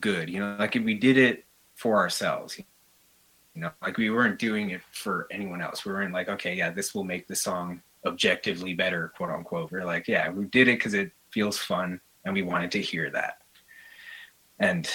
good 0.00 0.28
you 0.28 0.40
know 0.40 0.56
like 0.58 0.74
if 0.74 0.82
we 0.82 0.94
did 0.94 1.16
it 1.16 1.44
for 1.76 1.98
ourselves 1.98 2.58
you 2.58 3.60
know 3.60 3.70
like 3.82 3.96
we 3.96 4.10
weren't 4.10 4.40
doing 4.40 4.70
it 4.70 4.80
for 4.90 5.28
anyone 5.30 5.60
else. 5.60 5.84
We 5.84 5.92
weren't 5.92 6.14
like 6.14 6.28
okay 6.30 6.54
yeah 6.54 6.70
this 6.70 6.94
will 6.94 7.04
make 7.04 7.28
the 7.28 7.36
song 7.36 7.82
objectively 8.06 8.72
better 8.72 9.12
quote 9.14 9.30
unquote. 9.30 9.70
We're 9.70 9.84
like 9.84 10.08
yeah 10.08 10.30
we 10.30 10.46
did 10.46 10.66
it 10.66 10.78
because 10.78 10.94
it 10.94 11.12
feels 11.30 11.58
fun 11.58 12.00
and 12.24 12.32
we 12.32 12.42
wanted 12.42 12.70
to 12.72 12.80
hear 12.80 13.10
that. 13.10 13.42
And 14.58 14.88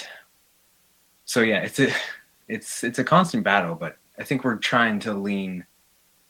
so 1.26 1.42
yeah 1.42 1.60
it's 1.60 1.78
a 1.78 1.92
it's 2.50 2.84
it's 2.84 2.98
a 2.98 3.04
constant 3.04 3.44
battle 3.44 3.74
but 3.74 3.96
i 4.18 4.24
think 4.24 4.44
we're 4.44 4.56
trying 4.56 4.98
to 4.98 5.14
lean 5.14 5.64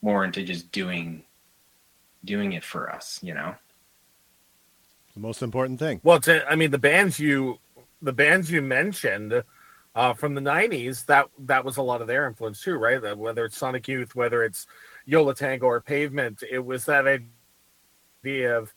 more 0.03 0.25
into 0.25 0.43
just 0.43 0.71
doing 0.71 1.25
doing 2.25 2.53
it 2.53 2.63
for 2.63 2.91
us 2.91 3.19
you 3.23 3.35
know 3.35 3.55
the 5.15 5.21
most 5.21 5.43
important 5.43 5.79
thing 5.79 6.01
Well, 6.03 6.19
it's, 6.19 6.29
I 6.29 6.55
mean, 6.55 6.71
the 6.71 6.79
bands 6.79 7.19
you 7.19 7.59
the 8.01 8.13
bands 8.13 8.51
you 8.51 8.63
mentioned 8.63 9.43
uh, 9.95 10.13
from 10.15 10.35
the 10.35 10.41
'90s 10.41 11.05
that 11.07 11.29
that 11.41 11.65
was 11.65 11.77
a 11.77 11.83
lot 11.83 12.01
of 12.01 12.07
their 12.07 12.27
influence 12.27 12.63
too, 12.63 12.77
right? 12.77 13.03
That 13.03 13.19
Whether 13.19 13.45
it's 13.45 13.59
Sonic 13.59 13.89
Youth, 13.89 14.15
whether 14.15 14.45
it's 14.45 14.67
Yo 15.05 15.25
La 15.25 15.33
Tengo 15.33 15.67
or 15.67 15.81
Pavement, 15.81 16.43
it 16.49 16.65
was 16.65 16.85
that 16.85 17.07
idea 17.07 18.57
of 18.57 18.73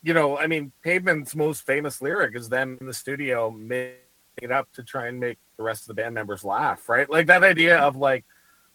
you 0.00 0.14
know, 0.14 0.38
I 0.38 0.46
mean, 0.46 0.70
Pavement's 0.82 1.34
most 1.34 1.66
famous 1.66 2.00
lyric 2.00 2.36
is 2.36 2.48
them 2.48 2.78
in 2.80 2.86
the 2.86 2.94
studio 2.94 3.50
making 3.50 3.98
it 4.42 4.50
up 4.52 4.70
to 4.72 4.82
try 4.82 5.06
and 5.08 5.18
make 5.18 5.38
the 5.56 5.62
rest 5.62 5.82
of 5.82 5.88
the 5.88 5.94
band 6.02 6.14
members 6.14 6.44
laugh, 6.44 6.88
right? 6.88 7.08
Like 7.08 7.26
that 7.26 7.44
idea 7.44 7.78
of 7.78 7.96
like, 7.96 8.24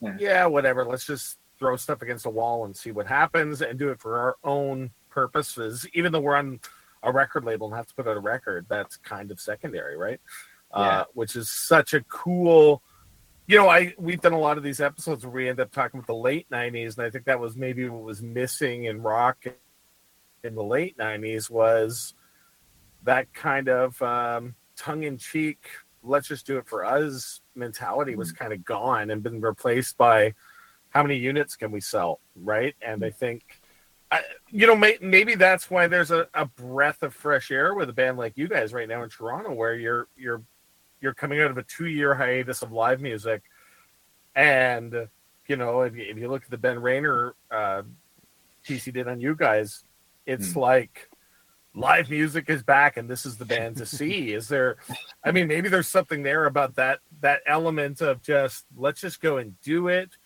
Yeah. 0.01 0.17
yeah, 0.19 0.45
whatever, 0.45 0.85
let's 0.85 1.05
just 1.05 1.39
throw 1.59 1.75
stuff 1.75 2.01
against 2.01 2.25
a 2.25 2.29
wall 2.29 2.65
and 2.65 2.75
see 2.75 2.91
what 2.91 3.07
happens 3.07 3.61
and 3.61 3.77
do 3.79 3.89
it 3.89 3.99
for 3.99 4.17
our 4.17 4.35
own 4.43 4.91
purposes, 5.09 5.87
even 5.93 6.11
though 6.11 6.19
we're 6.19 6.35
on 6.35 6.59
a 7.03 7.11
record 7.11 7.45
label 7.45 7.67
and 7.67 7.75
have 7.75 7.87
to 7.87 7.93
put 7.93 8.07
out 8.07 8.17
a 8.17 8.19
record, 8.19 8.65
that's 8.69 8.97
kind 8.97 9.31
of 9.31 9.39
secondary, 9.39 9.95
right? 9.97 10.19
Uh, 10.71 11.03
which 11.13 11.35
is 11.35 11.49
such 11.51 11.93
a 11.93 12.01
cool 12.03 12.81
you 13.47 13.57
know, 13.57 13.67
I 13.67 13.93
we've 13.97 14.21
done 14.21 14.33
a 14.33 14.39
lot 14.39 14.57
of 14.57 14.63
these 14.63 14.79
episodes 14.79 15.25
where 15.25 15.33
we 15.33 15.49
end 15.49 15.59
up 15.59 15.71
talking 15.71 15.99
about 15.99 16.07
the 16.07 16.15
late 16.15 16.49
'90s, 16.49 16.97
and 16.97 17.05
I 17.05 17.09
think 17.09 17.25
that 17.25 17.39
was 17.39 17.55
maybe 17.55 17.87
what 17.89 18.03
was 18.03 18.21
missing 18.21 18.85
in 18.85 19.01
rock 19.01 19.45
in 20.43 20.55
the 20.55 20.63
late 20.63 20.97
'90s 20.97 21.49
was 21.49 22.13
that 23.03 23.33
kind 23.33 23.67
of 23.67 24.01
um, 24.01 24.55
tongue-in-cheek, 24.83 25.59
let's 26.03 26.27
just 26.27 26.45
do 26.45 26.57
it 26.57 26.67
for 26.67 26.83
us 26.83 27.41
mentality 27.55 28.15
was 28.15 28.31
kind 28.31 28.51
of 28.51 28.65
gone 28.65 29.09
and 29.09 29.23
been 29.23 29.39
replaced 29.39 29.97
by 29.97 30.33
how 30.89 31.01
many 31.01 31.15
units 31.15 31.55
can 31.55 31.71
we 31.71 31.79
sell, 31.79 32.19
right? 32.35 32.75
And 32.85 33.03
I 33.05 33.09
think, 33.09 33.61
I, 34.11 34.21
you 34.49 34.67
know, 34.67 34.75
may, 34.75 34.97
maybe 35.01 35.35
that's 35.35 35.71
why 35.71 35.87
there's 35.87 36.11
a, 36.11 36.27
a 36.33 36.45
breath 36.45 37.01
of 37.03 37.13
fresh 37.13 37.49
air 37.51 37.73
with 37.73 37.89
a 37.89 37.93
band 37.93 38.17
like 38.17 38.33
you 38.35 38.47
guys 38.47 38.73
right 38.73 38.87
now 38.87 39.03
in 39.03 39.09
Toronto, 39.09 39.53
where 39.53 39.75
you're 39.75 40.07
you're 40.15 40.43
you're 41.01 41.13
coming 41.13 41.41
out 41.41 41.51
of 41.51 41.57
a 41.57 41.63
two 41.63 41.87
year 41.87 42.13
hiatus 42.13 42.61
of 42.61 42.71
live 42.71 43.01
music, 43.01 43.41
and 44.35 45.07
you 45.47 45.55
know, 45.55 45.81
if 45.81 45.95
you, 45.95 46.05
if 46.09 46.17
you 46.17 46.29
look 46.29 46.43
at 46.43 46.51
the 46.51 46.57
Ben 46.57 46.79
Rayner 46.79 47.33
uh, 47.49 47.81
piece 48.63 48.85
he 48.85 48.91
did 48.91 49.07
on 49.07 49.19
you 49.19 49.35
guys, 49.35 49.83
it's 50.25 50.53
Hmm. 50.53 50.59
like 50.59 51.09
live 51.75 52.09
music 52.09 52.49
is 52.49 52.61
back 52.61 52.97
and 52.97 53.09
this 53.09 53.25
is 53.25 53.37
the 53.37 53.45
band 53.45 53.75
to 53.75 53.85
see 53.85 54.31
is 54.33 54.47
there 54.47 54.77
i 55.23 55.31
mean 55.31 55.47
maybe 55.47 55.69
there's 55.69 55.87
something 55.87 56.21
there 56.21 56.45
about 56.45 56.75
that 56.75 56.99
that 57.21 57.41
element 57.47 57.99
of 58.01 58.21
just 58.21 58.65
let's 58.75 59.01
just 59.01 59.21
go 59.21 59.37
and 59.37 59.59
do 59.61 59.87
it 59.87 60.17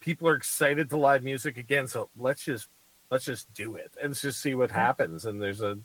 people 0.00 0.28
are 0.28 0.34
excited 0.34 0.90
to 0.90 0.96
live 0.96 1.22
music 1.22 1.56
again. 1.56 1.86
So 1.86 2.10
let's 2.16 2.44
just 2.44 2.68
let's 3.10 3.24
just 3.24 3.52
do 3.54 3.76
it 3.76 3.94
and 4.00 4.10
let's 4.10 4.22
just 4.22 4.40
see 4.40 4.54
what 4.54 4.70
happens. 4.70 5.24
And 5.24 5.40
there's 5.40 5.60
a 5.60 5.78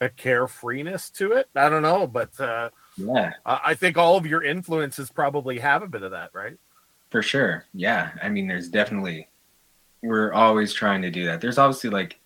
a 0.00 0.08
carefreeness 0.08 1.12
to 1.12 1.32
it. 1.32 1.48
I 1.54 1.68
don't 1.68 1.82
know, 1.82 2.06
but 2.06 2.38
uh, 2.40 2.70
Yeah, 2.96 3.32
I 3.46 3.60
I 3.66 3.74
think 3.74 3.96
all 3.96 4.16
of 4.16 4.26
your 4.26 4.42
influences 4.42 5.10
probably 5.10 5.58
have 5.58 5.82
a 5.82 5.88
bit 5.88 6.02
of 6.02 6.10
that, 6.12 6.30
right? 6.32 6.56
for 7.10 7.20
sure. 7.20 7.66
Yeah, 7.74 8.10
I 8.22 8.30
mean, 8.30 8.48
there's 8.48 8.70
definitely 8.70 9.28
we're 10.02 10.32
always 10.32 10.72
trying 10.72 11.02
to 11.02 11.10
do 11.10 11.26
that. 11.26 11.42
There's 11.42 11.58
obviously 11.58 11.90
like 11.90 12.18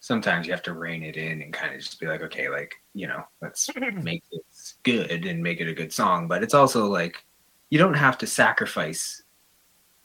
sometimes 0.00 0.46
you 0.46 0.52
have 0.52 0.62
to 0.62 0.72
rein 0.72 1.02
it 1.02 1.16
in 1.16 1.42
and 1.42 1.52
kind 1.52 1.74
of 1.74 1.80
just 1.80 2.00
be 2.00 2.06
like, 2.06 2.22
okay, 2.22 2.48
like 2.48 2.74
you 2.94 3.06
know, 3.06 3.22
let's 3.40 3.70
make 4.02 4.24
this 4.32 4.74
good 4.82 5.24
and 5.26 5.42
make 5.42 5.60
it 5.60 5.68
a 5.68 5.74
good 5.74 5.92
song. 5.92 6.26
But 6.26 6.42
it's 6.42 6.54
also 6.54 6.86
like 6.86 7.24
you 7.68 7.78
don't 7.78 7.94
have 7.94 8.18
to 8.18 8.26
sacrifice, 8.26 9.22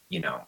you 0.10 0.20
know, 0.20 0.42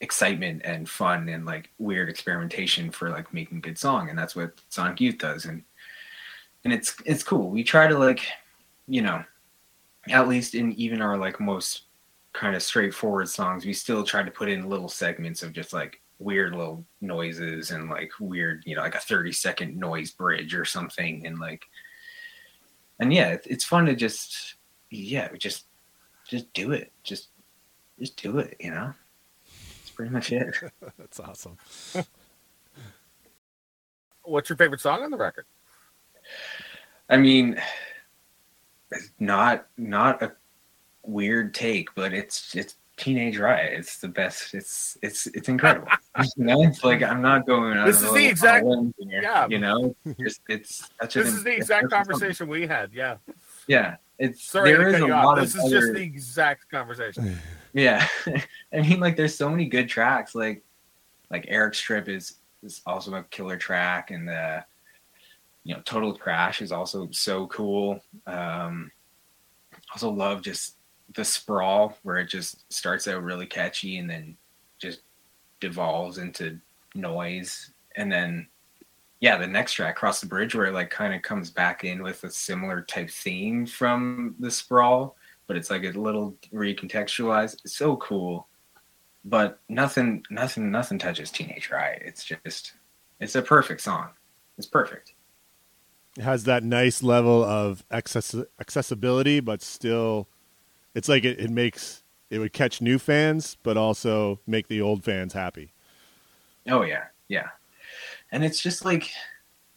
excitement 0.00 0.62
and 0.64 0.88
fun 0.88 1.28
and 1.28 1.46
like 1.46 1.70
weird 1.78 2.08
experimentation 2.08 2.90
for 2.90 3.10
like 3.10 3.32
making 3.32 3.58
a 3.58 3.60
good 3.62 3.78
song, 3.78 4.08
and 4.10 4.18
that's 4.18 4.34
what 4.34 4.60
Sonic 4.70 5.00
Youth 5.00 5.18
does. 5.18 5.44
And 5.44 5.62
and 6.64 6.72
it's 6.72 6.96
it's 7.04 7.22
cool. 7.22 7.50
We 7.50 7.62
try 7.62 7.86
to 7.86 7.98
like, 7.98 8.26
you 8.88 9.02
know, 9.02 9.22
at 10.08 10.26
least 10.26 10.54
in 10.54 10.72
even 10.72 11.02
our 11.02 11.16
like 11.18 11.38
most 11.38 11.82
kind 12.32 12.56
of 12.56 12.62
straightforward 12.62 13.28
songs, 13.28 13.64
we 13.64 13.72
still 13.72 14.04
try 14.04 14.22
to 14.22 14.30
put 14.30 14.48
in 14.48 14.68
little 14.68 14.88
segments 14.88 15.42
of 15.42 15.52
just 15.52 15.72
like 15.72 16.00
weird 16.18 16.54
little 16.54 16.84
noises 17.00 17.70
and 17.70 17.90
like 17.90 18.10
weird, 18.20 18.62
you 18.66 18.74
know, 18.74 18.82
like 18.82 18.94
a 18.94 19.00
30 19.00 19.32
second 19.32 19.76
noise 19.76 20.10
bridge 20.10 20.54
or 20.54 20.64
something. 20.64 21.26
And 21.26 21.38
like, 21.38 21.64
and 22.98 23.12
yeah, 23.12 23.36
it's 23.44 23.64
fun 23.64 23.86
to 23.86 23.94
just, 23.94 24.54
yeah, 24.90 25.28
just, 25.36 25.66
just 26.26 26.52
do 26.54 26.72
it. 26.72 26.92
Just, 27.02 27.28
just 27.98 28.20
do 28.20 28.38
it, 28.38 28.56
you 28.60 28.70
know? 28.70 28.94
That's 29.44 29.90
pretty 29.90 30.10
much 30.10 30.32
it. 30.32 30.54
That's 30.98 31.20
awesome. 31.20 31.58
What's 34.22 34.48
your 34.48 34.56
favorite 34.56 34.80
song 34.80 35.02
on 35.02 35.10
the 35.10 35.16
record? 35.16 35.44
I 37.08 37.16
mean, 37.16 37.60
it's 38.90 39.10
not, 39.20 39.66
not 39.76 40.22
a 40.22 40.32
weird 41.04 41.54
take, 41.54 41.94
but 41.94 42.12
it's, 42.12 42.56
it's, 42.56 42.74
Teenage 42.96 43.38
Riot. 43.38 43.78
It's 43.78 43.98
the 43.98 44.08
best. 44.08 44.54
It's 44.54 44.96
it's 45.02 45.26
it's 45.28 45.48
incredible. 45.48 45.88
you 46.36 46.44
know, 46.44 46.62
it's 46.62 46.82
like 46.82 47.02
I'm 47.02 47.20
not 47.20 47.46
going. 47.46 47.84
This 47.84 48.02
is 48.02 48.12
the 48.12 48.26
exact- 48.26 48.64
here, 48.98 49.22
yeah. 49.22 49.46
You 49.48 49.58
know, 49.58 49.94
just 50.18 50.40
it's 50.48 50.88
such 51.00 51.14
This 51.14 51.28
an- 51.28 51.36
is 51.36 51.44
the 51.44 51.54
exact 51.54 51.90
conversation 51.90 52.48
we 52.48 52.66
had. 52.66 52.92
Yeah. 52.92 53.16
Yeah, 53.66 53.96
it's 54.18 54.44
Sorry 54.44 54.72
there 54.72 54.84
to 54.84 54.88
is 54.88 54.92
cut 54.94 55.02
a 55.02 55.06
you 55.06 55.12
lot 55.12 55.38
This 55.38 55.54
is 55.54 55.70
just 55.70 55.92
the 55.92 56.02
exact 56.02 56.70
conversation. 56.70 57.38
yeah. 57.74 58.06
I 58.72 58.80
mean, 58.80 59.00
like 59.00 59.16
there's 59.16 59.34
so 59.34 59.50
many 59.50 59.66
good 59.66 59.88
tracks. 59.88 60.34
Like 60.34 60.62
like 61.30 61.44
Eric's 61.48 61.80
Trip 61.80 62.08
is 62.08 62.36
is 62.62 62.80
also 62.86 63.14
a 63.14 63.24
killer 63.24 63.56
track, 63.58 64.10
and 64.10 64.26
the 64.26 64.64
you 65.64 65.74
know 65.74 65.82
Total 65.84 66.14
Trash 66.14 66.62
is 66.62 66.72
also 66.72 67.08
so 67.10 67.46
cool. 67.48 68.00
Um, 68.26 68.90
also 69.92 70.10
love 70.10 70.40
just 70.42 70.75
the 71.14 71.24
sprawl 71.24 71.96
where 72.02 72.18
it 72.18 72.28
just 72.28 72.70
starts 72.72 73.08
out 73.08 73.22
really 73.22 73.46
catchy 73.46 73.98
and 73.98 74.10
then 74.10 74.36
just 74.78 75.00
devolves 75.60 76.18
into 76.18 76.58
noise, 76.94 77.70
and 77.96 78.10
then 78.10 78.48
yeah, 79.20 79.38
the 79.38 79.46
next 79.46 79.72
track, 79.72 79.96
'Cross 79.96 80.20
the 80.20 80.26
Breeze, 80.26 80.54
where 80.54 80.66
it 80.66 80.74
like 80.74 80.90
kind 80.90 81.14
of 81.14 81.22
comes 81.22 81.50
back 81.50 81.84
in 81.84 82.02
with 82.02 82.22
a 82.24 82.30
similar 82.30 82.82
type 82.82 83.10
theme 83.10 83.64
from 83.66 84.34
the 84.38 84.50
sprawl, 84.50 85.16
but 85.46 85.56
it's 85.56 85.70
like 85.70 85.84
a 85.84 85.90
little 85.90 86.36
recontextualized. 86.52 87.54
It's 87.64 87.76
so 87.76 87.96
cool. 87.96 88.48
But 89.24 89.58
nothing 89.68 90.24
nothing 90.30 90.70
nothing 90.70 90.98
touches 90.98 91.30
Teenage 91.30 91.70
Riot. 91.70 92.02
It's 92.04 92.24
just 92.24 92.74
it's 93.18 93.34
a 93.34 93.42
perfect 93.42 93.80
song. 93.80 94.10
It's 94.58 94.66
perfect. 94.66 95.14
It 96.16 96.22
has 96.22 96.44
that 96.44 96.62
nice 96.62 97.02
level 97.02 97.44
of 97.44 97.84
access- 97.90 98.34
accessibility, 98.60 99.40
but 99.40 99.62
still, 99.62 100.28
it's 100.96 101.10
like 101.10 101.26
it, 101.26 101.38
it 101.38 101.50
makes 101.50 102.02
it 102.30 102.38
would 102.38 102.54
catch 102.54 102.80
new 102.80 102.98
fans, 102.98 103.58
but 103.62 103.76
also 103.76 104.40
make 104.46 104.66
the 104.66 104.80
old 104.80 105.04
fans 105.04 105.34
happy. 105.34 105.74
Oh 106.68 106.82
yeah, 106.82 107.04
yeah. 107.28 107.50
And 108.32 108.42
it's 108.42 108.60
just 108.62 108.84
like 108.84 109.10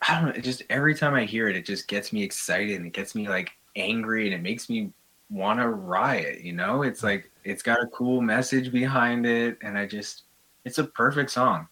I 0.08 0.22
don't 0.22 0.34
know, 0.34 0.42
just 0.42 0.64
every 0.70 0.96
time 0.96 1.14
I 1.14 1.26
hear 1.26 1.50
it, 1.50 1.58
it 1.58 1.66
just 1.66 1.90
gets 1.90 2.14
me 2.14 2.24
excited 2.24 2.78
and 2.78 2.88
it 2.88 2.94
gets 2.94 3.16
me 3.16 3.28
like 3.28 3.52
angry 3.76 4.26
and 4.26 4.34
it 4.34 4.42
makes 4.42 4.70
me 4.70 4.94
want 5.30 5.60
to 5.60 5.68
riot, 5.68 6.40
you 6.40 6.54
know? 6.54 6.84
It's 6.84 7.04
like 7.04 7.30
it's 7.44 7.62
got 7.62 7.84
a 7.84 7.88
cool 7.88 8.22
message 8.22 8.72
behind 8.72 9.26
it 9.26 9.58
and 9.62 9.78
I 9.78 9.86
just 9.88 10.24
it's 10.64 10.78
a 10.78 10.86
perfect 10.86 11.32
song. 11.32 11.68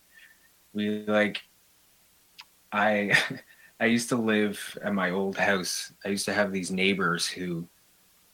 We 0.74 1.06
like 1.06 1.42
I 2.74 3.18
I 3.80 3.86
used 3.86 4.10
to 4.10 4.18
live 4.18 4.78
at 4.84 4.94
my 4.94 5.12
old 5.12 5.38
house. 5.38 5.94
I 6.04 6.10
used 6.10 6.26
to 6.26 6.34
have 6.34 6.52
these 6.52 6.70
neighbors 6.70 7.26
who 7.28 7.66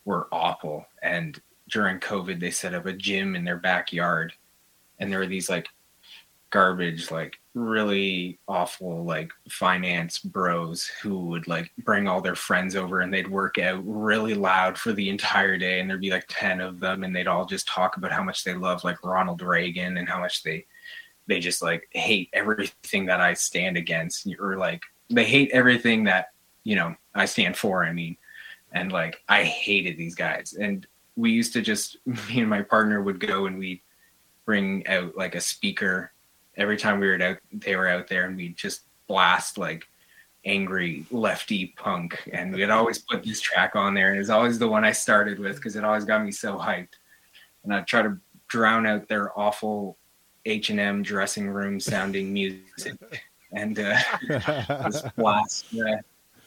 were 0.05 0.27
awful. 0.31 0.85
And 1.01 1.39
during 1.69 1.99
COVID 1.99 2.39
they 2.39 2.51
set 2.51 2.73
up 2.73 2.85
a 2.85 2.93
gym 2.93 3.35
in 3.35 3.43
their 3.43 3.57
backyard 3.57 4.33
and 4.99 5.11
there 5.11 5.19
were 5.19 5.27
these 5.27 5.49
like 5.49 5.67
garbage 6.49 7.09
like 7.09 7.35
really 7.55 8.37
awful 8.47 9.03
like 9.03 9.31
finance 9.49 10.19
bros 10.19 10.85
who 11.01 11.25
would 11.25 11.47
like 11.47 11.71
bring 11.79 12.07
all 12.07 12.21
their 12.21 12.35
friends 12.35 12.75
over 12.75 13.01
and 13.01 13.11
they'd 13.11 13.29
work 13.29 13.57
out 13.57 13.81
really 13.85 14.35
loud 14.35 14.77
for 14.77 14.93
the 14.93 15.09
entire 15.09 15.57
day 15.57 15.79
and 15.79 15.89
there'd 15.89 15.99
be 15.99 16.11
like 16.11 16.25
10 16.29 16.61
of 16.61 16.79
them 16.79 17.03
and 17.03 17.15
they'd 17.15 17.27
all 17.27 17.45
just 17.45 17.67
talk 17.67 17.97
about 17.97 18.11
how 18.11 18.23
much 18.23 18.43
they 18.43 18.53
love 18.53 18.83
like 18.83 19.03
Ronald 19.03 19.41
Reagan 19.41 19.97
and 19.97 20.07
how 20.07 20.19
much 20.19 20.43
they 20.43 20.65
they 21.27 21.39
just 21.39 21.63
like 21.63 21.87
hate 21.91 22.29
everything 22.33 23.07
that 23.07 23.19
I 23.19 23.33
stand 23.33 23.75
against 23.75 24.27
or 24.39 24.57
like 24.57 24.83
they 25.09 25.25
hate 25.25 25.49
everything 25.51 26.03
that 26.03 26.27
you 26.63 26.75
know 26.75 26.95
I 27.15 27.25
stand 27.25 27.57
for 27.57 27.83
I 27.83 27.93
mean 27.93 28.15
and 28.73 28.91
like 28.91 29.21
I 29.29 29.43
hated 29.43 29.97
these 29.97 30.15
guys. 30.15 30.53
And 30.59 30.85
we 31.15 31.31
used 31.31 31.53
to 31.53 31.61
just 31.61 31.97
me 32.05 32.39
and 32.39 32.49
my 32.49 32.61
partner 32.61 33.01
would 33.01 33.19
go 33.19 33.45
and 33.45 33.57
we'd 33.57 33.81
bring 34.45 34.85
out 34.87 35.15
like 35.15 35.35
a 35.35 35.41
speaker. 35.41 36.11
Every 36.57 36.77
time 36.77 36.99
we 36.99 37.07
were 37.07 37.21
out 37.21 37.37
they 37.51 37.75
were 37.75 37.87
out 37.87 38.07
there 38.07 38.25
and 38.25 38.35
we'd 38.35 38.57
just 38.57 38.81
blast 39.07 39.57
like 39.57 39.87
angry 40.45 41.05
lefty 41.11 41.73
punk. 41.77 42.29
And 42.33 42.53
we'd 42.53 42.69
always 42.69 42.99
put 42.99 43.23
this 43.23 43.39
track 43.39 43.75
on 43.75 43.93
there. 43.93 44.11
And 44.11 44.19
it's 44.19 44.29
always 44.29 44.59
the 44.59 44.67
one 44.67 44.83
I 44.83 44.91
started 44.91 45.39
with 45.39 45.55
because 45.55 45.75
it 45.75 45.83
always 45.83 46.05
got 46.05 46.23
me 46.23 46.31
so 46.31 46.57
hyped. 46.57 46.95
And 47.63 47.73
I'd 47.73 47.87
try 47.87 48.01
to 48.01 48.17
drown 48.47 48.85
out 48.85 49.07
their 49.07 49.37
awful 49.39 49.97
H&M 50.45 51.01
dressing 51.03 51.49
room 51.49 51.79
sounding 51.79 52.33
music. 52.33 52.97
And 53.53 53.79
uh, 53.79 53.97
just 54.91 55.15
blast 55.15 55.65
uh, 55.75 55.97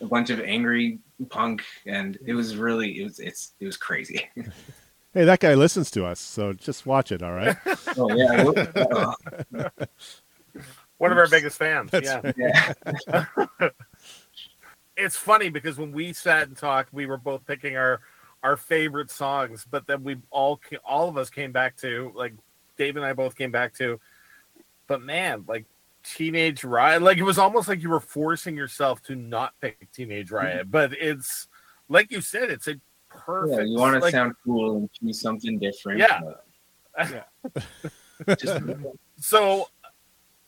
a 0.01 0.07
bunch 0.07 0.31
of 0.31 0.41
angry 0.41 0.99
punk 1.29 1.63
and 1.87 2.19
it 2.27 2.35
was 2.35 2.57
really 2.57 3.01
it 3.01 3.05
was 3.05 3.19
it's 3.19 3.55
it 3.61 3.67
was 3.67 3.77
crazy 3.77 4.29
Hey, 5.17 5.25
that 5.25 5.41
guy 5.41 5.55
listens 5.55 5.91
to 5.93 6.05
us, 6.05 6.21
so 6.21 6.53
just 6.53 6.85
watch 6.85 7.11
it. 7.11 7.23
All 7.23 7.33
right. 7.33 7.57
oh 7.97 8.15
yeah 8.15 8.45
One 10.99 11.11
of 11.11 11.17
our 11.17 11.27
biggest 11.27 11.57
fans. 11.57 11.91
That's 11.91 12.07
yeah. 12.07 12.33
yeah 12.37 13.71
It's 14.95 15.17
funny 15.17 15.49
because 15.49 15.79
when 15.79 15.91
we 15.93 16.13
sat 16.13 16.49
and 16.49 16.57
talked, 16.57 16.93
we 16.93 17.07
were 17.07 17.17
both 17.17 17.47
picking 17.47 17.79
our 17.79 18.01
our 18.43 18.59
favorite 18.59 19.11
songs, 19.11 19.67
but 19.71 19.87
then 19.87 20.05
we 20.05 20.19
all 20.31 20.61
all 20.85 21.09
of 21.09 21.17
us 21.17 21.31
came 21.31 21.51
back 21.51 21.79
to 21.79 22.13
like 22.15 22.35
Dave 22.77 22.97
and 22.97 23.05
I 23.07 23.15
both 23.15 23.37
came 23.37 23.51
back 23.51 23.73
to, 23.77 23.99
but 24.87 25.01
man, 25.01 25.47
like 25.49 25.65
Teenage 26.15 26.65
Riot, 26.65 27.03
like 27.03 27.19
it 27.19 27.23
was 27.23 27.39
almost 27.39 27.69
like 27.69 27.83
you 27.83 27.91
were 27.91 28.01
forcing 28.01 28.57
yourself 28.57 29.03
to 29.05 29.15
not 29.15 29.55
pick 29.61 29.91
Teenage 29.93 30.27
mm-hmm. 30.27 30.37
Riot, 30.37 30.71
but 30.71 30.93
it's 30.93 31.49
like 31.89 32.11
you 32.11 32.21
said, 32.21 32.51
it's 32.51 32.69
a 32.69 32.77
perfect. 33.17 33.59
yeah 33.59 33.65
you 33.65 33.79
want 33.79 33.95
to 33.95 34.01
like, 34.01 34.13
sound 34.13 34.35
cool 34.45 34.77
and 34.77 34.91
choose 34.93 35.21
something 35.21 35.59
different 35.59 36.01
Yeah. 36.01 36.21
but 38.25 38.39
just 38.39 38.63
so 39.19 39.69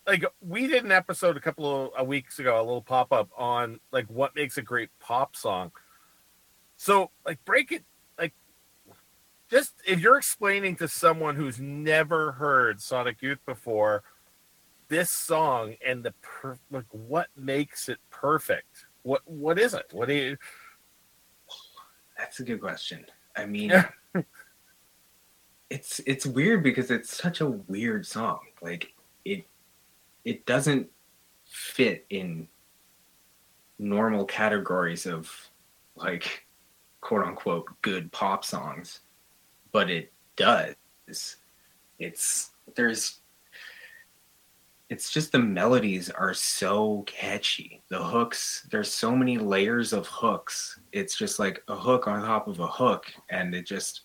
like 0.06 0.24
we 0.40 0.66
did 0.66 0.84
an 0.84 0.92
episode 0.92 1.36
a 1.36 1.40
couple 1.40 1.92
of 1.92 2.06
weeks 2.06 2.38
ago 2.38 2.56
a 2.56 2.62
little 2.62 2.82
pop-up 2.82 3.28
on 3.36 3.80
like 3.92 4.06
what 4.06 4.34
makes 4.34 4.56
a 4.56 4.62
great 4.62 4.90
pop 5.00 5.36
song 5.36 5.72
so 6.76 7.11
like 7.26 7.44
break 7.44 7.72
it 7.72 7.84
like 8.18 8.32
just 9.50 9.74
if 9.86 10.00
you're 10.00 10.16
explaining 10.16 10.76
to 10.76 10.88
someone 10.88 11.36
who's 11.36 11.61
never 11.61 12.32
heard 12.32 12.80
sonic 12.80 13.20
youth 13.20 13.40
before 13.46 14.02
this 14.89 15.11
song 15.11 15.74
and 15.86 16.03
the 16.03 16.12
per- 16.22 16.59
like 16.70 16.86
what 16.91 17.28
makes 17.36 17.89
it 17.89 17.99
perfect 18.11 18.86
what 19.03 19.22
what 19.26 19.59
is 19.59 19.74
it 19.74 19.86
what 19.93 20.09
do 20.09 20.14
you 20.14 20.36
That's 22.18 22.41
a 22.41 22.43
good 22.43 22.61
question. 22.61 23.07
I 23.36 23.47
mean, 23.47 23.72
it's 25.70 26.01
it's 26.01 26.26
weird 26.26 26.62
because 26.64 26.91
it's 26.91 27.16
such 27.16 27.41
a 27.41 27.49
weird 27.49 28.05
song. 28.05 28.41
Like 28.61 28.93
it 29.24 29.45
it 30.24 30.45
doesn't 30.45 30.89
fit 31.47 32.05
in 32.11 32.49
normal 33.78 34.24
categories 34.24 35.07
of 35.07 35.30
like 35.95 36.47
quote 37.01 37.24
unquote 37.24 37.66
good 37.82 38.11
pop 38.11 38.45
songs, 38.45 39.01
but 39.70 39.89
it 39.91 40.12
does. 40.36 40.74
it's 41.99 42.51
there's 42.74 43.20
it's 44.91 45.11
just 45.11 45.32
the 45.32 45.39
melodies 45.39 46.09
are 46.09 46.32
so 46.32 47.03
catchy. 47.07 47.82
The 47.91 48.03
hooks, 48.03 48.66
there's 48.70 48.93
so 48.93 49.14
many 49.14 49.36
layers 49.36 49.93
of 49.93 50.07
hooks. 50.07 50.80
It's 50.93 51.16
just 51.16 51.39
like 51.39 51.62
a 51.68 51.76
hook 51.76 52.09
on 52.09 52.22
top 52.22 52.49
of 52.49 52.61
a 52.61 52.66
hook, 52.66 53.07
and 53.28 53.55
it 53.55 53.66
just 53.66 54.03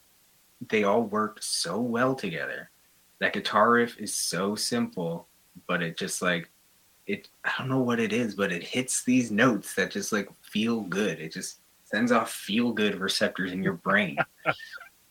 they 0.69 0.83
all 0.83 1.03
work 1.03 1.37
so 1.41 1.79
well 1.79 2.15
together. 2.15 2.69
That 3.19 3.33
guitar 3.33 3.71
riff 3.71 3.97
is 3.97 4.13
so 4.13 4.55
simple, 4.55 5.27
but 5.67 5.81
it 5.81 5.97
just 5.97 6.21
like 6.21 6.49
it 7.07 7.29
I 7.45 7.53
don't 7.57 7.69
know 7.69 7.79
what 7.79 8.01
it 8.01 8.11
is, 8.11 8.35
but 8.35 8.51
it 8.51 8.63
hits 8.63 9.03
these 9.03 9.31
notes 9.31 9.75
that 9.75 9.91
just 9.91 10.11
like 10.11 10.27
feel 10.41 10.81
good. 10.81 11.19
It 11.19 11.31
just 11.31 11.59
sends 11.85 12.11
off 12.11 12.31
feel 12.31 12.73
good 12.73 12.99
receptors 12.99 13.53
in 13.53 13.63
your 13.63 13.73
brain. 13.73 14.17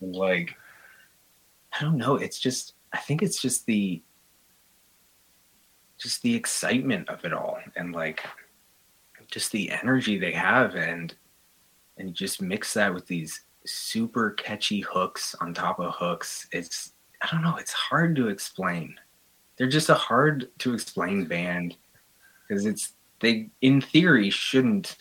Like 0.04 0.56
I 1.72 1.84
don't 1.84 1.96
know, 1.96 2.16
it's 2.16 2.40
just 2.40 2.74
I 2.92 2.98
think 2.98 3.22
it's 3.22 3.40
just 3.40 3.66
the 3.66 4.02
just 6.02 6.22
the 6.22 6.34
excitement 6.34 7.08
of 7.08 7.24
it 7.24 7.32
all 7.32 7.58
and 7.76 7.94
like 7.94 8.24
just 9.30 9.52
the 9.52 9.70
energy 9.70 10.18
they 10.18 10.32
have 10.32 10.74
and 10.74 11.14
and 11.96 12.14
just 12.14 12.42
mix 12.42 12.74
that 12.74 12.92
with 12.92 13.06
these 13.06 13.42
super 13.64 14.32
catchy 14.32 14.80
hooks 14.80 15.36
on 15.40 15.54
top 15.54 15.78
of 15.78 15.94
hooks. 15.94 16.48
It's 16.52 16.92
i 17.20 17.28
don't 17.30 17.42
know 17.42 17.56
it's 17.56 17.72
hard 17.72 18.16
to 18.16 18.28
explain. 18.28 18.94
They're 19.56 19.68
just 19.68 19.90
a 19.90 19.94
hard 19.94 20.50
to 20.58 20.74
explain 20.74 21.24
band 21.24 21.76
because 22.48 22.66
it's 22.66 22.94
they 23.20 23.50
in 23.60 23.80
theory 23.80 24.30
shouldn't 24.30 24.96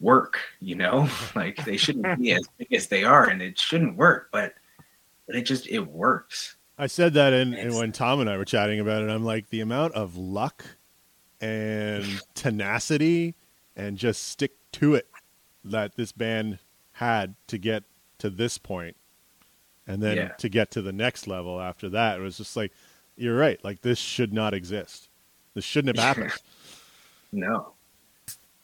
work 0.00 0.38
you 0.60 0.76
know? 0.76 1.08
Like 1.34 1.62
they 1.64 1.76
shouldn't 1.76 2.18
be 2.18 2.32
as 2.32 2.48
big 2.56 2.72
as 2.72 2.86
they 2.86 3.04
are 3.04 3.28
and 3.28 3.42
it 3.42 3.58
shouldn't 3.58 3.96
work 3.96 4.28
but 4.32 4.54
but 5.26 5.36
it 5.36 5.42
just 5.42 5.68
it 5.68 5.80
works 5.80 6.56
I 6.78 6.86
said 6.86 7.14
that 7.14 7.32
in, 7.32 7.54
in 7.54 7.68
It's- 7.68 7.74
when 7.74 7.92
Tom 7.92 8.20
and 8.20 8.28
I 8.28 8.36
were 8.36 8.44
chatting 8.44 8.80
about 8.80 9.02
it. 9.02 9.10
I'm 9.10 9.24
like 9.24 9.48
the 9.48 9.60
amount 9.60 9.94
of 9.94 10.16
luck 10.16 10.64
and 11.40 12.20
tenacity 12.34 13.34
and 13.74 13.98
just 13.98 14.24
stick 14.24 14.52
to 14.72 14.94
it 14.94 15.08
that 15.64 15.96
this 15.96 16.12
band 16.12 16.58
had 16.92 17.34
to 17.48 17.58
get 17.58 17.84
to 18.18 18.30
this 18.30 18.56
point 18.56 18.96
and 19.86 20.02
then 20.02 20.16
Yeah. 20.16 20.28
to 20.28 20.48
get 20.48 20.70
to 20.72 20.82
the 20.82 20.92
next 20.92 21.26
level 21.26 21.60
after 21.60 21.90
that 21.90 22.18
it 22.18 22.22
was 22.22 22.38
just 22.38 22.56
like 22.56 22.72
you're 23.16 23.36
right 23.36 23.62
like 23.62 23.82
this 23.82 23.98
should 23.98 24.32
not 24.32 24.54
exist 24.54 25.10
this 25.52 25.64
shouldn't 25.64 25.98
have 25.98 26.16
happened 26.16 26.32
no 27.32 27.72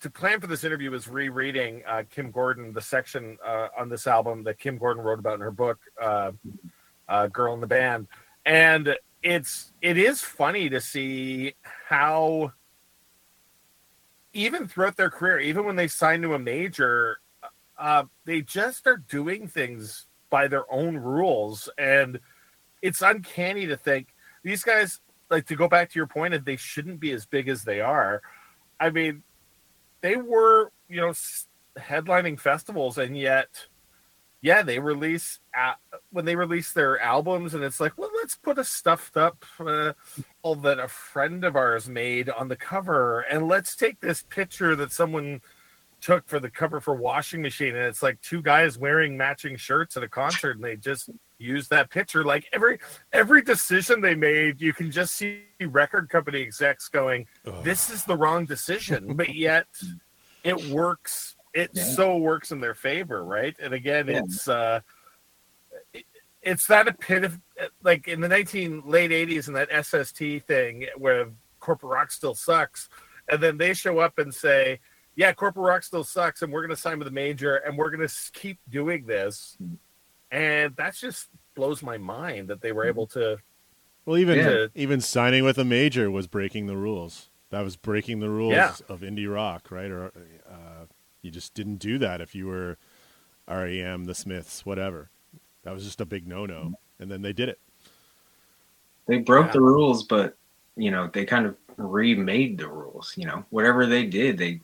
to 0.00 0.08
plan 0.08 0.40
for 0.40 0.46
this 0.46 0.64
interview 0.64 0.90
was 0.90 1.06
rereading 1.08 1.82
uh, 1.86 2.02
Kim 2.10 2.30
Gordon, 2.32 2.72
the 2.72 2.80
section 2.80 3.36
uh, 3.46 3.68
on 3.78 3.88
this 3.90 4.06
album 4.06 4.42
that 4.44 4.58
Kim 4.58 4.76
Gordon 4.78 5.02
wrote 5.04 5.20
about 5.20 5.34
in 5.34 5.40
her 5.42 5.52
book, 5.52 5.78
uh, 6.00 6.32
uh, 7.12 7.26
"Girl 7.28 7.54
in 7.54 7.60
the 7.60 7.66
Band," 7.66 8.08
and 8.46 8.96
it's 9.22 9.72
it 9.82 9.98
is 9.98 10.22
funny 10.22 10.68
to 10.70 10.80
see 10.80 11.54
how 11.88 12.52
even 14.32 14.66
throughout 14.66 14.96
their 14.96 15.10
career, 15.10 15.38
even 15.38 15.64
when 15.64 15.76
they 15.76 15.88
sign 15.88 16.22
to 16.22 16.34
a 16.34 16.38
major, 16.38 17.18
uh, 17.78 18.04
they 18.24 18.40
just 18.40 18.86
are 18.86 18.96
doing 18.96 19.46
things 19.46 20.06
by 20.30 20.48
their 20.48 20.64
own 20.72 20.96
rules, 20.96 21.68
and 21.76 22.18
it's 22.80 23.02
uncanny 23.02 23.66
to 23.66 23.76
think 23.76 24.08
these 24.42 24.62
guys 24.62 25.00
like 25.30 25.46
to 25.46 25.56
go 25.56 25.68
back 25.68 25.90
to 25.90 25.98
your 25.98 26.06
point 26.06 26.34
of 26.34 26.44
they 26.44 26.56
shouldn't 26.56 26.98
be 27.00 27.12
as 27.12 27.26
big 27.26 27.48
as 27.48 27.64
they 27.64 27.80
are. 27.80 28.22
I 28.80 28.90
mean, 28.90 29.22
they 30.00 30.16
were, 30.16 30.72
you 30.88 31.00
know, 31.00 31.12
headlining 31.78 32.40
festivals, 32.40 32.98
and 32.98 33.16
yet, 33.16 33.48
yeah, 34.42 34.62
they 34.62 34.80
release 34.80 35.38
when 36.10 36.24
they 36.24 36.34
release 36.34 36.72
their 36.72 37.00
albums, 37.00 37.54
and 37.54 37.62
it's 37.62 37.78
like, 37.78 37.96
well, 37.96 38.10
let's 38.16 38.34
put 38.34 38.58
a 38.58 38.64
stuffed 38.64 39.16
up 39.16 39.44
uh, 39.60 39.92
all 40.42 40.56
that 40.56 40.80
a 40.80 40.88
friend 40.88 41.44
of 41.44 41.54
ours 41.54 41.88
made 41.88 42.28
on 42.28 42.48
the 42.48 42.56
cover, 42.56 43.20
and 43.20 43.46
let's 43.46 43.76
take 43.76 44.00
this 44.00 44.22
picture 44.22 44.74
that 44.76 44.90
someone 44.90 45.40
took 46.00 46.26
for 46.28 46.40
the 46.40 46.50
cover 46.50 46.80
for 46.80 46.94
Washing 46.96 47.40
Machine, 47.40 47.76
and 47.76 47.86
it's 47.86 48.02
like 48.02 48.20
two 48.20 48.42
guys 48.42 48.76
wearing 48.76 49.16
matching 49.16 49.56
shirts 49.56 49.96
at 49.96 50.02
a 50.02 50.08
concert, 50.08 50.56
and 50.56 50.64
they 50.64 50.76
just 50.76 51.08
use 51.38 51.68
that 51.68 51.90
picture. 51.90 52.24
Like 52.24 52.46
every 52.52 52.80
every 53.12 53.42
decision 53.42 54.00
they 54.00 54.16
made, 54.16 54.60
you 54.60 54.72
can 54.72 54.90
just 54.90 55.14
see 55.14 55.42
record 55.60 56.08
company 56.08 56.42
execs 56.42 56.88
going, 56.88 57.26
"This 57.62 57.90
is 57.90 58.04
the 58.04 58.16
wrong 58.16 58.44
decision," 58.44 59.14
but 59.14 59.34
yet 59.36 59.66
it 60.42 60.66
works. 60.66 61.36
It 61.54 61.70
Yeah. 61.74 61.82
so 61.84 62.16
works 62.16 62.50
in 62.52 62.60
their 62.60 62.74
favor, 62.74 63.24
right? 63.24 63.54
And 63.58 63.74
again, 63.74 64.08
Yeah. 64.08 64.20
it's 64.24 64.48
uh, 64.48 64.80
it- 65.92 66.06
it's 66.42 66.66
that 66.66 66.88
a 66.88 66.92
pit 66.92 67.24
of 67.24 67.40
like 67.82 68.08
in 68.08 68.20
the 68.20 68.28
nineteen 68.28 68.82
late 68.86 69.12
eighties 69.12 69.48
and 69.48 69.56
that 69.56 69.68
SST 69.70 70.38
thing 70.40 70.86
where 70.96 71.28
corporate 71.60 71.92
rock 71.92 72.10
still 72.10 72.34
sucks, 72.34 72.88
and 73.28 73.42
then 73.42 73.58
they 73.58 73.74
show 73.74 73.98
up 74.00 74.18
and 74.18 74.34
say, 74.34 74.80
"Yeah, 75.14 75.32
corporate 75.32 75.66
rock 75.66 75.82
still 75.84 76.04
sucks, 76.04 76.42
and 76.42 76.52
we're 76.52 76.62
going 76.62 76.74
to 76.74 76.76
sign 76.80 76.98
with 76.98 77.06
a 77.08 77.12
major, 77.12 77.56
and 77.56 77.76
we're 77.78 77.90
going 77.90 78.06
to 78.06 78.14
keep 78.32 78.58
doing 78.68 79.06
this," 79.06 79.56
and 80.30 80.74
that 80.76 80.94
just 80.94 81.28
blows 81.54 81.82
my 81.82 81.98
mind 81.98 82.48
that 82.48 82.60
they 82.62 82.72
were 82.72 82.84
able 82.86 83.06
to. 83.08 83.38
well 84.04 84.18
even 84.18 84.36
Yeah. 84.38 84.66
even 84.74 85.00
signing 85.00 85.44
with 85.44 85.58
a 85.58 85.64
major 85.64 86.10
was 86.10 86.26
breaking 86.26 86.66
the 86.66 86.76
rules 86.76 87.30
that 87.50 87.60
was 87.60 87.76
breaking 87.76 88.18
the 88.18 88.28
rules 88.30 88.54
Yeah. 88.54 88.74
of 88.88 89.02
indie 89.02 89.32
rock 89.32 89.70
right 89.70 89.92
or 89.92 90.06
uh, 90.44 90.81
you 91.22 91.30
just 91.30 91.54
didn't 91.54 91.76
do 91.76 91.98
that 91.98 92.20
if 92.20 92.34
you 92.34 92.46
were 92.46 92.76
REM 93.48 94.04
the 94.04 94.14
Smiths 94.14 94.66
whatever. 94.66 95.10
That 95.62 95.72
was 95.72 95.84
just 95.84 96.00
a 96.00 96.04
big 96.06 96.26
no-no. 96.26 96.74
And 96.98 97.10
then 97.10 97.22
they 97.22 97.32
did 97.32 97.48
it. 97.48 97.58
They 99.06 99.18
broke 99.18 99.46
Yeah. 99.46 99.52
the 99.52 99.60
rules 99.60 100.04
but 100.04 100.36
you 100.76 100.90
know 100.90 101.08
they 101.12 101.24
kind 101.24 101.46
of 101.46 101.56
remade 101.76 102.58
the 102.58 102.68
rules 102.68 103.14
you 103.16 103.26
know. 103.26 103.44
Whatever 103.50 103.86
they 103.86 104.06
did 104.06 104.36
they 104.38 104.60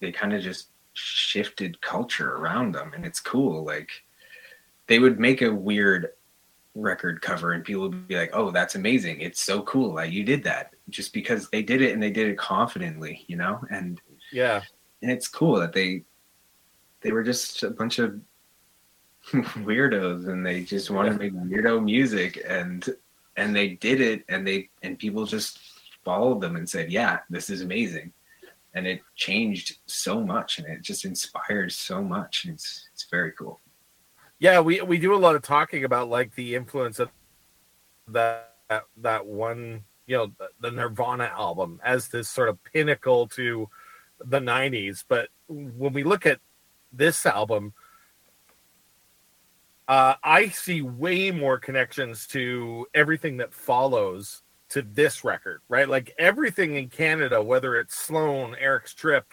they 0.00 0.12
kind 0.12 0.32
of 0.32 0.42
just 0.42 0.68
shifted 0.92 1.80
culture 1.80 2.36
around 2.36 2.72
them 2.72 2.92
and 2.94 3.04
it's 3.04 3.20
cool 3.20 3.64
like 3.64 3.90
they 4.86 4.98
would 4.98 5.18
make 5.18 5.42
a 5.42 5.52
weird 5.52 6.10
record 6.76 7.20
cover 7.22 7.52
and 7.52 7.64
people 7.64 7.82
would 7.82 8.08
be 8.08 8.16
like 8.16 8.30
oh 8.32 8.50
that's 8.50 8.74
amazing. 8.74 9.20
It's 9.20 9.40
so 9.40 9.62
cool 9.62 9.94
Like 9.94 10.12
you 10.12 10.24
did 10.24 10.42
that. 10.44 10.72
Just 10.90 11.12
because 11.12 11.48
they 11.50 11.62
did 11.62 11.80
it 11.82 11.92
and 11.92 12.02
they 12.02 12.10
did 12.10 12.28
it 12.28 12.38
confidently 12.38 13.24
you 13.28 13.36
know? 13.36 13.60
And 13.70 14.00
Yeah, 14.32 14.62
and 15.04 15.12
it's 15.12 15.28
cool 15.28 15.60
that 15.60 15.72
they 15.72 16.02
they 17.02 17.12
were 17.12 17.22
just 17.22 17.62
a 17.62 17.70
bunch 17.70 17.98
of 17.98 18.18
weirdos 19.32 20.28
and 20.28 20.44
they 20.44 20.62
just 20.62 20.90
wanted 20.90 21.12
to 21.12 21.18
make 21.18 21.32
weirdo 21.32 21.82
music 21.82 22.42
and 22.48 22.88
and 23.36 23.54
they 23.54 23.68
did 23.68 24.00
it 24.00 24.24
and 24.28 24.46
they 24.46 24.68
and 24.82 24.98
people 24.98 25.24
just 25.24 25.58
followed 26.04 26.40
them 26.40 26.56
and 26.56 26.68
said 26.68 26.90
yeah 26.90 27.20
this 27.30 27.48
is 27.50 27.60
amazing 27.62 28.12
and 28.74 28.86
it 28.86 29.00
changed 29.14 29.78
so 29.86 30.20
much 30.20 30.58
and 30.58 30.66
it 30.66 30.82
just 30.82 31.04
inspired 31.04 31.70
so 31.70 32.02
much 32.02 32.46
it's 32.48 32.88
it's 32.92 33.06
very 33.10 33.32
cool 33.32 33.60
yeah. 34.38 34.60
We 34.60 34.80
we 34.82 34.98
do 34.98 35.14
a 35.14 35.16
lot 35.16 35.36
of 35.36 35.42
talking 35.42 35.84
about 35.84 36.08
like 36.08 36.34
the 36.34 36.54
influence 36.54 36.98
of 36.98 37.08
that 38.08 38.50
that 38.98 39.26
one, 39.26 39.84
you 40.06 40.16
know, 40.18 40.32
the, 40.38 40.48
the 40.60 40.70
Nirvana 40.70 41.32
album 41.34 41.80
as 41.82 42.08
this 42.08 42.28
sort 42.28 42.48
of 42.48 42.62
pinnacle 42.64 43.26
to 43.28 43.68
the 44.24 44.40
'90s. 44.40 45.04
But 45.06 45.28
when 45.48 45.92
we 45.92 46.04
look 46.04 46.26
at 46.26 46.40
this 46.92 47.26
album, 47.26 47.74
uh, 49.86 50.14
I 50.22 50.48
see 50.48 50.82
way 50.82 51.30
more 51.30 51.58
connections 51.58 52.26
to 52.28 52.86
everything 52.94 53.38
that 53.38 53.52
follows 53.52 54.42
to 54.70 54.82
this 54.82 55.24
record, 55.24 55.60
right? 55.68 55.88
Like 55.88 56.14
everything 56.18 56.76
in 56.76 56.88
Canada, 56.88 57.42
whether 57.42 57.76
it's 57.76 57.94
Sloan, 57.94 58.56
Eric's 58.58 58.94
Trip, 58.94 59.26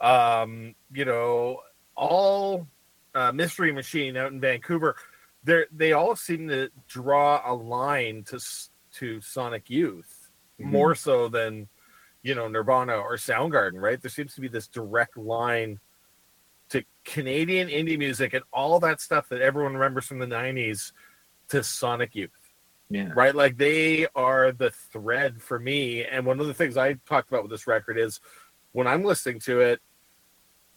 um, 0.00 0.74
you 0.92 1.04
know, 1.04 1.60
all 1.96 2.68
uh, 3.14 3.32
Mystery 3.32 3.72
Machine 3.72 4.16
out 4.16 4.32
in 4.32 4.40
Vancouver, 4.40 4.96
they 5.44 5.64
they 5.72 5.92
all 5.92 6.14
seem 6.14 6.48
to 6.48 6.70
draw 6.86 7.42
a 7.44 7.54
line 7.54 8.24
to 8.24 8.40
to 8.94 9.20
Sonic 9.20 9.68
Youth 9.68 10.30
more 10.58 10.94
so 10.94 11.28
than 11.28 11.68
you 12.28 12.34
know 12.34 12.46
Nirvana 12.48 12.96
or 12.96 13.16
Soundgarden, 13.16 13.80
right? 13.80 14.00
There 14.00 14.10
seems 14.10 14.34
to 14.34 14.40
be 14.40 14.48
this 14.48 14.68
direct 14.68 15.16
line 15.16 15.80
to 16.68 16.84
Canadian 17.04 17.68
indie 17.68 17.98
music 17.98 18.34
and 18.34 18.44
all 18.52 18.78
that 18.80 19.00
stuff 19.00 19.28
that 19.30 19.40
everyone 19.40 19.72
remembers 19.74 20.04
from 20.06 20.18
the 20.18 20.26
'90s 20.26 20.92
to 21.48 21.62
Sonic 21.62 22.14
Youth 22.14 22.30
yeah 22.90 23.10
right? 23.14 23.34
Like 23.34 23.56
they 23.58 24.06
are 24.14 24.52
the 24.52 24.70
thread 24.70 25.42
for 25.42 25.58
me. 25.58 26.04
And 26.04 26.24
one 26.24 26.40
of 26.40 26.46
the 26.46 26.54
things 26.54 26.76
I 26.76 26.94
talked 27.06 27.28
about 27.28 27.42
with 27.42 27.50
this 27.50 27.66
record 27.66 27.98
is 27.98 28.20
when 28.72 28.86
I'm 28.86 29.04
listening 29.04 29.40
to 29.40 29.60
it, 29.60 29.80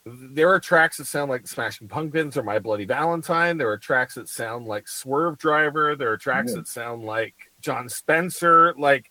there 0.05 0.49
are 0.49 0.59
tracks 0.59 0.97
that 0.97 1.05
sound 1.05 1.29
like 1.29 1.47
Smashing 1.47 1.87
Pumpkins 1.87 2.35
or 2.35 2.43
My 2.43 2.57
Bloody 2.59 2.85
Valentine. 2.85 3.57
There 3.57 3.69
are 3.69 3.77
tracks 3.77 4.15
that 4.15 4.27
sound 4.27 4.65
like 4.65 4.85
Swervedriver. 4.85 5.97
There 5.97 6.11
are 6.11 6.17
tracks 6.17 6.51
Yeah. 6.51 6.57
that 6.57 6.67
sound 6.67 7.03
like 7.03 7.35
Jon 7.61 7.87
Spencer. 7.87 8.73
Like, 8.77 9.10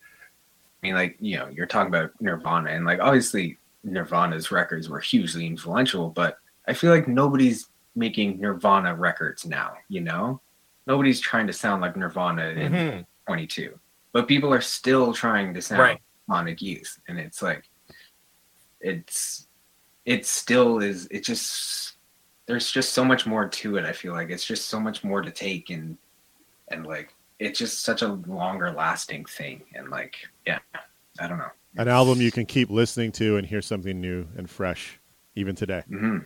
I 0.83 0.87
mean, 0.87 0.95
like, 0.95 1.17
you 1.21 1.37
know, 1.37 1.49
you're 1.49 1.67
talking 1.67 1.89
about 1.89 2.13
Nirvana, 2.21 2.71
and 2.71 2.85
like, 2.85 3.01
obviously, 3.01 3.59
Nirvana's 3.85 4.51
records 4.51 4.89
were 4.89 5.01
hugely 5.01 5.47
influential, 5.47 6.09
but 6.11 6.39
I 6.67 6.73
feel 6.73 6.91
like 6.91 7.09
nobody's 7.09 7.69
making 7.95 8.41
Nirvana 8.41 8.95
records 8.95 9.45
now, 9.45 9.75
you 9.89 10.01
know? 10.01 10.41
Nobody's 10.87 11.21
trying 11.21 11.47
to 11.47 11.53
sound 11.53 11.83
like 11.83 11.97
Nirvana. 11.97 12.49
And 12.49 12.75
mhm. 12.75 12.91
2022, 13.27 13.79
but 14.13 14.27
people 14.27 14.53
are 14.53 14.61
still 14.61 15.13
trying 15.13 15.55
to 15.55 15.63
sound 15.63 15.81
Right. 15.81 16.01
Sonic 16.29 16.63
Youth, 16.63 16.99
and 17.09 17.19
it's 17.19 17.43
like, 17.43 17.65
it's, 18.81 19.47
it 20.05 20.27
still 20.27 20.79
is. 20.79 21.07
It 21.11 21.25
just 21.25 21.97
there's 22.47 22.71
just 22.73 22.93
so 22.93 23.05
much 23.05 23.27
more 23.27 23.49
to 23.49 23.77
it. 23.77 23.85
I 23.85 23.93
feel 23.93 24.13
like 24.13 24.31
it's 24.31 24.45
just 24.45 24.69
so 24.69 24.81
much 24.81 25.05
more 25.05 25.23
to 25.23 25.31
take, 25.31 25.71
and 25.71 25.97
and 26.69 26.87
like 26.87 27.15
it's 27.41 27.59
just 27.59 27.83
such 27.83 28.03
a 28.03 28.09
longer 28.09 28.71
lasting 28.71 29.25
thing, 29.25 29.63
and 29.75 29.89
like 29.89 30.17
yeah, 30.47 30.59
I 31.19 31.27
don't 31.27 31.39
know. 31.39 31.51
An 31.77 31.89
album 31.89 32.21
you 32.21 32.31
can 32.31 32.47
keep 32.47 32.69
listening 32.69 33.13
to 33.13 33.37
and 33.37 33.47
hear 33.47 33.63
something 33.63 34.01
new 34.01 34.29
and 34.37 34.49
fresh, 34.49 35.01
even 35.35 35.57
today. 35.57 35.83
hmm 35.89 36.19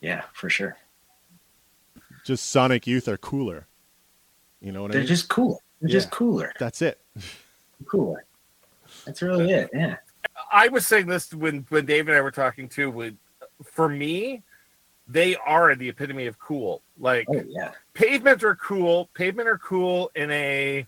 Yeah, 0.00 0.24
for 0.34 0.50
sure. 0.50 0.76
Just 2.24 2.50
Sonic 2.50 2.86
Youth 2.86 3.06
are 3.08 3.16
cooler. 3.16 3.66
You 4.60 4.72
know 4.72 4.82
what 4.82 4.86
I 4.86 4.88
mean? 4.88 4.92
They're 4.92 5.00
mean? 5.02 5.08
just 5.08 5.28
cool. 5.28 5.62
They're 5.80 5.90
just 5.90 6.10
cooler. 6.10 6.52
That's 6.58 6.82
it. 6.82 7.00
Cooler. 7.86 8.24
That's 9.06 9.22
really 9.22 9.52
it. 9.52 9.70
Yeah. 9.72 9.98
I 10.52 10.66
was 10.66 10.84
saying 10.84 11.06
this 11.06 11.32
when 11.32 11.64
when 11.68 11.86
Dave 11.86 12.08
and 12.08 12.16
I 12.16 12.20
were 12.20 12.32
talking 12.32 12.68
too. 12.68 12.90
With 12.90 13.14
for 13.64 13.88
me, 13.88 14.42
they 15.08 15.36
are 15.36 15.74
the 15.74 15.88
epitome 15.88 16.26
of 16.26 16.38
cool. 16.38 16.82
Like 16.98 17.26
Oh 17.30 17.42
yeah. 17.48 17.72
pavement 17.94 18.44
are 18.44 18.56
cool. 18.56 19.08
Pavement 19.14 19.48
are 19.48 19.58
cool 19.58 20.10
in 20.14 20.30
a. 20.30 20.86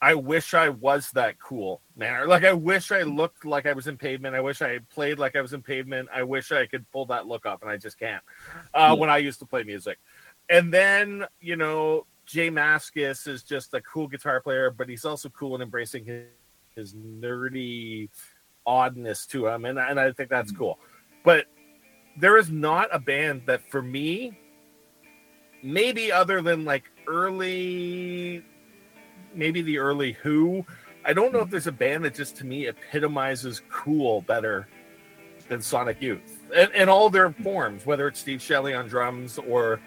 I 0.00 0.14
wish 0.14 0.54
I 0.54 0.68
was 0.68 1.10
that 1.12 1.40
cool 1.40 1.80
manner. 1.96 2.26
Like 2.28 2.44
I 2.44 2.52
wish 2.52 2.92
I 2.92 3.02
looked 3.02 3.44
like 3.44 3.66
I 3.66 3.72
was 3.72 3.88
in 3.88 3.96
pavement. 3.96 4.36
I 4.36 4.40
wish 4.40 4.62
I 4.62 4.78
played 4.94 5.18
like 5.18 5.34
I 5.34 5.40
was 5.40 5.52
in 5.54 5.62
pavement. 5.62 6.08
I 6.14 6.22
wish 6.22 6.52
I 6.52 6.66
could 6.66 6.88
pull 6.92 7.06
that 7.06 7.26
look 7.26 7.46
off, 7.46 7.62
and 7.62 7.70
I 7.70 7.78
just 7.78 7.98
can't. 7.98 8.22
Uh, 8.72 8.78
Yeah. 8.78 8.92
When 8.92 9.10
I 9.10 9.16
used 9.18 9.40
to 9.40 9.46
play 9.46 9.64
music, 9.64 9.98
and 10.48 10.72
then 10.72 11.24
you 11.40 11.56
know 11.56 12.06
Jay 12.26 12.50
Mascis 12.50 13.26
is 13.26 13.42
just 13.42 13.74
a 13.74 13.80
cool 13.80 14.06
guitar 14.06 14.40
player, 14.40 14.70
but 14.70 14.88
he's 14.88 15.04
also 15.04 15.30
cool 15.30 15.56
in 15.56 15.62
embracing 15.62 16.04
his, 16.04 16.26
his 16.76 16.94
nerdy 16.94 18.08
oddness 18.66 19.26
to 19.28 19.48
him, 19.48 19.64
and 19.64 19.78
and 19.78 19.98
I 19.98 20.12
think 20.12 20.28
that's 20.30 20.52
cool. 20.52 20.78
But 21.24 21.46
there 22.18 22.36
is 22.36 22.50
not 22.50 22.88
a 22.92 22.98
band 22.98 23.42
that 23.46 23.60
for 23.70 23.80
me 23.80 24.36
maybe 25.62 26.10
other 26.10 26.42
than 26.42 26.64
like 26.64 26.84
early 27.06 28.44
maybe 29.34 29.62
the 29.62 29.78
early 29.78 30.12
who 30.12 30.64
i 31.04 31.12
don't 31.12 31.32
know 31.32 31.38
if 31.38 31.44
mm-hmm. 31.44 31.52
there's 31.52 31.66
a 31.66 31.72
band 31.72 32.04
that 32.04 32.14
just 32.14 32.36
to 32.36 32.44
me 32.44 32.66
epitomizes 32.66 33.62
cool 33.70 34.22
better 34.22 34.68
than 35.48 35.62
sonic 35.62 36.02
youth. 36.02 36.42
And, 36.54 36.70
and 36.74 36.90
all 36.90 37.08
their 37.08 37.30
forms 37.30 37.86
whether 37.86 38.08
it's 38.08 38.20
steve 38.20 38.42
shelley 38.42 38.74
on 38.74 38.88
drums 38.88 39.38
or 39.38 39.80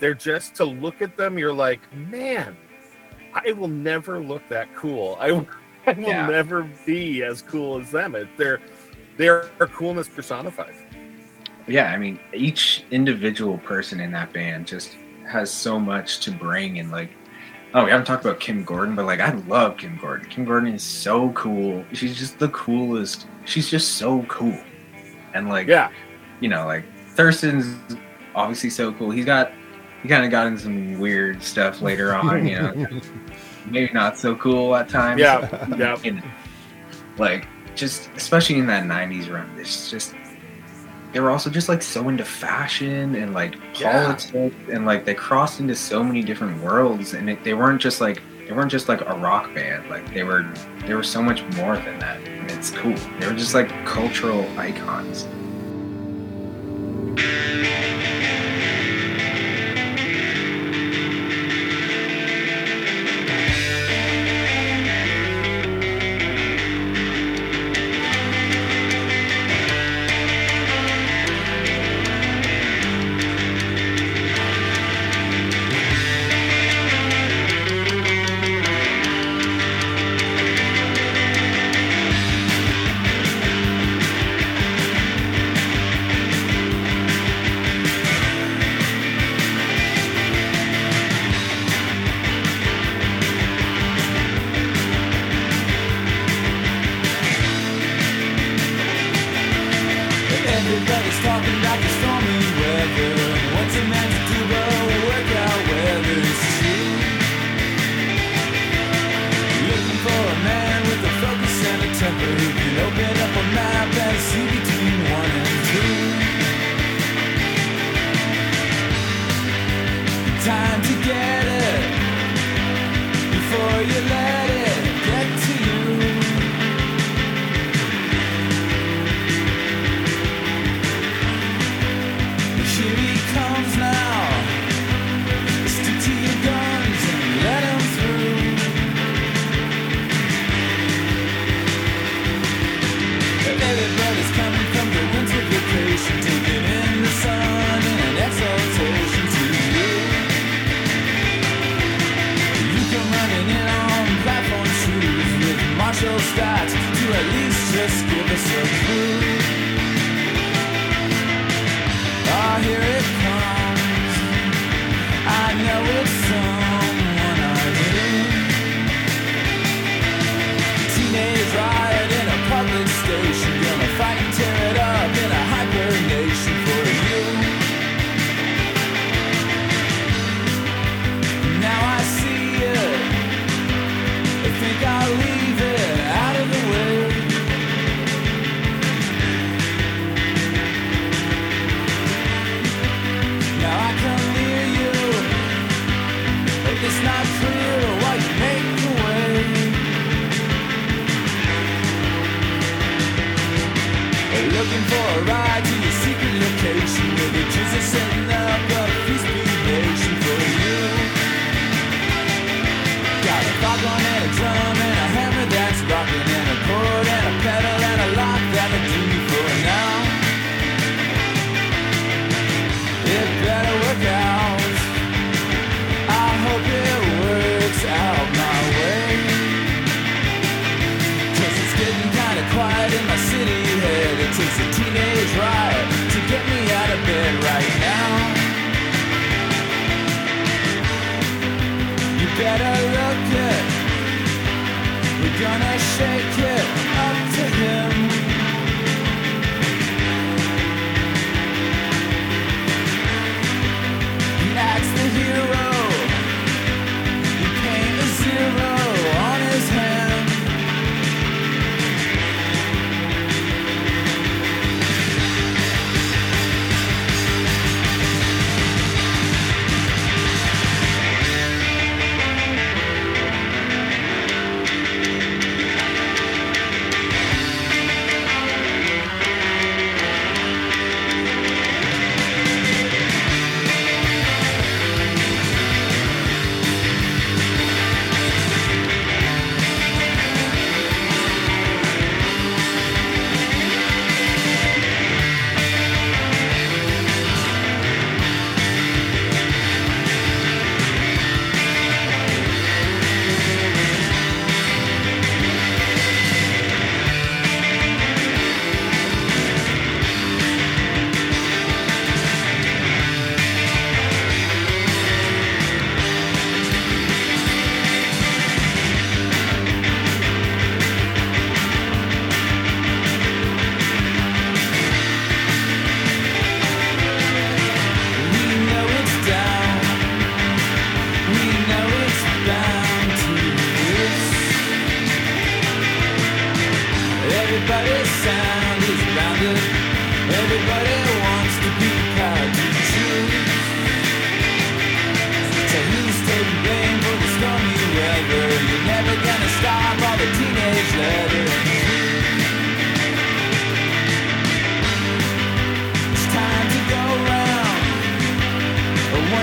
they're 0.00 0.14
just 0.14 0.54
to 0.56 0.64
look 0.64 1.02
at 1.02 1.16
them 1.16 1.38
you're 1.38 1.54
like 1.54 1.80
man 1.94 2.56
i 3.34 3.52
will 3.52 3.68
never 3.68 4.18
look 4.18 4.46
that 4.48 4.74
cool. 4.74 5.16
I, 5.20 5.32
will- 5.32 5.48
I 5.86 5.92
will 5.92 6.08
Yeah. 6.08 6.26
never 6.28 6.62
be 6.86 7.24
as 7.24 7.42
cool 7.42 7.80
as 7.80 7.90
them. 7.90 8.14
It, 8.14 8.28
they're 8.36 8.60
they're 9.16 9.50
coolness 9.58 10.08
personified 10.08 10.74
Yeah, 11.66 11.92
I 11.92 11.98
mean, 11.98 12.18
each 12.34 12.84
individual 12.90 13.58
person 13.58 14.00
in 14.00 14.10
that 14.12 14.32
band 14.32 14.66
just 14.66 14.96
has 15.28 15.50
so 15.50 15.78
much 15.78 16.20
to 16.20 16.30
bring 16.30 16.78
and 16.78 16.90
like 16.90 17.10
oh, 17.74 17.84
we 17.84 17.90
haven't 17.90 18.04
talked 18.06 18.24
about 18.24 18.38
Kim 18.38 18.64
Gordon, 18.64 18.94
but 18.94 19.06
like 19.06 19.20
I 19.20 19.32
love 19.32 19.78
Kim 19.78 19.98
Gordon. 20.00 20.28
Kim 20.28 20.44
Gordon 20.44 20.74
is 20.74 20.82
so 20.82 21.30
cool. 21.30 21.84
She's 21.92 22.18
just 22.18 22.38
the 22.38 22.48
coolest. 22.48 23.26
She's 23.44 23.70
just 23.70 23.96
so 23.96 24.22
cool. 24.24 24.58
And 25.34 25.48
like 25.48 25.66
yeah 25.66 25.90
you 26.40 26.48
know, 26.48 26.66
like 26.66 26.84
Thurston's 27.10 27.76
obviously 28.34 28.70
so 28.70 28.92
cool. 28.92 29.10
He's 29.10 29.24
got 29.24 29.52
he 30.02 30.08
kind 30.08 30.24
of 30.24 30.30
got 30.30 30.46
in 30.48 30.58
some 30.58 30.98
weird 30.98 31.42
stuff 31.42 31.80
later 31.80 32.14
on, 32.16 32.46
you 32.46 32.60
know. 32.60 33.00
maybe 33.66 33.92
not 33.92 34.18
so 34.18 34.34
cool 34.36 34.74
at 34.74 34.88
times. 34.88 35.20
yeah 35.20 35.66
yeah 35.76 35.96
you 36.02 36.12
know, 36.12 36.22
like 37.18 37.46
just 37.74 38.10
especially 38.16 38.58
in 38.58 38.66
that 38.66 38.84
90s 38.84 39.32
run 39.32 39.48
it's 39.58 39.90
just 39.90 40.14
they 41.12 41.20
were 41.20 41.30
also 41.30 41.50
just 41.50 41.68
like 41.68 41.82
so 41.82 42.08
into 42.08 42.24
fashion 42.24 43.14
and 43.14 43.34
like 43.34 43.54
Yeah. 43.78 44.04
politics 44.06 44.56
and 44.70 44.86
like 44.86 45.04
they 45.04 45.14
crossed 45.14 45.60
into 45.60 45.74
so 45.74 46.02
many 46.02 46.22
different 46.22 46.62
worlds 46.62 47.12
and 47.14 47.28
it, 47.28 47.42
they 47.44 47.54
weren't 47.54 47.80
just 47.80 48.00
like 48.00 48.22
they 48.46 48.52
weren't 48.52 48.70
just 48.70 48.88
like 48.88 49.00
a 49.02 49.14
rock 49.14 49.54
band 49.54 49.88
like 49.88 50.12
they 50.14 50.24
were 50.24 50.44
they 50.86 50.94
were 50.94 51.02
so 51.02 51.22
much 51.22 51.42
more 51.56 51.76
than 51.76 51.98
that 52.00 52.16
and 52.26 52.50
it's 52.50 52.70
cool 52.70 52.94
they 53.20 53.26
were 53.26 53.34
just 53.34 53.54
like 53.54 53.68
cultural 53.86 54.46
icons 54.58 55.26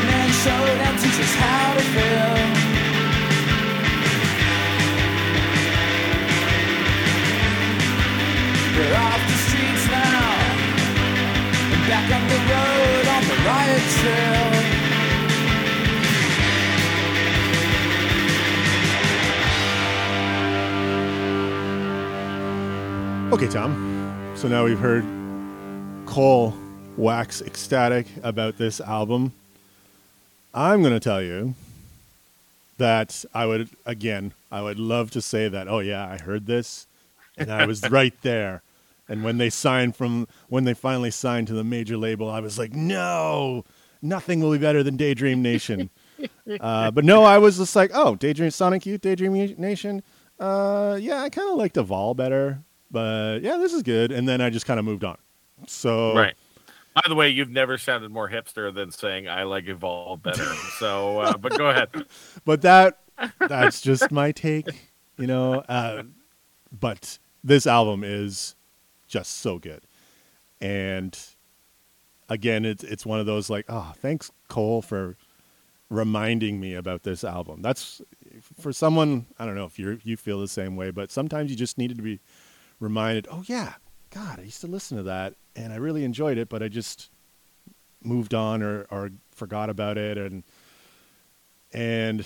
man 0.02 0.30
showdown 0.32 0.98
teaches 0.98 1.36
how 1.36 1.74
to 1.74 1.82
feel. 1.82 2.59
They're 8.80 8.96
off 8.96 9.20
the 9.28 9.34
streets 9.34 9.88
now. 9.88 10.40
And 11.74 11.84
back 11.90 12.08
on 12.16 12.24
the 12.30 12.40
road 12.48 13.08
on 13.12 13.24
the 13.28 13.36
riot 13.44 13.84
trail. 14.00 14.54
Okay, 23.34 23.50
Tom. 23.52 24.34
So 24.38 24.48
now 24.48 24.64
we've 24.64 24.80
heard 24.80 25.04
Cole 26.06 26.54
wax 26.96 27.42
ecstatic 27.42 28.08
about 28.24 28.58
this 28.58 28.80
album. 28.80 29.34
I'm 30.54 30.82
going 30.82 30.94
to 30.94 31.02
tell 31.02 31.22
you 31.22 31.54
that 32.78 33.26
I 33.34 33.46
would, 33.46 33.68
again, 33.86 34.32
I 34.50 34.62
would 34.62 34.80
love 34.80 35.12
to 35.12 35.22
say 35.22 35.50
that, 35.50 35.68
oh, 35.68 35.80
yeah, 35.80 36.08
I 36.10 36.18
heard 36.18 36.46
this 36.46 36.88
and 37.38 37.52
I 37.52 37.66
was 37.66 37.82
right 37.90 38.14
there. 38.22 38.62
And 39.10 39.24
when 39.24 39.38
they 39.39 39.49
signed 39.49 39.95
from, 39.95 40.28
when 40.47 40.64
they 40.64 40.74
finally 40.74 41.12
signed 41.12 41.47
to 41.47 41.53
the 41.53 41.64
major 41.64 41.97
label, 41.97 42.30
I 42.30 42.39
was 42.39 42.57
like, 42.60 42.74
no, 42.74 43.66
nothing 44.01 44.39
will 44.39 44.51
be 44.51 44.60
better 44.60 44.84
than 44.84 44.95
Daydream 44.95 45.41
Nation. 45.41 45.89
uh, 46.60 46.91
but 46.91 47.03
no, 47.03 47.24
I 47.24 47.39
was 47.39 47.57
just 47.57 47.76
like, 47.76 47.91
oh, 47.93 48.16
Daydream 48.16 48.51
Sonic 48.51 48.86
Youth, 48.86 49.01
Daydream 49.01 49.34
Nation. 49.57 50.03
Uh, 50.39 50.97
yeah, 51.01 51.22
I 51.22 51.30
kind 51.30 51.49
of 51.49 51.57
liked 51.57 51.76
Evol 51.76 52.16
better, 52.16 52.64
but 52.91 53.41
yeah, 53.41 53.57
this 53.57 53.74
is 53.74 53.84
good. 53.84 54.12
And 54.12 54.30
then 54.30 54.41
I 54.41 54.49
just 54.49 54.66
kind 54.66 54.80
of 54.80 54.86
moved 54.86 55.03
on. 55.03 55.18
So 55.68 56.16
Right. 56.16 56.36
By 56.95 57.01
the 57.07 57.16
way, 57.16 57.30
you've 57.30 57.51
never 57.51 57.78
sounded 57.78 58.12
more 58.12 58.30
hipster 58.30 58.74
than 58.74 58.91
saying 58.91 59.30
I 59.30 59.43
like 59.43 59.66
Evol 59.66 60.22
better. 60.22 60.43
So, 60.80 61.20
uh, 61.20 61.38
but 61.38 61.57
go 61.57 61.70
ahead. 61.70 61.89
but 62.45 62.62
that 62.64 62.99
that's 63.39 63.82
just 63.82 64.12
my 64.12 64.32
take, 64.32 64.68
you 65.18 65.28
know. 65.28 65.60
Uh, 65.70 66.03
but 66.78 67.20
this 67.43 67.68
album 67.68 68.03
is 68.03 68.55
just 69.10 69.39
so 69.39 69.60
good, 69.60 69.82
and 70.62 71.18
again, 72.30 72.64
it's 72.64 72.84
it's 72.84 73.05
one 73.05 73.20
of 73.20 73.26
those 73.26 73.49
like, 73.49 73.66
oh, 73.68 73.93
thanks 73.97 74.32
Cole 74.47 74.82
for 74.82 75.18
reminding 75.89 76.60
me 76.60 76.76
about 76.76 77.03
this 77.03 77.24
album. 77.24 77.62
That's 77.62 78.01
for 78.60 78.72
someone 78.72 79.26
I 79.38 79.45
don't 79.45 79.55
know 79.55 79.66
if 79.66 79.78
you 79.78 79.99
you 80.03 80.16
feel 80.16 80.39
the 80.39 80.47
same 80.47 80.76
way, 80.76 80.91
but 80.91 81.12
sometimes 81.12 81.49
you 81.49 81.57
just 81.57 81.78
needed 81.78 81.97
to 81.97 82.03
be 82.03 82.20
reminded. 82.80 83.28
Oh 83.30 83.43
yeah, 83.47 83.74
God, 84.12 84.39
I 84.39 84.43
used 84.43 84.62
to 84.62 84.68
listen 84.68 84.97
to 84.97 85.03
that, 85.03 85.34
and 85.55 85.74
I 85.74 85.78
really 85.78 86.03
enjoyed 86.03 86.38
it, 86.38 86.47
but 86.47 86.64
I 86.64 86.68
just 86.68 87.10
moved 88.01 88.34
on 88.34 88.62
or 88.62 88.86
or 88.91 89.10
forgot 89.32 89.70
about 89.70 89.97
it, 89.97 90.18
and 90.18 90.43
and 91.74 92.26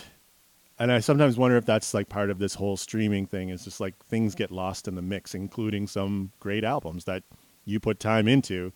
and 0.80 0.92
I 0.92 1.00
sometimes 1.00 1.38
wonder 1.38 1.58
if 1.58 1.66
that's 1.66 1.94
like 1.94 2.10
part 2.10 2.30
of 2.30 2.40
this 2.40 2.56
whole 2.56 2.78
streaming 2.78 3.26
thing 3.26 3.50
is 3.50 3.64
just 3.64 3.80
like 3.80 3.96
things 4.06 4.36
get 4.36 4.52
lost 4.52 4.88
in 4.88 4.96
the 4.96 5.02
mix, 5.02 5.36
including 5.36 5.88
some 5.88 6.32
great 6.40 6.64
albums 6.64 7.06
that 7.06 7.24
you 7.66 7.80
put 7.80 8.00
time 8.00 8.28
into 8.28 8.74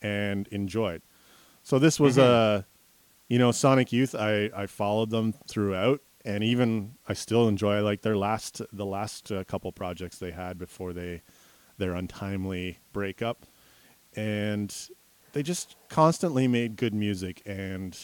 and 0.00 0.46
enjoyed. 0.48 1.02
So 1.62 1.78
this 1.78 1.98
was 1.98 2.18
a, 2.18 2.66
you 3.28 3.38
know, 3.38 3.50
Sonic 3.50 3.92
Youth. 3.92 4.14
I 4.14 4.50
I 4.54 4.66
followed 4.66 5.10
them 5.10 5.34
throughout, 5.48 6.00
and 6.24 6.44
even 6.44 6.92
I 7.08 7.14
still 7.14 7.48
enjoy 7.48 7.82
like 7.82 8.02
their 8.02 8.16
last 8.16 8.62
the 8.72 8.86
last 8.86 9.32
uh, 9.32 9.42
couple 9.44 9.72
projects 9.72 10.18
they 10.18 10.30
had 10.30 10.58
before 10.58 10.92
they 10.92 11.22
their 11.78 11.94
untimely 11.94 12.78
breakup, 12.92 13.46
and 14.14 14.74
they 15.32 15.42
just 15.42 15.74
constantly 15.88 16.46
made 16.46 16.76
good 16.76 16.94
music. 16.94 17.42
And 17.44 17.98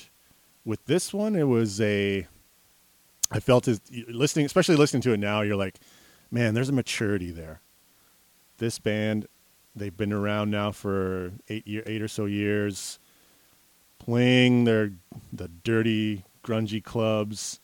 with 0.64 0.85
this 0.87 1.14
one, 1.14 1.37
it 1.37 1.45
was 1.45 1.81
a 1.81 2.26
I 3.31 3.41
felt 3.41 3.68
as 3.68 3.81
listening, 4.09 4.47
especially 4.47 4.76
listening 4.76 5.03
to 5.03 5.12
it 5.12 5.20
now, 5.20 5.43
you're 5.43 5.57
like, 5.57 5.78
man, 6.31 6.55
there's 6.55 6.68
a 6.68 6.72
maturity 6.72 7.31
there. 7.31 7.61
This 8.59 8.78
band, 8.78 9.26
they've 9.74 9.97
been 9.97 10.12
around 10.12 10.51
now 10.51 10.72
for 10.72 11.33
eight 11.49 11.66
year, 11.66 11.83
eight 11.87 12.03
or 12.03 12.09
so 12.09 12.24
years, 12.26 12.99
playing 13.99 14.64
their 14.64 14.93
the 15.33 15.49
dirty, 15.49 16.24
grungy 16.45 16.83
clubs, 16.83 17.61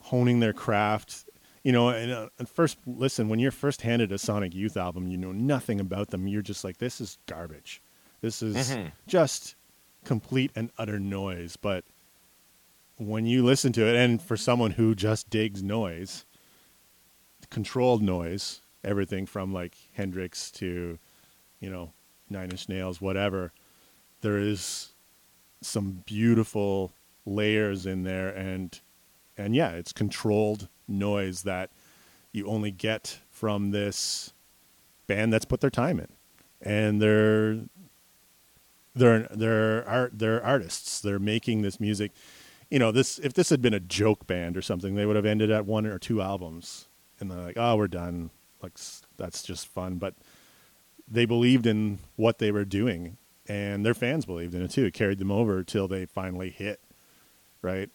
honing 0.00 0.40
their 0.40 0.52
craft. 0.52 1.24
You 1.62 1.70
know, 1.72 1.90
and 1.90 2.10
uh, 2.10 2.28
at 2.40 2.48
first, 2.48 2.78
listen, 2.86 3.28
when 3.28 3.38
you're 3.38 3.52
first 3.52 3.82
handed 3.82 4.10
a 4.10 4.18
Sonic 4.18 4.54
Youth 4.54 4.76
album, 4.76 5.06
you 5.06 5.16
know 5.16 5.30
nothing 5.32 5.78
about 5.78 6.10
them. 6.10 6.26
You're 6.26 6.42
just 6.42 6.64
like, 6.64 6.78
this 6.78 7.00
is 7.00 7.18
garbage. 7.26 7.80
This 8.20 8.42
is 8.42 8.70
Mhm. 8.70 8.92
just 9.06 9.54
complete 10.04 10.50
and 10.56 10.70
utter 10.78 10.98
noise. 10.98 11.56
But 11.56 11.84
when 12.98 13.26
you 13.26 13.44
listen 13.44 13.72
to 13.72 13.86
it, 13.86 13.96
and 13.96 14.20
for 14.20 14.36
someone 14.36 14.72
who 14.72 14.94
just 14.94 15.30
digs 15.30 15.62
noise, 15.62 16.24
controlled 17.50 18.02
noise, 18.02 18.60
everything 18.84 19.26
from 19.26 19.52
like 19.52 19.74
Hendrix 19.94 20.50
to, 20.52 20.98
you 21.60 21.70
know, 21.70 21.92
Nine 22.28 22.50
Inch 22.50 22.68
Nails, 22.68 23.00
whatever, 23.00 23.52
there 24.20 24.38
is 24.38 24.92
some 25.60 26.02
beautiful 26.06 26.92
layers 27.26 27.86
in 27.86 28.02
there, 28.02 28.28
and 28.28 28.80
and 29.36 29.54
yeah, 29.54 29.70
it's 29.72 29.92
controlled 29.92 30.68
noise 30.88 31.42
that 31.42 31.70
you 32.32 32.46
only 32.46 32.70
get 32.70 33.20
from 33.30 33.70
this 33.70 34.32
band 35.06 35.32
that's 35.32 35.44
put 35.44 35.60
their 35.60 35.70
time 35.70 36.00
in, 36.00 36.08
and 36.60 37.00
they're 37.00 37.60
they're 38.94 39.28
they're 39.30 39.88
art 39.88 40.18
they're 40.18 40.44
artists. 40.44 41.00
They're 41.00 41.18
making 41.18 41.62
this 41.62 41.80
music 41.80 42.12
you 42.72 42.78
know, 42.78 42.90
this 42.90 43.18
if 43.18 43.34
this 43.34 43.50
had 43.50 43.60
been 43.60 43.74
a 43.74 43.80
joke 43.80 44.26
band 44.26 44.56
or 44.56 44.62
something, 44.62 44.94
they 44.94 45.04
would 45.04 45.14
have 45.14 45.26
ended 45.26 45.50
at 45.50 45.66
one 45.66 45.84
or 45.84 45.98
two 45.98 46.22
albums, 46.22 46.88
and 47.20 47.30
they're 47.30 47.38
like, 47.38 47.58
"Oh, 47.58 47.76
we're 47.76 47.86
done." 47.86 48.30
Like 48.62 48.72
that's 49.18 49.42
just 49.42 49.66
fun, 49.66 49.96
but 49.96 50.14
they 51.06 51.26
believed 51.26 51.66
in 51.66 51.98
what 52.16 52.38
they 52.38 52.50
were 52.50 52.64
doing, 52.64 53.18
and 53.46 53.84
their 53.84 53.92
fans 53.92 54.24
believed 54.24 54.54
in 54.54 54.62
it 54.62 54.70
too. 54.70 54.86
It 54.86 54.94
carried 54.94 55.18
them 55.18 55.30
over 55.30 55.62
till 55.62 55.86
they 55.86 56.06
finally 56.06 56.48
hit, 56.48 56.80
right? 57.60 57.90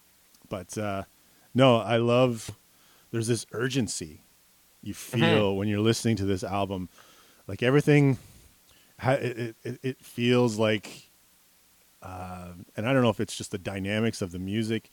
But 0.47 0.77
uh, 0.77 1.05
no, 1.55 1.77
I 1.77 1.97
love. 1.97 2.51
There's 3.09 3.27
this 3.27 3.47
urgency 3.53 4.21
you 4.83 4.93
feel 4.93 5.55
when 5.55 5.67
you're 5.67 5.79
listening 5.79 6.17
to 6.17 6.25
this 6.25 6.43
album, 6.43 6.89
like 7.47 7.63
everything. 7.63 8.19
It 9.01 9.55
it, 9.63 9.79
it 9.81 10.05
feels 10.05 10.59
like 10.59 11.06
uh, 12.01 12.53
and 12.75 12.87
I 12.87 12.93
don't 12.93 13.01
know 13.03 13.09
if 13.09 13.19
it's 13.19 13.35
just 13.37 13.51
the 13.51 13.57
dynamics 13.57 14.21
of 14.21 14.31
the 14.31 14.39
music 14.39 14.89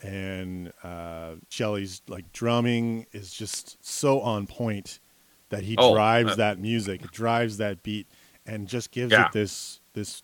and 0.00 0.72
uh, 0.84 1.36
Shelley's 1.48 2.02
like 2.08 2.30
drumming 2.32 3.06
is 3.12 3.32
just 3.32 3.84
so 3.84 4.20
on 4.20 4.46
point 4.46 5.00
that 5.48 5.62
he 5.64 5.74
Oh, 5.78 5.94
drives 5.94 6.32
uh, 6.32 6.34
that 6.36 6.58
music, 6.58 7.10
drives 7.12 7.56
that 7.56 7.82
beat, 7.82 8.06
and 8.44 8.68
just 8.68 8.90
gives 8.90 9.12
Yeah. 9.12 9.26
it 9.26 9.32
this 9.32 9.80
this. 9.94 10.22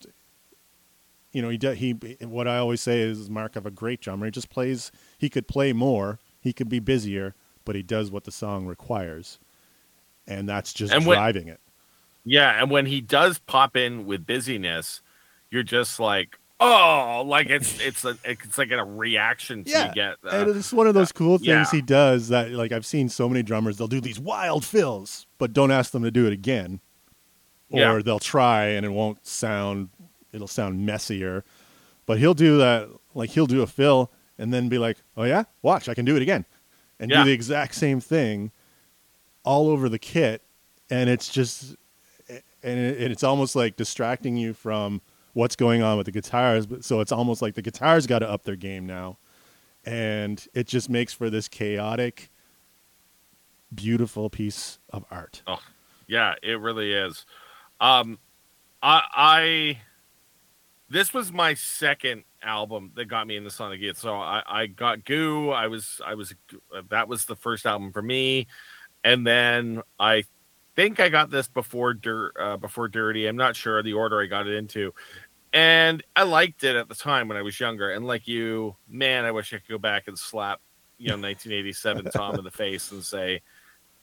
You 1.31 1.41
know, 1.41 1.49
he 1.49 1.57
do, 1.57 1.71
he. 1.71 1.93
What 2.21 2.47
I 2.47 2.57
always 2.59 2.81
say 2.81 3.01
is 3.01 3.29
mark 3.29 3.55
of 3.55 3.65
a 3.65 3.71
great 3.71 3.99
drummer. 4.01 4.25
He 4.25 4.31
just 4.31 4.51
plays. 4.51 4.91
He 5.17 5.29
could 5.29 5.47
play 5.47 5.73
more. 5.73 6.19
He 6.39 6.53
could 6.53 6.69
be 6.69 6.79
busier, 6.79 7.33
but 7.65 7.75
he 7.75 7.81
does 7.81 8.11
what 8.11 8.25
the 8.25 8.31
song 8.31 8.67
requires, 8.67 9.39
and 10.27 10.47
that's 10.47 10.71
just 10.73 10.93
And 10.93 11.05
when- 11.07 11.17
driving 11.17 11.47
it. 11.47 11.59
Yeah, 12.25 12.61
and 12.61 12.69
when 12.69 12.85
he 12.85 13.01
does 13.01 13.39
pop 13.39 13.75
in 13.75 14.05
with 14.05 14.25
busyness, 14.27 15.01
you're 15.53 15.63
just 15.63 15.99
like, 15.99 16.39
oh, 16.59 17.23
like 17.25 17.49
it's 17.49 17.79
it's 17.79 18.03
a 18.03 18.17
it's 18.23 18.57
like 18.57 18.71
a 18.71 18.83
reaction 18.83 19.63
to 19.63 19.69
Yeah, 19.69 19.89
you 19.89 19.93
get. 19.93 20.15
Uh, 20.25 20.29
and 20.29 20.55
it's 20.55 20.73
one 20.73 20.87
of 20.87 20.93
those 20.95 21.11
cool 21.11 21.37
things 21.37 21.47
yeah. 21.47 21.65
he 21.71 21.81
does 21.81 22.29
that 22.29 22.51
like 22.51 22.71
I've 22.71 22.85
seen 22.85 23.07
so 23.07 23.29
many 23.29 23.43
drummers 23.43 23.77
they'll 23.77 23.87
do 23.87 24.01
these 24.01 24.19
wild 24.19 24.65
fills, 24.65 25.27
but 25.37 25.53
don't 25.53 25.71
ask 25.71 25.91
them 25.91 26.03
to 26.03 26.11
do 26.11 26.25
it 26.25 26.33
again, 26.33 26.79
or 27.69 27.79
Yeah. 27.79 28.01
they'll 28.03 28.19
try 28.19 28.65
and 28.65 28.85
it 28.85 28.89
won't 28.89 29.25
sound 29.25 29.89
it'll 30.31 30.47
sound 30.47 30.85
messier, 30.85 31.43
but 32.05 32.17
he'll 32.17 32.33
do 32.33 32.57
that 32.57 32.89
like 33.13 33.29
he'll 33.29 33.45
do 33.47 33.61
a 33.61 33.67
fill 33.67 34.11
and 34.39 34.51
then 34.51 34.67
be 34.67 34.79
like, 34.79 34.97
oh 35.15 35.23
yeah, 35.23 35.43
watch 35.61 35.87
I 35.87 35.93
can 35.93 36.05
do 36.05 36.15
it 36.15 36.21
again, 36.23 36.45
and 36.99 37.11
do 37.11 37.23
the 37.23 37.31
exact 37.31 37.75
same 37.75 37.99
thing 37.99 38.51
all 39.43 39.69
over 39.69 39.87
the 39.89 39.99
kit, 39.99 40.41
and 40.89 41.09
it's 41.09 41.29
just 41.29 41.75
and 42.63 42.79
it's 42.79 43.23
almost 43.23 43.55
like 43.55 43.75
distracting 43.75 44.37
you 44.37 44.53
from 44.53 45.01
what's 45.33 45.55
going 45.55 45.81
on 45.81 45.97
with 45.97 46.05
the 46.05 46.11
guitars, 46.11 46.67
so 46.81 46.99
it's 46.99 47.11
almost 47.11 47.41
like 47.41 47.55
the 47.55 47.61
guitars 47.61 48.07
got 48.07 48.19
to 48.19 48.29
up 48.29 48.43
their 48.43 48.55
game 48.55 48.85
now 48.85 49.17
and 49.85 50.47
it 50.53 50.67
just 50.67 50.89
makes 50.89 51.13
for 51.13 51.29
this 51.29 51.47
chaotic 51.47 52.29
beautiful 53.73 54.29
piece 54.29 54.79
of 54.91 55.03
art 55.11 55.41
Oh, 55.47 55.59
yeah, 56.07 56.35
it 56.43 56.59
really 56.59 56.91
is. 56.93 57.25
Um, 57.79 58.19
I, 58.81 59.01
I, 59.13 59.81
this 60.89 61.13
was 61.13 61.31
my 61.31 61.53
second 61.53 62.23
album 62.41 62.91
that 62.95 63.05
got 63.05 63.25
me 63.25 63.37
into 63.37 63.49
Sonic 63.49 63.79
Youth. 63.79 63.97
So 63.97 64.15
I, 64.15 64.43
I 64.45 64.67
got 64.67 65.05
Goo. 65.05 65.49
I 65.49 65.67
was, 65.67 66.01
I 66.05 66.13
was, 66.15 66.35
that 66.89 67.07
was 67.07 67.25
the 67.25 67.35
first 67.35 67.65
album 67.65 67.91
for 67.93 68.01
me, 68.01 68.47
and 69.03 69.25
then 69.25 69.81
I 69.99 70.23
think 70.75 70.99
I 70.99 71.09
got 71.09 71.29
this 71.29 71.47
before 71.47 71.93
Dirt, 71.93 72.33
uh, 72.39 72.57
before 72.57 72.89
Dirty. 72.89 73.27
I'm 73.27 73.37
not 73.37 73.55
sure 73.55 73.81
the 73.81 73.93
order 73.93 74.21
I 74.21 74.25
got 74.25 74.47
it 74.47 74.55
into, 74.55 74.93
and 75.53 76.03
I 76.15 76.23
liked 76.23 76.63
it 76.63 76.75
at 76.75 76.89
the 76.89 76.95
time 76.95 77.27
when 77.27 77.37
I 77.37 77.43
was 77.43 77.59
younger. 77.59 77.91
And 77.91 78.07
like 78.07 78.27
you, 78.27 78.75
man, 78.89 79.23
I 79.23 79.31
wish 79.31 79.53
I 79.53 79.57
could 79.57 79.69
go 79.69 79.77
back 79.77 80.07
and 80.07 80.17
slap, 80.17 80.59
you 80.97 81.09
know, 81.09 81.13
1987 81.13 82.05
Tom 82.11 82.35
in 82.35 82.43
the 82.43 82.51
face 82.51 82.91
and 82.91 83.03
say, 83.03 83.41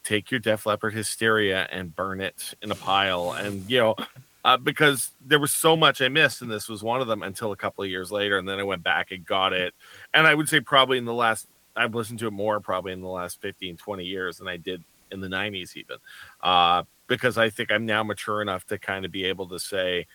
take 0.05 0.31
your 0.31 0.39
Def 0.39 0.65
Leppard 0.65 0.95
hysteria 0.95 1.69
and 1.73 1.95
burn 1.95 2.21
it 2.21 2.55
in 2.63 2.71
a 2.71 2.77
pile. 2.77 3.33
And, 3.33 3.69
you 3.69 3.81
know, 3.81 3.97
uh, 4.45 4.57
because 4.57 5.11
there 5.27 5.41
was 5.41 5.53
so 5.53 5.77
much 5.77 6.01
I 6.01 6.09
missed, 6.09 6.41
and 6.41 6.51
this 6.51 6.69
was 6.69 6.85
one 6.85 7.01
of 7.01 7.09
them 7.09 7.23
until 7.23 7.51
a 7.51 7.57
couple 7.57 7.83
of 7.83 7.91
years 7.91 8.13
later. 8.13 8.39
And 8.39 8.49
then 8.49 8.61
I 8.61 8.63
went 8.63 8.85
back 8.85 9.11
and 9.11 9.27
got 9.27 9.53
it. 9.53 9.75
And 10.15 10.29
I 10.29 10.35
would 10.35 10.49
say 10.49 10.61
probably 10.61 10.99
in 10.99 11.05
the 11.05 11.13
last, 11.13 11.49
I've 11.75 11.97
listened 11.97 12.21
to 12.21 12.29
it 12.29 12.33
more 12.33 12.61
probably 12.61 12.93
in 12.93 13.01
the 13.01 13.09
last 13.09 13.41
15, 13.43 13.77
20 13.77 14.05
years 14.05 14.39
than 14.39 14.47
I 14.47 14.57
did 14.57 14.85
in 15.11 15.21
the 15.21 15.29
90s, 15.29 15.77
even. 15.77 15.97
Uh, 16.41 16.85
because 17.09 17.37
I 17.37 17.51
think 17.51 17.73
I'm 17.73 17.87
now 17.87 18.05
mature 18.05 18.41
enough 18.41 18.65
to 18.67 18.79
kind 18.79 19.05
of 19.05 19.11
be 19.11 19.25
able 19.25 19.49
to 19.49 19.59
say, 19.59 20.07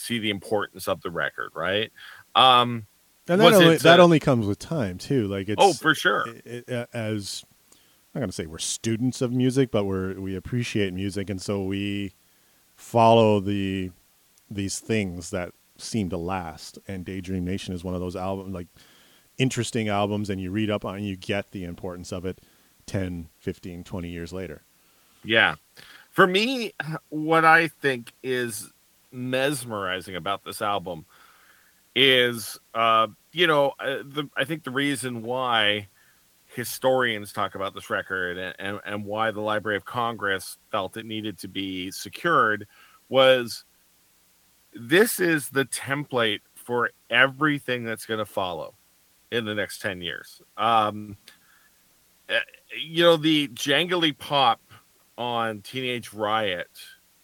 see 0.00 0.18
the 0.18 0.30
importance 0.30 0.88
of 0.88 1.00
the 1.02 1.10
record, 1.10 1.50
right? 1.54 1.92
Um, 2.34 2.86
and 3.28 3.40
that 3.40 3.52
only, 3.52 3.76
that 3.76 4.00
uh, 4.00 4.02
only 4.02 4.18
comes 4.18 4.46
with 4.46 4.58
time 4.58 4.98
too 4.98 5.28
like 5.28 5.48
it's 5.48 5.62
oh, 5.62 5.72
for 5.72 5.94
sure. 5.94 6.26
it, 6.44 6.68
it- 6.68 6.88
as 6.92 7.44
i'm 7.70 7.78
not 8.14 8.20
going 8.22 8.28
to 8.28 8.34
say 8.34 8.46
we're 8.46 8.58
students 8.58 9.22
of 9.22 9.30
music 9.30 9.70
but 9.70 9.84
we're 9.84 10.18
we 10.20 10.34
appreciate 10.34 10.92
music 10.92 11.30
and 11.30 11.40
so 11.40 11.62
we 11.62 12.12
follow 12.74 13.38
the 13.38 13.90
these 14.50 14.80
things 14.80 15.30
that 15.30 15.52
seem 15.78 16.10
to 16.10 16.16
last 16.16 16.78
and 16.88 17.04
daydream 17.04 17.44
nation 17.44 17.72
is 17.72 17.84
one 17.84 17.94
of 17.94 18.00
those 18.00 18.16
albums 18.16 18.52
like 18.52 18.66
interesting 19.38 19.88
albums 19.88 20.28
and 20.28 20.40
you 20.40 20.50
read 20.50 20.70
up 20.70 20.84
on 20.84 20.96
and 20.96 21.06
you 21.06 21.16
get 21.16 21.52
the 21.52 21.62
importance 21.62 22.10
of 22.12 22.24
it 22.24 22.40
10 22.86 23.28
15 23.38 23.84
20 23.84 24.08
years 24.08 24.32
later 24.32 24.62
Yeah. 25.24 25.54
For 26.10 26.26
me, 26.26 26.72
what 27.10 27.44
I 27.44 27.68
think 27.68 28.12
is 28.24 28.72
mesmerizing 29.12 30.16
about 30.16 30.44
this 30.44 30.62
album 30.62 31.04
is, 31.94 32.58
uh, 32.74 33.08
you 33.32 33.46
know, 33.46 33.72
uh, 33.80 33.98
the, 34.04 34.28
I 34.36 34.44
think 34.44 34.64
the 34.64 34.70
reason 34.70 35.22
why 35.22 35.88
historians 36.46 37.32
talk 37.32 37.54
about 37.54 37.74
this 37.74 37.90
record 37.90 38.38
and, 38.38 38.54
and, 38.58 38.80
and 38.84 39.04
why 39.04 39.30
the 39.30 39.40
Library 39.40 39.76
of 39.76 39.84
Congress 39.84 40.58
felt 40.70 40.96
it 40.96 41.06
needed 41.06 41.38
to 41.38 41.48
be 41.48 41.90
secured 41.90 42.66
was 43.08 43.64
this 44.72 45.20
is 45.20 45.50
the 45.50 45.64
template 45.64 46.40
for 46.54 46.90
everything 47.08 47.84
that's 47.84 48.06
going 48.06 48.18
to 48.18 48.26
follow 48.26 48.74
in 49.30 49.44
the 49.44 49.54
next 49.54 49.80
10 49.80 50.00
years. 50.00 50.42
Um, 50.56 51.16
uh, 52.28 52.38
you 52.80 53.02
know, 53.02 53.16
the 53.16 53.48
jangly 53.48 54.16
pop 54.16 54.60
on 55.18 55.60
Teenage 55.60 56.12
Riot 56.12 56.70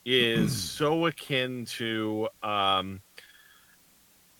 is 0.06 0.56
so 0.72 1.04
akin 1.06 1.66
to 1.66 2.28
um 2.42 3.02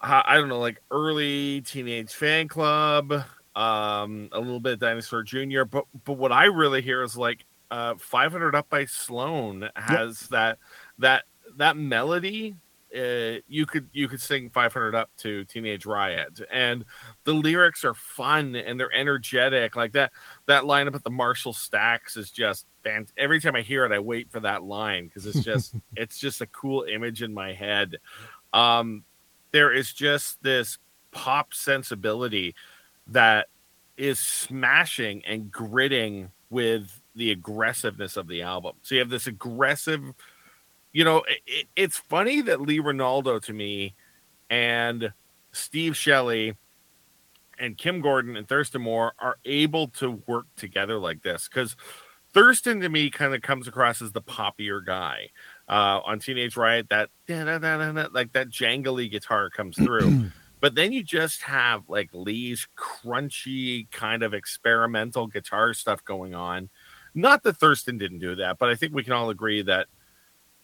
I 0.00 0.36
don't 0.36 0.48
know, 0.48 0.60
like 0.60 0.80
early 0.90 1.62
teenage 1.62 2.12
fanclub, 2.12 3.24
um, 3.56 4.28
a 4.30 4.38
little 4.38 4.60
bit 4.60 4.74
of 4.74 4.78
Dinosaur 4.78 5.22
Jr. 5.22 5.64
But 5.64 5.84
but 6.04 6.14
what 6.14 6.32
I 6.32 6.44
really 6.44 6.82
hear 6.82 7.02
is 7.02 7.16
like 7.16 7.44
uh 7.70 7.94
500 7.98 8.54
Up 8.54 8.68
by 8.68 8.84
Sloan 8.84 9.68
has 9.74 10.20
that 10.28 10.58
that 10.98 11.24
that 11.56 11.76
melody. 11.76 12.56
Uh, 12.96 13.40
you 13.48 13.66
could 13.66 13.88
you 13.92 14.06
could 14.06 14.20
sing 14.20 14.48
500 14.48 14.94
up 14.94 15.10
to 15.18 15.44
Teenage 15.44 15.86
Riot, 15.86 16.40
and 16.52 16.84
the 17.24 17.34
lyrics 17.34 17.84
are 17.84 17.94
fun 17.94 18.54
and 18.54 18.78
they're 18.78 18.94
energetic. 18.94 19.76
Like 19.76 19.92
that 19.92 20.12
that 20.46 20.62
lineup 20.62 20.94
at 20.94 21.02
the 21.02 21.10
Marshall 21.10 21.52
Stacks 21.52 22.16
is 22.16 22.30
just 22.30 22.66
fan- 22.86 23.06
every 23.16 23.40
time 23.40 23.56
I 23.56 23.62
hear 23.62 23.84
it, 23.84 23.92
I 23.92 23.98
wait 23.98 24.30
for 24.30 24.40
that 24.40 24.62
line 24.62 25.06
because 25.06 25.26
it's 25.26 25.44
just 25.44 25.74
it's 25.96 26.18
just 26.18 26.40
a 26.40 26.46
cool 26.46 26.82
image 26.84 27.22
in 27.22 27.34
my 27.34 27.52
head. 27.52 27.96
Um, 28.52 29.04
there 29.52 29.72
is 29.72 29.92
just 29.92 30.42
this 30.42 30.78
pop 31.10 31.52
sensibility 31.54 32.54
that 33.08 33.48
is 33.96 34.18
smashing 34.18 35.24
and 35.24 35.50
gritting 35.50 36.30
with 36.50 37.00
the 37.14 37.30
aggressiveness 37.32 38.16
of 38.16 38.28
the 38.28 38.42
album. 38.42 38.74
So 38.82 38.94
you 38.94 39.00
have 39.00 39.08
this 39.08 39.26
aggressive, 39.26 40.02
you 40.92 41.04
know, 41.04 41.18
it, 41.22 41.38
it- 41.46 41.66
it's 41.76 41.96
funny 41.98 42.40
that 42.42 42.60
Lee 42.60 42.78
Ranaldo 42.80 43.40
to 43.42 43.52
me 43.52 43.94
and 44.50 45.12
Steve 45.52 45.96
Shelley 45.96 46.54
and 47.58 47.78
Kim 47.78 48.00
Gordon 48.02 48.36
and 48.36 48.46
Thurston 48.46 48.82
Moore 48.82 49.14
are 49.18 49.38
able 49.46 49.88
to 49.88 50.22
work 50.26 50.44
together 50.56 50.98
like 50.98 51.22
this 51.22 51.48
because 51.48 51.74
Thurston 52.36 52.80
to 52.80 52.90
me 52.90 53.08
kind 53.08 53.34
of 53.34 53.40
comes 53.40 53.66
across 53.66 54.02
as 54.02 54.12
the 54.12 54.20
poppier 54.20 54.84
guy. 54.84 55.30
Uh, 55.66 56.00
on 56.04 56.18
Teenage 56.18 56.54
Riot, 56.54 56.86
that 56.90 57.08
like 58.12 58.32
that 58.34 58.50
jangly 58.50 59.10
guitar 59.10 59.48
comes 59.48 59.74
through. 59.74 60.26
but 60.60 60.74
then 60.74 60.92
you 60.92 61.02
just 61.02 61.40
have 61.42 61.88
like 61.88 62.10
Lee's 62.12 62.68
crunchy 62.76 63.90
kind 63.90 64.22
of 64.22 64.34
experimental 64.34 65.26
guitar 65.26 65.72
stuff 65.72 66.04
going 66.04 66.34
on. 66.34 66.68
Not 67.14 67.42
that 67.44 67.56
Thurston 67.56 67.96
didn't 67.96 68.18
do 68.18 68.34
that, 68.36 68.58
but 68.58 68.68
I 68.68 68.74
think 68.74 68.94
we 68.94 69.02
can 69.02 69.14
all 69.14 69.30
agree 69.30 69.62
that 69.62 69.86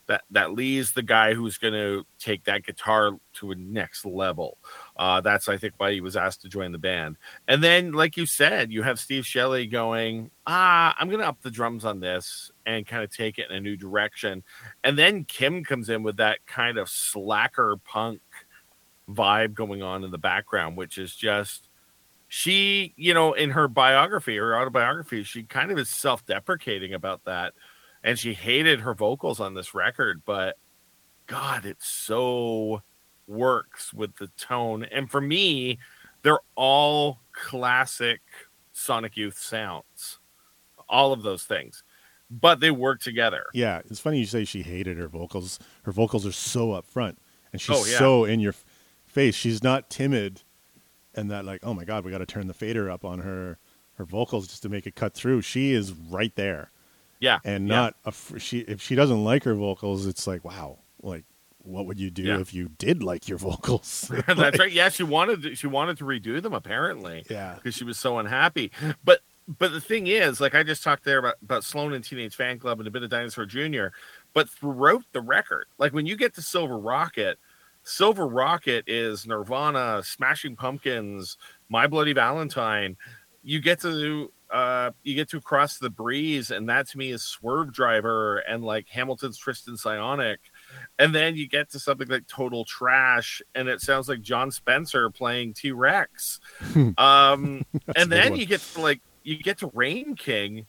that 0.08 0.24
that 0.30 0.52
Lee's 0.52 0.92
the 0.92 1.02
guy 1.02 1.32
who's 1.32 1.56
going 1.56 1.72
to 1.72 2.04
take 2.18 2.44
that 2.44 2.66
guitar 2.66 3.12
to 3.34 3.50
a 3.50 3.54
next 3.54 4.04
level. 4.04 4.58
Uh, 4.96 5.20
that's 5.20 5.48
I 5.48 5.56
think 5.56 5.74
why 5.78 5.92
he 5.92 6.00
was 6.00 6.16
asked 6.16 6.42
to 6.42 6.48
join 6.48 6.72
the 6.72 6.78
band. 6.78 7.16
And 7.48 7.64
then, 7.64 7.92
like 7.92 8.16
you 8.16 8.26
said, 8.26 8.70
you 8.70 8.82
have 8.82 9.00
Steve 9.00 9.26
Shelley 9.26 9.66
going, 9.66 10.30
ah, 10.46 10.94
I'm 10.98 11.08
to 11.10 11.26
up 11.26 11.40
the 11.40 11.50
drums 11.50 11.84
on 11.84 12.00
this 12.00 12.50
and 12.66 12.86
kind 12.86 13.02
of 13.02 13.10
take 13.10 13.38
it 13.38 13.50
in 13.50 13.56
a 13.56 13.60
new 13.60 13.76
direction. 13.76 14.42
And 14.84 14.98
then 14.98 15.24
Kim 15.24 15.64
comes 15.64 15.88
in 15.88 16.02
with 16.02 16.18
that 16.18 16.44
kind 16.46 16.78
of 16.78 16.88
slacker 16.88 17.76
punk 17.84 18.20
vibe 19.08 19.54
going 19.54 19.82
on 19.82 20.04
in 20.04 20.10
the 20.10 20.18
background, 20.18 20.76
which 20.76 20.98
is 20.98 21.14
just 21.14 21.68
she, 22.28 22.94
you 22.96 23.12
know, 23.12 23.34
in 23.34 23.50
her 23.50 23.68
biography 23.68 24.38
or 24.38 24.56
autobiography, 24.56 25.22
she 25.22 25.42
kind 25.42 25.70
of 25.70 25.78
is 25.78 25.90
self-deprecating 25.90 26.94
about 26.94 27.24
that, 27.24 27.52
and 28.02 28.18
she 28.18 28.32
hated 28.32 28.80
her 28.80 28.94
vocals 28.94 29.38
on 29.38 29.52
this 29.54 29.74
record. 29.74 30.22
But 30.24 30.56
God, 31.26 31.66
it's 31.66 31.86
so 31.86 32.82
works 33.26 33.92
with 33.92 34.16
the 34.16 34.28
tone, 34.38 34.84
and 34.84 35.10
for 35.10 35.20
me, 35.20 35.78
they're 36.22 36.40
all 36.54 37.20
classic 37.32 38.20
Sonic 38.72 39.16
Youth 39.16 39.38
sounds, 39.38 40.18
all 40.88 41.12
of 41.12 41.22
those 41.22 41.44
things, 41.44 41.82
but 42.30 42.60
they 42.60 42.70
work 42.70 43.00
together. 43.00 43.44
Yeah, 43.54 43.80
it's 43.90 44.00
funny 44.00 44.18
you 44.18 44.26
say 44.26 44.44
she 44.44 44.62
hated 44.62 44.96
her 44.98 45.08
vocals. 45.08 45.58
Her 45.84 45.92
vocals 45.92 46.26
are 46.26 46.32
so 46.32 46.68
upfront, 46.68 47.16
and 47.52 47.60
she's 47.60 47.76
Oh, 47.76 47.84
yeah. 47.86 47.98
so 47.98 48.24
in 48.24 48.40
your 48.40 48.54
face. 49.06 49.34
She's 49.34 49.62
not 49.62 49.90
timid, 49.90 50.42
and 51.14 51.30
that 51.30 51.44
like, 51.44 51.60
oh 51.62 51.74
my 51.74 51.84
god, 51.84 52.04
we 52.04 52.10
got 52.10 52.18
to 52.18 52.26
turn 52.26 52.46
the 52.46 52.54
fader 52.54 52.90
up 52.90 53.04
on 53.04 53.20
her 53.20 53.58
her 53.96 54.04
vocals 54.06 54.48
just 54.48 54.62
to 54.62 54.68
make 54.70 54.86
it 54.86 54.94
cut 54.94 55.12
through. 55.14 55.42
She 55.42 55.72
is 55.72 55.92
right 55.92 56.34
there, 56.34 56.70
Yeah, 57.20 57.40
and 57.44 57.68
yeah. 57.68 57.74
not 57.74 57.96
a, 58.06 58.38
she. 58.38 58.60
If 58.60 58.80
she 58.80 58.94
doesn't 58.94 59.22
like 59.22 59.44
her 59.44 59.54
vocals, 59.54 60.06
it's 60.06 60.26
like, 60.26 60.44
wow, 60.44 60.78
like 61.02 61.24
what 61.64 61.86
would 61.86 61.98
you 62.00 62.10
do 62.10 62.22
Yeah. 62.22 62.40
if 62.40 62.52
you 62.54 62.68
did 62.78 63.02
like 63.02 63.28
your 63.28 63.38
vocals? 63.48 64.10
That's 64.26 64.58
right. 64.58 64.70
Yeah, 64.72 64.88
she 64.88 65.02
wanted 65.02 65.42
to, 65.42 65.54
she 65.54 65.66
wanted 65.66 65.98
to 65.98 66.04
redo 66.04 66.40
them 66.42 66.52
apparently. 66.54 67.24
Yeah. 67.30 67.54
because 67.56 67.74
she 67.74 67.84
was 67.84 67.98
so 67.98 68.18
unhappy. 68.18 68.70
But 69.04 69.20
but 69.58 69.72
the 69.72 69.80
thing 69.80 70.06
is, 70.06 70.40
like 70.40 70.54
I 70.54 70.62
just 70.62 70.84
talked 70.84 71.04
there 71.04 71.18
about 71.18 71.34
about 71.42 71.64
Sloan 71.64 71.92
and 71.94 72.04
Teenage 72.04 72.36
Fanclub 72.36 72.78
and 72.78 72.86
a 72.86 72.90
bit 72.90 73.02
of 73.02 73.10
Dinosaur 73.10 73.44
Jr. 73.46 73.86
But 74.34 74.48
throughout 74.48 75.02
the 75.12 75.20
record, 75.20 75.66
like 75.78 75.92
when 75.92 76.06
you 76.06 76.16
get 76.16 76.34
to 76.36 76.42
Silver 76.42 76.78
Rocket, 76.78 77.38
Silver 77.82 78.26
Rocket 78.28 78.84
is 78.86 79.26
Nirvana, 79.26 80.02
Smashing 80.04 80.54
Pumpkins, 80.56 81.36
My 81.68 81.86
Bloody 81.88 82.12
Valentine. 82.12 82.96
You 83.42 83.60
get 83.60 83.80
to 83.80 84.30
uh 84.52 84.92
you 85.02 85.16
get 85.16 85.28
to 85.30 85.40
cross 85.40 85.78
the 85.78 85.90
breeze, 85.90 86.52
and 86.52 86.68
that 86.68 86.88
to 86.90 86.98
me 86.98 87.10
is 87.10 87.22
Swervedriver 87.22 88.40
and 88.48 88.62
like 88.64 88.86
Hamilton's 88.88 89.36
Tristan 89.38 89.76
Psionic. 89.76 90.38
And 90.98 91.14
then 91.14 91.36
you 91.36 91.48
get 91.48 91.70
to 91.70 91.78
something 91.78 92.08
like 92.08 92.26
Total 92.26 92.64
Trash, 92.64 93.42
and 93.54 93.68
it 93.68 93.80
sounds 93.80 94.08
like 94.08 94.20
Jon 94.20 94.50
Spencer 94.50 95.10
playing 95.10 95.54
T 95.54 95.72
Rex. 95.72 96.40
Um, 96.96 97.64
and 97.96 98.12
then 98.12 98.36
you 98.36 98.46
get 98.46 98.60
to 98.60 98.80
like 98.80 99.00
you 99.22 99.36
get 99.42 99.58
to 99.58 99.70
Rain 99.74 100.14
King, 100.14 100.66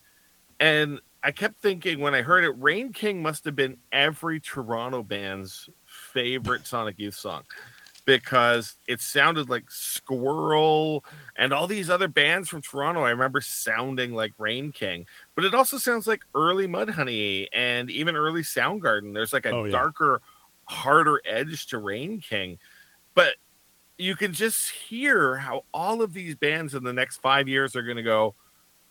and 0.59 0.99
I 1.23 1.31
kept 1.31 1.59
thinking 1.59 1.99
when 1.99 2.15
I 2.15 2.21
heard 2.21 2.43
it, 2.43 2.51
Rain 2.61 2.91
King 2.93 3.21
must 3.21 3.45
have 3.45 3.55
been 3.55 3.77
every 3.91 4.39
Toronto 4.39 5.03
band's 5.03 5.69
favorite 5.85 6.67
Sonic 6.67 6.99
Youth 6.99 7.15
song 7.15 7.43
because 8.05 8.75
it 8.87 8.99
sounded 9.01 9.49
like 9.49 9.69
Squirrel 9.69 11.03
and 11.37 11.53
all 11.53 11.67
these 11.67 11.89
other 11.89 12.07
bands 12.07 12.49
from 12.49 12.61
Toronto. 12.61 13.01
I 13.03 13.11
remember 13.11 13.39
sounding 13.41 14.13
like 14.13 14.33
Rain 14.37 14.71
King, 14.71 15.05
but 15.35 15.45
it 15.45 15.53
also 15.53 15.77
sounds 15.77 16.05
like 16.07 16.23
early 16.35 16.67
Mudhoney 16.67 17.47
and 17.53 17.89
even 17.89 18.15
early 18.15 18.41
Soundgarden. 18.41 19.13
There's 19.13 19.33
like 19.33 19.45
a 19.45 19.51
Oh, 19.51 19.63
yeah. 19.65 19.71
darker, 19.71 20.21
harder 20.65 21.21
edge 21.25 21.67
to 21.67 21.77
Rain 21.77 22.19
King, 22.19 22.57
but 23.13 23.35
you 23.97 24.15
can 24.15 24.33
just 24.33 24.69
hear 24.69 25.37
how 25.37 25.63
all 25.73 26.01
of 26.01 26.13
these 26.13 26.35
bands 26.35 26.73
in 26.73 26.83
the 26.83 26.93
next 26.93 27.17
five 27.17 27.47
years 27.47 27.75
are 27.75 27.83
going 27.83 27.97
to 27.97 28.03
go. 28.03 28.35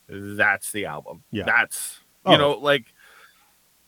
That's 0.08 0.72
the 0.72 0.86
album. 0.86 1.22
Yeah. 1.30 1.44
That's 1.44 1.98
you 2.26 2.32
Oh. 2.32 2.36
know 2.36 2.50
like 2.52 2.86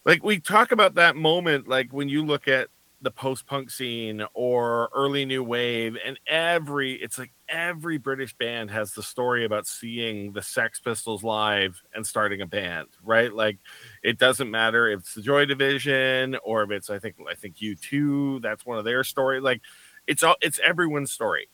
like 0.05 0.23
we 0.25 0.41
talk 0.41 0.73
about 0.73 0.95
that 0.97 1.15
moment 1.17 1.69
like 1.69 1.93
when 1.93 2.09
you 2.09 2.25
look 2.25 2.49
at 2.49 2.69
the 3.05 3.11
post-punk 3.11 3.71
scene 3.71 4.25
or 4.35 4.89
early 4.95 5.25
new 5.25 5.45
wave 5.45 5.97
and 6.05 6.19
every 6.27 6.95
it's 6.95 7.19
like 7.19 7.33
every 7.49 7.99
british 7.99 8.35
band 8.37 8.71
has 8.71 8.93
the 8.93 9.03
story 9.03 9.45
about 9.45 9.67
seeing 9.67 10.33
the 10.33 10.43
sex 10.43 10.81
pistols 10.81 11.23
live 11.23 11.81
and 11.95 12.07
starting 12.07 12.41
a 12.41 12.47
band 12.47 12.89
right? 13.03 13.33
Like 13.33 13.59
it 14.03 14.19
doesn't 14.19 14.51
matter 14.51 14.89
if 14.89 15.01
it's 15.01 15.15
the 15.15 15.23
joy 15.23 15.45
division 15.45 16.37
or 16.43 16.65
if 16.65 16.71
it's 16.71 16.91
i 16.91 16.99
think 16.99 17.17
i 17.31 17.35
think 17.35 17.61
you 17.61 17.77
too 17.77 18.41
that's 18.41 18.67
one 18.67 18.79
of 18.79 18.85
their 18.85 19.05
story 19.05 19.41
like 19.41 19.61
it's 20.07 20.23
all 20.23 20.37
it's 20.41 20.59
everyone's 20.61 21.13
story. 21.13 21.49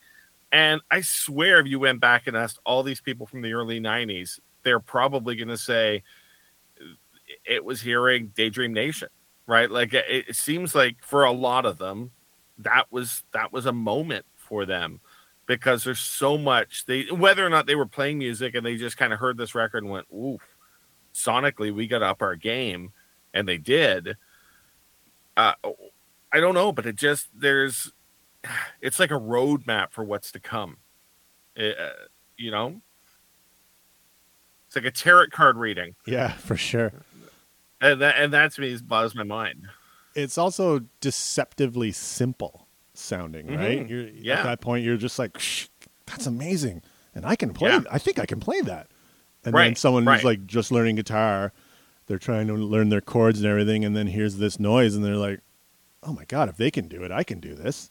And 0.53 0.81
i 0.91 1.01
swear 1.03 1.61
if 1.61 1.67
you 1.67 1.79
went 1.79 2.01
back 2.01 2.27
and 2.27 2.37
asked 2.37 2.61
all 2.65 2.83
these 2.83 3.01
people 3.01 3.27
from 3.27 3.43
the 3.43 3.53
early 3.53 3.81
90s 3.81 4.41
they're 4.63 4.81
probably 4.81 5.37
going 5.37 5.49
to 5.49 5.59
say 5.59 6.03
it 7.45 7.65
was 7.65 7.81
hearing 7.81 8.33
Daydream 8.35 8.73
Nation, 8.73 9.09
right? 9.51 9.69
Like 9.69 9.93
it, 9.93 10.05
it 10.09 10.37
seems 10.37 10.77
like 10.77 11.03
for 11.03 11.25
a 11.25 11.33
lot 11.33 11.67
of 11.67 11.79
them, 11.79 12.13
that 12.59 12.87
was 12.91 13.25
that 13.33 13.53
was 13.53 13.67
a 13.67 13.73
moment 13.73 14.25
for 14.37 14.65
them 14.65 15.01
because 15.47 15.83
there's 15.83 15.99
so 15.99 16.39
much 16.39 16.87
they 16.87 17.03
whether 17.11 17.45
or 17.45 17.51
not 17.51 17.67
they 17.67 17.75
were 17.75 17.87
playing 17.87 18.19
music 18.19 18.55
and 18.55 18.65
they 18.65 18.77
just 18.77 18.97
kind 18.97 19.13
of 19.13 19.19
heard 19.19 19.37
this 19.37 19.55
record 19.55 19.83
and 19.83 19.91
went, 19.91 20.07
ooh, 20.15 20.39
sonically 21.13 21.75
we 21.75 21.89
got 21.89 22.01
up 22.01 22.23
our 22.23 22.37
game, 22.37 22.93
and 23.35 23.49
they 23.49 23.59
did. 23.59 24.17
Uh, 25.37 25.55
I 26.33 26.39
don't 26.39 26.55
know, 26.55 26.71
but 26.71 26.87
it 26.87 26.95
just 26.95 27.27
there's 27.35 27.93
it's 28.81 29.01
like 29.01 29.11
a 29.11 29.15
roadmap 29.15 29.91
for 29.91 30.05
what's 30.05 30.31
to 30.31 30.39
come. 30.39 30.77
Uh, 31.59 31.73
you 32.37 32.53
know, 32.53 32.81
it's 34.69 34.77
like 34.77 34.85
a 34.85 34.93
tarot 34.93 35.27
card 35.33 35.57
reading 35.57 35.97
yeah, 36.07 36.35
for 36.35 36.57
sure. 36.57 36.93
And 37.81 38.01
that 38.01 38.17
and 38.17 38.33
that 38.33 38.53
to 38.53 38.61
me 38.61 38.77
blows 38.79 39.15
my 39.15 39.23
mind. 39.23 39.69
it's 40.15 40.37
also 40.37 40.81
deceptively 41.01 41.93
simple 41.93 42.67
sounding, 42.95 43.47
right? 43.47 43.87
Mhm. 43.87 43.89
You're, 43.89 44.09
Yeah. 44.09 44.39
At 44.41 44.45
that 44.45 44.61
point, 44.61 44.85
you're 44.85 44.97
just 44.97 45.19
like, 45.19 45.39
Shh, 45.39 45.67
that's 46.07 46.27
amazing, 46.27 46.83
and 47.15 47.25
I 47.25 47.37
can 47.37 47.53
play. 47.53 47.71
Yeah. 47.71 47.83
I 47.91 47.99
think 47.99 48.19
I 48.19 48.27
can 48.27 48.41
play 48.41 48.61
that. 48.63 48.89
And 49.45 49.55
then 49.55 49.77
someone 49.77 50.05
right. 50.05 50.17
who's 50.17 50.25
like 50.25 50.47
just 50.47 50.71
learning 50.71 50.97
guitar, 50.97 51.53
they're 52.07 52.19
trying 52.19 52.47
to 52.49 52.55
learn 52.55 52.89
their 52.91 53.01
chords 53.01 53.39
and 53.39 53.49
everything, 53.49 53.85
and 53.85 53.97
then 53.97 54.09
hears 54.09 54.37
this 54.37 54.61
noise, 54.61 54.95
and 54.95 55.03
they're 55.05 55.17
like, 55.17 55.41
"Oh 56.03 56.13
my 56.13 56.25
god, 56.27 56.49
if 56.51 56.57
they 56.57 56.71
can 56.71 56.89
do 56.89 57.05
it, 57.05 57.11
I 57.11 57.23
can 57.23 57.41
do 57.41 57.55
this." 57.55 57.91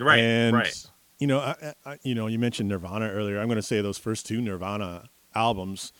Right, 0.00 0.18
and, 0.18 0.56
right. 0.56 0.86
You 1.18 1.26
know, 1.26 1.38
I, 1.40 1.74
I, 1.84 1.98
you 2.02 2.14
know, 2.14 2.26
you 2.26 2.38
mentioned 2.38 2.70
Nirvana 2.70 3.08
earlier. 3.10 3.38
I'm 3.38 3.46
going 3.46 3.56
to 3.56 3.62
say 3.62 3.82
those 3.82 3.98
first 3.98 4.24
two 4.26 4.40
Nirvana 4.40 5.10
albums, 5.34 5.92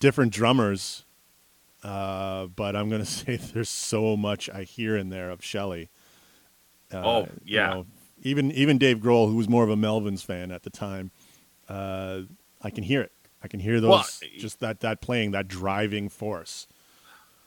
different 0.00 0.32
drummers, 0.32 1.04
uh, 1.86 2.46
but 2.48 2.74
I'm 2.74 2.88
going 2.88 3.00
to 3.04 3.06
say 3.06 3.36
there's 3.36 3.68
so 3.68 4.16
much 4.16 4.50
I 4.50 4.64
hear 4.64 4.96
in 4.96 5.08
there 5.10 5.30
of 5.30 5.44
Shelley. 5.44 5.88
Uh, 6.92 7.02
Oh, 7.04 7.22
you 7.22 7.28
yeah. 7.44 7.74
know, 7.74 7.86
even 8.22 8.50
even 8.52 8.78
Dave 8.78 8.98
Grohl, 8.98 9.28
who 9.28 9.36
was 9.36 9.48
more 9.48 9.64
of 9.64 9.70
a 9.70 9.76
Melvins 9.76 10.24
fan 10.24 10.50
at 10.50 10.62
the 10.62 10.70
time, 10.70 11.10
uh, 11.68 12.22
I 12.62 12.70
can 12.70 12.84
hear 12.84 13.00
it. 13.02 13.12
I 13.42 13.48
can 13.48 13.60
hear 13.60 13.80
those 13.80 14.20
Well, 14.22 14.30
just 14.38 14.60
that 14.60 14.80
that 14.80 15.00
playing 15.00 15.30
that 15.32 15.46
driving 15.48 16.08
force. 16.08 16.66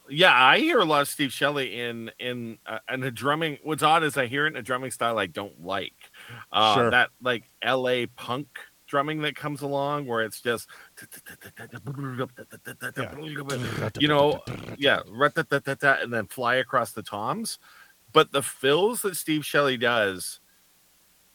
Yeah, 0.08 0.32
I 0.34 0.58
hear 0.58 0.78
a 0.78 0.84
lot 0.84 1.02
of 1.02 1.08
Steve 1.08 1.32
Shelley 1.32 1.78
in 1.78 2.10
in 2.18 2.58
uh, 2.66 2.78
in 2.90 3.02
a 3.04 3.10
drumming. 3.10 3.58
What's 3.62 3.82
odd 3.82 4.02
is 4.02 4.16
I 4.16 4.26
hear 4.26 4.46
it 4.46 4.50
in 4.50 4.56
a 4.56 4.62
drumming 4.62 4.90
style 4.90 5.18
I 5.18 5.26
don't 5.26 5.64
like. 5.64 5.94
Uh, 6.50 6.74
Sure. 6.74 6.90
That 6.90 7.10
like 7.22 7.44
L.A. 7.62 8.06
punk 8.06 8.48
drumming 8.90 9.22
that 9.22 9.36
comes 9.36 9.62
along 9.62 10.04
where 10.06 10.22
it's 10.22 10.40
just 10.40 10.68
you 14.00 14.08
know 14.08 14.42
yeah 14.76 15.00
and 16.02 16.12
then 16.12 16.26
fly 16.26 16.56
across 16.56 16.92
the 16.92 17.02
toms. 17.02 17.58
But 18.12 18.32
the 18.32 18.42
fills 18.42 19.02
that 19.02 19.16
steve 19.16 19.46
shelley 19.46 19.76
does 19.76 20.40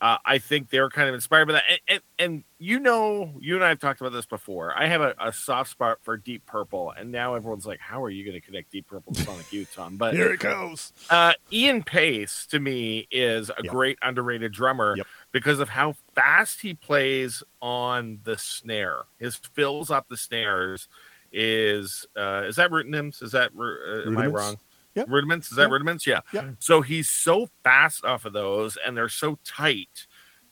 uh, 0.06 0.18
i 0.26 0.38
think 0.38 0.70
they're 0.70 0.90
kind 0.90 1.10
of 1.10 1.16
inspired 1.16 1.46
by 1.48 1.54
that 1.54 1.64
and, 1.70 1.80
and, 1.88 2.02
and 2.20 2.44
you 2.60 2.80
know 2.80 3.34
you 3.40 3.56
and 3.56 3.64
i 3.64 3.70
have 3.70 3.80
talked 3.80 4.00
about 4.02 4.12
this 4.14 4.26
before 4.26 4.78
i 4.78 4.86
have 4.86 5.02
a, 5.02 5.16
a 5.20 5.34
soft 5.34 5.70
spot 5.72 5.98
for 6.04 6.16
deep 6.18 6.46
purple 6.46 6.92
and 6.98 7.12
now 7.12 7.34
everyone's 7.36 7.66
like 7.66 7.80
how 7.80 8.04
are 8.04 8.10
you 8.10 8.24
going 8.24 8.40
to 8.40 8.46
connect 8.46 8.72
deep 8.72 8.88
purple 8.88 9.14
to 9.14 9.24
sonic 9.24 9.52
youth 9.52 9.68
tom 9.74 9.96
but 9.98 10.14
Here 10.14 10.32
it 10.32 10.40
goes. 10.40 10.94
uh, 11.10 11.34
Ian 11.52 11.84
Paice 11.84 12.46
to 12.52 12.60
me 12.60 13.08
is 13.12 13.50
a 13.50 13.64
Yep. 13.64 13.72
great 13.72 13.98
underrated 14.02 14.52
drummer 14.52 14.96
Yep. 14.98 15.08
because 15.32 15.60
of 15.60 15.70
how 15.70 15.96
fast 16.14 16.62
he 16.62 16.74
plays 16.74 17.42
on 17.62 18.20
the 18.24 18.38
snare. 18.38 19.04
His 19.20 19.36
fills 19.36 19.90
up 19.92 20.08
the 20.10 20.18
snares 20.18 20.88
is 21.32 22.06
uh, 22.16 22.44
is 22.46 22.56
that 22.58 22.72
rudiments? 22.72 23.22
Is 23.22 23.32
that 23.34 23.52
uh, 23.58 24.08
am 24.08 24.18
I 24.18 24.28
wrong? 24.28 24.58
Yep. 24.96 25.08
Rudiments? 25.10 25.50
Is 25.52 25.58
that 25.58 25.64
Yep. 25.64 25.72
rudiments? 25.72 26.08
Yeah. 26.08 26.22
Yep. 26.32 26.56
So 26.60 26.82
he's 26.82 27.10
so 27.10 27.50
fast 27.64 28.04
off 28.06 28.26
of 28.26 28.34
those, 28.34 28.78
and 28.78 28.96
they're 28.98 29.10
so 29.10 29.38
tight. 29.44 30.08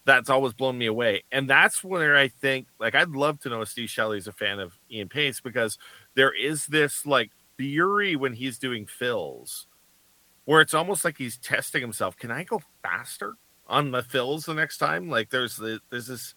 That's 0.05 0.29
always 0.29 0.51
blown 0.53 0.77
me 0.77 0.85
away, 0.85 1.23
and 1.31 1.49
that's 1.49 1.81
where 1.81 2.17
I 2.17 2.27
think, 2.27 2.67
like, 2.77 2.93
I'd 2.93 3.11
love 3.11 3.39
to 3.41 3.49
know 3.49 3.61
if 3.61 3.69
Steve 3.69 3.89
Shelley's 3.89 4.27
a 4.27 4.33
fan 4.33 4.59
of 4.59 4.77
Ian 4.91 5.07
Paice 5.07 5.39
because 5.39 5.77
there 6.15 6.33
is 6.33 6.67
this 6.67 7.05
like 7.05 7.31
fury 7.57 8.15
when 8.17 8.33
he's 8.33 8.57
doing 8.59 8.85
fills 8.85 9.67
where 10.43 10.59
it's 10.59 10.73
almost 10.73 11.05
like 11.05 11.17
he's 11.17 11.37
testing 11.37 11.79
himself. 11.81 12.17
Can 12.17 12.31
I 12.31 12.43
go 12.43 12.61
faster 12.81 13.35
on 13.65 13.91
the 13.91 14.03
fills 14.03 14.43
the 14.43 14.53
next 14.53 14.77
time? 14.77 15.07
Like 15.09 15.29
there's 15.29 15.55
the 15.55 15.79
there's 15.89 16.07
this 16.07 16.35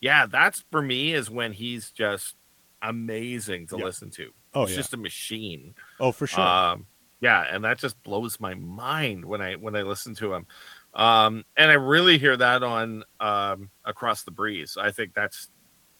yeah, 0.00 0.26
that's 0.26 0.64
for 0.72 0.82
me 0.82 1.12
is 1.14 1.30
when 1.30 1.52
he's 1.52 1.92
just 1.92 2.34
amazing 2.82 3.66
to 3.68 3.76
Yeah. 3.78 3.84
listen 3.84 4.10
to. 4.10 4.32
Oh, 4.54 4.62
it's 4.62 4.72
yeah. 4.72 4.76
just 4.78 4.94
a 4.94 4.96
machine. 4.96 5.74
Oh, 6.00 6.10
for 6.10 6.26
sure. 6.26 6.42
Um 6.42 6.86
yeah, 7.20 7.46
and 7.50 7.64
that 7.64 7.78
just 7.78 8.02
blows 8.02 8.38
my 8.40 8.54
mind 8.54 9.24
when 9.24 9.40
I 9.40 9.54
when 9.54 9.74
I 9.76 9.82
listen 9.82 10.14
to 10.16 10.34
him. 10.34 10.46
Um, 10.94 11.44
and 11.56 11.70
I 11.70 11.74
really 11.74 12.18
hear 12.18 12.36
that 12.36 12.62
on 12.62 13.04
um, 13.20 13.70
Across 13.84 14.22
the 14.24 14.30
Breeze. 14.30 14.76
I 14.80 14.90
think 14.90 15.14
that's 15.14 15.48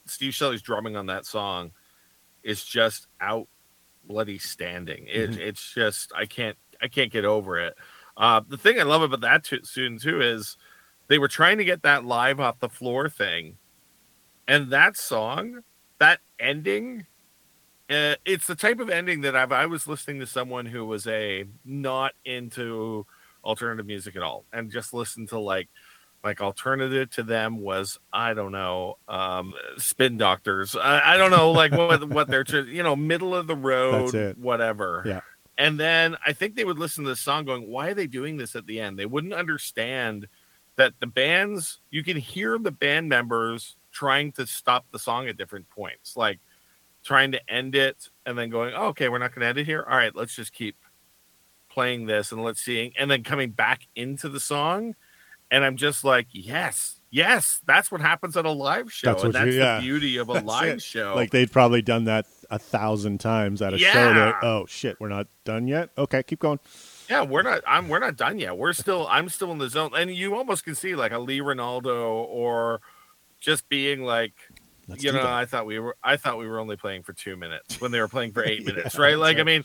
Steve 0.06 0.34
Shelley's 0.34 0.62
drumming 0.62 0.96
on 0.96 1.06
that 1.06 1.26
song 1.26 1.72
is 2.42 2.64
just 2.64 3.06
out 3.20 3.48
bloody 4.04 4.38
standing. 4.38 5.06
It, 5.08 5.30
Mhm. 5.30 5.38
It's 5.38 5.74
just 5.74 6.12
I 6.14 6.26
can't 6.26 6.56
I 6.80 6.88
can't 6.88 7.10
get 7.12 7.24
over 7.24 7.58
it. 7.58 7.74
Uh, 8.16 8.40
the 8.46 8.56
thing 8.56 8.78
I 8.80 8.84
love 8.84 9.02
about 9.02 9.20
that 9.22 9.44
too, 9.44 9.60
soon 9.64 9.98
too 9.98 10.20
is 10.22 10.56
they 11.08 11.18
were 11.18 11.28
trying 11.28 11.58
to 11.58 11.64
get 11.64 11.82
that 11.82 12.04
live 12.04 12.40
off 12.40 12.60
the 12.60 12.68
floor 12.68 13.08
thing, 13.08 13.58
and 14.48 14.70
that 14.70 14.96
song, 14.96 15.62
that 15.98 16.20
ending, 16.38 17.06
it's 17.88 18.46
the 18.46 18.54
type 18.54 18.80
of 18.80 18.90
ending 18.90 19.20
that 19.22 19.36
I've, 19.36 19.52
I 19.52 19.66
was 19.66 19.86
listening 19.86 20.20
to 20.20 20.26
someone 20.26 20.66
who 20.66 20.84
was 20.84 21.06
a 21.06 21.44
not 21.64 22.12
into 22.24 23.06
alternative 23.44 23.86
music 23.86 24.16
at 24.16 24.22
all, 24.22 24.44
and 24.52 24.70
just 24.70 24.92
listened 24.92 25.28
to 25.30 25.38
like 25.38 25.68
like 26.24 26.40
alternative 26.40 27.08
to 27.10 27.22
them 27.22 27.60
was 27.60 28.00
I 28.12 28.34
don't 28.34 28.50
know 28.52 28.98
um 29.06 29.54
spin 29.78 30.16
doctors. 30.16 30.74
I, 30.74 31.14
I 31.14 31.16
don't 31.16 31.30
know 31.30 31.52
like 31.52 31.72
what 31.72 32.08
what 32.08 32.28
they're 32.28 32.44
you 32.64 32.82
know 32.82 32.96
middle 32.96 33.34
of 33.34 33.46
the 33.46 33.54
road 33.54 34.36
whatever. 34.36 35.04
Yeah. 35.06 35.20
and 35.56 35.78
then 35.78 36.16
I 36.26 36.32
think 36.32 36.56
they 36.56 36.64
would 36.64 36.78
listen 36.78 37.04
to 37.04 37.10
the 37.10 37.16
song 37.16 37.44
going 37.44 37.70
why 37.70 37.88
are 37.88 37.94
they 37.94 38.08
doing 38.08 38.36
this 38.36 38.56
at 38.56 38.66
the 38.66 38.80
end? 38.80 38.98
They 38.98 39.06
wouldn't 39.06 39.34
understand 39.34 40.26
that 40.74 40.94
the 40.98 41.06
bands 41.06 41.78
you 41.90 42.02
can 42.02 42.16
hear 42.16 42.58
the 42.58 42.72
band 42.72 43.08
members 43.08 43.76
trying 43.92 44.32
to 44.32 44.46
stop 44.46 44.84
the 44.90 44.98
song 44.98 45.28
at 45.28 45.36
different 45.36 45.70
points. 45.70 46.16
Like 46.16 46.40
trying 47.06 47.30
to 47.32 47.40
end 47.50 47.74
it 47.76 48.08
and 48.26 48.36
then 48.36 48.50
going 48.50 48.74
oh, 48.76 48.86
okay 48.88 49.08
we're 49.08 49.18
not 49.18 49.32
going 49.32 49.40
to 49.42 49.46
end 49.46 49.58
it 49.58 49.64
here 49.64 49.86
all 49.88 49.96
right 49.96 50.14
let's 50.16 50.34
just 50.34 50.52
keep 50.52 50.76
playing 51.70 52.06
this 52.06 52.32
and 52.32 52.42
let's 52.42 52.60
see 52.60 52.92
and 52.98 53.10
then 53.10 53.22
coming 53.22 53.50
back 53.50 53.86
into 53.94 54.28
the 54.28 54.40
song 54.40 54.94
and 55.50 55.64
i'm 55.64 55.76
just 55.76 56.02
like 56.04 56.26
yes 56.32 57.00
yes 57.10 57.60
that's 57.66 57.92
what 57.92 58.00
happens 58.00 58.36
at 58.36 58.44
a 58.44 58.50
live 58.50 58.92
show 58.92 59.10
That's 59.12 59.22
and 59.22 59.32
you- 59.34 59.40
that's 59.40 59.54
yeah. 59.54 59.76
the 59.76 59.82
beauty 59.82 60.16
of 60.16 60.28
a 60.30 60.34
That's 60.34 60.46
live 60.46 60.74
it. 60.76 60.82
show 60.82 61.14
Like 61.14 61.30
they'd 61.30 61.52
probably 61.52 61.80
done 61.82 62.04
that 62.04 62.26
a 62.50 62.58
thousand 62.58 63.18
times 63.18 63.60
at 63.60 63.74
a 63.74 63.78
show. 63.78 63.84
Yeah. 63.86 64.12
That 64.14 64.34
oh 64.42 64.66
shit, 64.66 64.96
we're 65.00 65.08
not 65.08 65.26
done 65.44 65.66
yet. 65.66 65.90
Okay, 65.98 66.22
keep 66.22 66.38
going. 66.40 66.58
yeah 67.08 67.22
we're 67.22 67.42
not 67.42 67.62
i'm 67.66 67.88
we're 67.88 67.98
not 68.00 68.16
done 68.16 68.38
yet 68.40 68.56
we're 68.58 68.72
still 68.72 69.06
i'm 69.08 69.28
still 69.28 69.52
in 69.52 69.58
the 69.58 69.68
zone 69.68 69.90
and 69.96 70.10
you 70.14 70.34
almost 70.34 70.64
can 70.64 70.74
see 70.74 70.94
like 70.96 71.12
a 71.12 71.18
lee 71.18 71.40
ranaldo 71.40 72.12
or 72.28 72.80
just 73.38 73.68
being 73.68 74.02
like 74.02 74.34
Let's 74.88 75.02
you 75.02 75.12
know 75.12 75.22
that. 75.22 75.32
i 75.32 75.44
thought 75.44 75.66
we 75.66 75.78
were 75.78 75.96
i 76.04 76.16
thought 76.16 76.38
we 76.38 76.46
were 76.46 76.58
only 76.60 76.76
playing 76.76 77.02
for 77.02 77.12
two 77.12 77.36
minutes 77.36 77.80
when 77.80 77.90
they 77.90 78.00
were 78.00 78.08
playing 78.08 78.32
for 78.32 78.44
eight 78.44 78.64
minutes 78.70 78.96
right 78.98 79.18
like 79.18 79.38
i 79.38 79.42
mean 79.42 79.64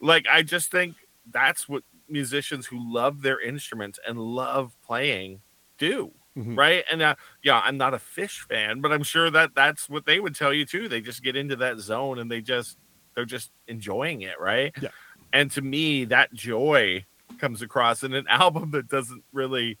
like 0.00 0.26
i 0.30 0.42
just 0.42 0.70
think 0.70 0.96
that's 1.30 1.68
what 1.68 1.82
musicians 2.08 2.66
who 2.66 2.78
love 2.92 3.22
their 3.22 3.40
instruments 3.40 3.98
and 4.06 4.18
love 4.18 4.74
playing 4.84 5.40
do 5.78 6.12
Mhm. 6.36 6.56
right 6.58 6.84
and 6.92 7.00
uh, 7.00 7.14
yeah 7.42 7.60
i'm 7.64 7.78
not 7.78 7.94
a 7.94 7.96
Phish 7.96 8.40
fan 8.46 8.82
but 8.82 8.92
i'm 8.92 9.02
sure 9.02 9.30
that 9.30 9.54
that's 9.54 9.88
what 9.88 10.04
they 10.04 10.20
would 10.20 10.34
tell 10.34 10.52
you 10.52 10.66
too 10.66 10.86
they 10.88 11.00
just 11.00 11.22
get 11.22 11.34
into 11.34 11.56
that 11.56 11.78
zone 11.78 12.18
and 12.18 12.30
they 12.30 12.42
just 12.42 12.76
they're 13.14 13.24
just 13.24 13.50
enjoying 13.68 14.20
it 14.20 14.38
right 14.38 14.74
Yeah. 14.82 14.90
and 15.32 15.50
to 15.52 15.62
me 15.62 16.04
that 16.06 16.34
joy 16.34 17.06
comes 17.38 17.62
across 17.62 18.02
in 18.02 18.12
an 18.12 18.26
album 18.28 18.70
that 18.72 18.86
doesn't 18.88 19.24
really 19.32 19.78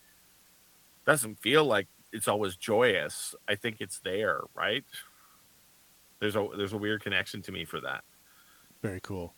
doesn't 1.04 1.38
feel 1.40 1.64
like 1.64 1.88
it's 2.16 2.28
always 2.28 2.56
joyous 2.56 3.34
i 3.48 3.54
think 3.54 3.76
it's 3.80 3.98
there 4.00 4.40
right 4.54 4.84
there's 6.20 6.34
a 6.36 6.46
there's 6.56 6.72
a 6.72 6.78
weird 6.78 7.02
connection 7.02 7.42
to 7.42 7.52
me 7.52 7.64
for 7.64 7.80
that 7.80 8.02
Very 8.82 9.00
cool. 9.02 9.34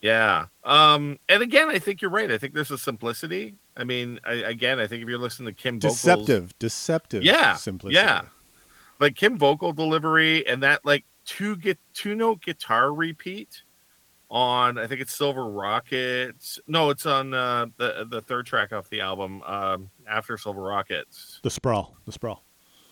yeah. 0.00 0.46
Um, 0.64 1.18
and 1.28 1.42
again, 1.42 1.68
I 1.68 1.78
think 1.78 2.00
you're 2.02 2.10
right. 2.10 2.30
I 2.30 2.38
think 2.38 2.54
there's 2.54 2.70
a 2.70 2.78
simplicity. 2.78 3.54
I 3.76 3.84
mean, 3.84 4.20
I, 4.24 4.34
again, 4.34 4.78
I 4.80 4.86
think 4.86 5.02
if 5.02 5.08
you're 5.08 5.18
listening 5.18 5.54
to 5.54 5.60
Kim 5.62 5.78
vocals, 5.80 5.94
Deceptive, 6.02 6.58
deceptive. 6.58 7.22
Yeah, 7.22 7.54
simplicity. 7.56 7.96
yeah. 8.04 8.22
like 9.00 9.14
Kim 9.16 9.36
vocal 9.38 9.72
delivery 9.72 10.46
and 10.46 10.62
that 10.62 10.84
like 10.84 11.04
two 11.24 11.56
get 11.56 11.78
two 11.94 12.14
note 12.14 12.40
guitar 12.42 12.92
repeat 12.92 13.62
on 14.30 14.78
I 14.78 14.86
think 14.86 15.00
it's 15.00 15.14
Silver 15.14 15.46
Rockets. 15.46 16.58
No, 16.66 16.90
it's 16.90 17.06
on 17.06 17.32
uh, 17.32 17.66
the 17.76 18.06
the 18.10 18.20
third 18.22 18.46
track 18.46 18.72
off 18.72 18.88
the 18.90 19.00
album 19.00 19.42
um, 19.42 19.90
after 20.08 20.36
Silver 20.36 20.62
Rockets. 20.62 21.40
The 21.42 21.50
sprawl, 21.50 21.96
the 22.06 22.12
sprawl. 22.12 22.42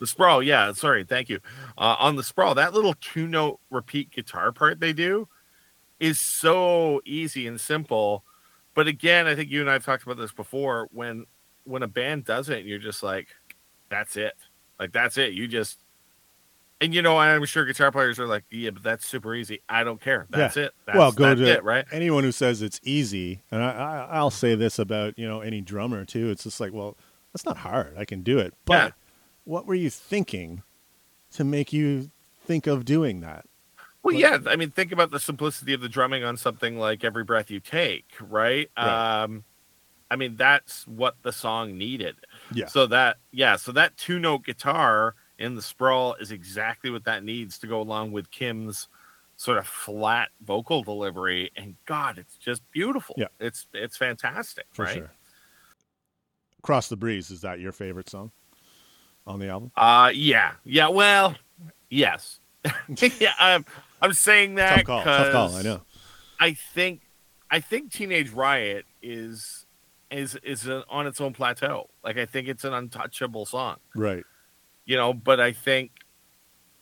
The 0.00 0.06
sprawl, 0.06 0.42
yeah, 0.42 0.72
sorry, 0.72 1.04
thank 1.04 1.28
you. 1.28 1.40
Uh, 1.78 1.96
on 1.98 2.16
the 2.16 2.22
sprawl, 2.22 2.54
that 2.56 2.74
little 2.74 2.94
two 3.00 3.26
note 3.26 3.60
repeat 3.70 4.10
guitar 4.10 4.52
part 4.52 4.80
they 4.80 4.92
do 4.92 5.28
is 6.00 6.20
so 6.20 7.00
easy 7.04 7.46
and 7.46 7.60
simple. 7.60 8.24
But 8.74 8.88
again, 8.88 9.26
I 9.26 9.34
think 9.34 9.50
you 9.50 9.60
and 9.60 9.70
I 9.70 9.74
have 9.74 9.84
talked 9.84 10.02
about 10.02 10.16
this 10.16 10.32
before. 10.32 10.88
When 10.92 11.26
when 11.64 11.82
a 11.82 11.88
band 11.88 12.24
does 12.24 12.48
it, 12.48 12.64
you're 12.64 12.78
just 12.78 13.02
like, 13.02 13.28
that's 13.88 14.16
it. 14.16 14.34
Like 14.78 14.92
that's 14.92 15.16
it. 15.16 15.32
You 15.32 15.46
just 15.46 15.83
and 16.80 16.94
you 16.94 17.02
know, 17.02 17.16
I'm 17.16 17.44
sure 17.44 17.64
guitar 17.64 17.90
players 17.92 18.18
are 18.18 18.26
like, 18.26 18.44
yeah, 18.50 18.70
but 18.70 18.82
that's 18.82 19.06
super 19.06 19.34
easy. 19.34 19.60
I 19.68 19.84
don't 19.84 20.00
care. 20.00 20.26
That's 20.30 20.56
it. 20.56 20.72
That's, 20.86 20.98
well, 20.98 21.12
go 21.12 21.24
that's 21.28 21.40
to 21.40 21.46
it, 21.52 21.64
right? 21.64 21.84
anyone 21.92 22.24
who 22.24 22.32
says 22.32 22.62
it's 22.62 22.80
easy, 22.82 23.42
and 23.50 23.62
I, 23.62 23.70
I, 23.70 24.08
I'll 24.16 24.30
say 24.30 24.54
this 24.54 24.78
about 24.78 25.18
you 25.18 25.26
know 25.26 25.40
any 25.40 25.60
drummer 25.60 26.04
too. 26.04 26.30
It's 26.30 26.44
just 26.44 26.60
like, 26.60 26.72
well, 26.72 26.96
that's 27.32 27.44
not 27.46 27.58
hard. 27.58 27.96
I 27.98 28.04
can 28.04 28.22
do 28.22 28.38
it. 28.38 28.54
But 28.64 28.72
Yeah. 28.72 28.90
what 29.44 29.66
were 29.66 29.74
you 29.74 29.90
thinking 29.90 30.62
to 31.32 31.44
make 31.44 31.72
you 31.72 32.10
think 32.46 32.66
of 32.66 32.84
doing 32.84 33.20
that? 33.20 33.46
Well, 34.02 34.14
Like- 34.14 34.22
yeah. 34.22 34.38
I 34.46 34.56
mean, 34.56 34.70
think 34.70 34.92
about 34.92 35.10
the 35.10 35.18
simplicity 35.20 35.72
of 35.72 35.80
the 35.80 35.88
drumming 35.88 36.24
on 36.24 36.36
something 36.36 36.78
like 36.78 37.02
"Every 37.04 37.24
Breath 37.24 37.50
You 37.50 37.60
Take," 37.60 38.06
right? 38.20 38.70
Right. 38.76 39.22
Um, 39.22 39.44
I 40.10 40.16
mean, 40.16 40.36
that's 40.36 40.86
what 40.86 41.16
the 41.22 41.32
song 41.32 41.78
needed. 41.78 42.16
Yeah. 42.52 42.66
So 42.66 42.86
that, 42.88 43.16
yeah, 43.32 43.56
so 43.56 43.72
that 43.72 43.96
two 43.96 44.18
note 44.18 44.44
guitar 44.44 45.14
in 45.38 45.54
the 45.54 45.62
sprawl 45.62 46.14
is 46.14 46.30
exactly 46.30 46.90
what 46.90 47.04
that 47.04 47.24
needs 47.24 47.58
to 47.58 47.66
go 47.66 47.80
along 47.80 48.12
with 48.12 48.30
Kim's 48.30 48.88
sort 49.36 49.58
of 49.58 49.66
flat 49.66 50.28
vocal 50.44 50.82
delivery. 50.82 51.50
And 51.56 51.74
God, 51.86 52.18
it's 52.18 52.36
just 52.36 52.62
beautiful. 52.70 53.14
Yeah. 53.18 53.26
It's 53.40 53.66
it's 53.72 53.96
fantastic, 53.96 54.66
For 54.72 54.84
right? 54.84 54.94
sure. 54.94 55.10
Cross 56.62 56.88
the 56.88 56.96
Breeze 56.96 57.30
is 57.30 57.40
that 57.42 57.60
your 57.60 57.72
favorite 57.72 58.08
song 58.08 58.30
on 59.26 59.38
the 59.40 59.48
album? 59.48 59.72
Uh 59.76 60.10
yeah, 60.14 60.52
yeah. 60.64 60.88
Well, 60.88 61.34
yes. 61.90 62.40
yeah, 63.18 63.32
I'm 63.38 63.64
I'm 64.00 64.12
saying 64.12 64.54
that 64.56 64.76
Tough 64.76 64.84
call. 64.84 65.02
Tough 65.02 65.32
call. 65.32 65.54
I 65.56 65.62
know. 65.62 65.82
I 66.40 66.54
think 66.54 67.00
I 67.50 67.60
think 67.60 67.92
Teenage 67.92 68.30
Riot 68.30 68.86
is 69.02 69.66
is 70.10 70.36
is 70.36 70.66
a, 70.66 70.84
on 70.88 71.06
its 71.06 71.20
own 71.20 71.32
plateau. 71.32 71.88
Like 72.02 72.16
I 72.18 72.26
think 72.26 72.48
it's 72.48 72.64
an 72.64 72.72
untouchable 72.72 73.46
song, 73.46 73.76
Right. 73.94 74.24
You 74.84 74.96
know. 74.96 75.12
But 75.14 75.40
I 75.40 75.52
think 75.52 75.90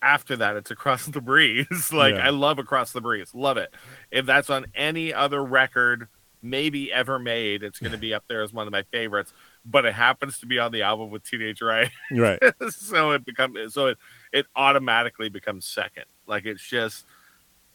after 0.01 0.37
that, 0.37 0.57
it's 0.57 0.71
Across 0.71 1.07
the 1.09 1.21
Breeze. 1.21 1.93
like 1.93 2.15
Yeah. 2.15 2.27
I 2.27 2.31
love 2.31 2.59
Across 2.59 2.93
the 2.93 3.01
Breeze, 3.01 3.35
love 3.35 3.57
it. 3.57 3.73
If 4.11 4.27
that's 4.27 4.51
on 4.51 4.67
any 4.75 5.13
other 5.15 5.45
record, 5.45 6.09
maybe 6.43 6.93
ever 6.93 7.19
made, 7.21 7.63
it's 7.63 7.79
going 7.79 7.93
to 7.93 7.99
be 7.99 8.13
up 8.13 8.25
there 8.29 8.43
as 8.43 8.53
one 8.53 8.67
of 8.67 8.73
my 8.73 8.83
favorites. 8.91 9.33
But 9.65 9.85
it 9.85 9.95
happens 9.95 10.41
to 10.41 10.47
be 10.47 10.59
on 10.59 10.73
the 10.73 10.83
album 10.83 11.11
with 11.11 11.23
Teenage 11.23 11.63
Riot, 11.63 11.91
Right. 12.11 12.41
so 12.71 13.13
it 13.13 13.25
becomes 13.25 13.73
so 13.75 13.87
it 13.89 13.99
it 14.33 14.47
automatically 14.57 15.29
becomes 15.29 15.65
second. 15.67 16.05
Like 16.27 16.45
it's 16.47 16.63
just. 16.63 17.07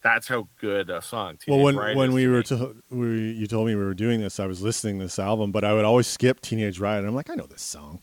That's 0.04 0.28
how 0.28 0.48
good 0.62 0.92
a 0.92 1.02
song. 1.02 1.40
well, 1.48 1.58
Teenage 1.58 1.64
when 1.64 1.76
Riot 1.76 1.98
when 1.98 2.14
we 2.14 2.28
were 2.28 2.44
to, 2.44 2.76
we, 2.92 3.32
you 3.32 3.48
told 3.48 3.66
me 3.68 3.76
we 3.76 3.84
were 3.84 3.96
doing 3.96 4.22
this, 4.22 4.40
I 4.40 4.46
was 4.46 4.62
listening 4.62 5.00
to 5.00 5.06
this 5.06 5.18
album, 5.18 5.52
but 5.52 5.64
I 5.66 5.74
would 5.74 5.86
always 5.86 6.06
skip 6.06 6.40
Teenage 6.40 6.80
Riot. 6.80 7.00
And 7.00 7.08
I'm 7.08 7.16
like, 7.16 7.32
I 7.32 7.34
know 7.36 7.48
this 7.48 7.64
song. 7.64 8.02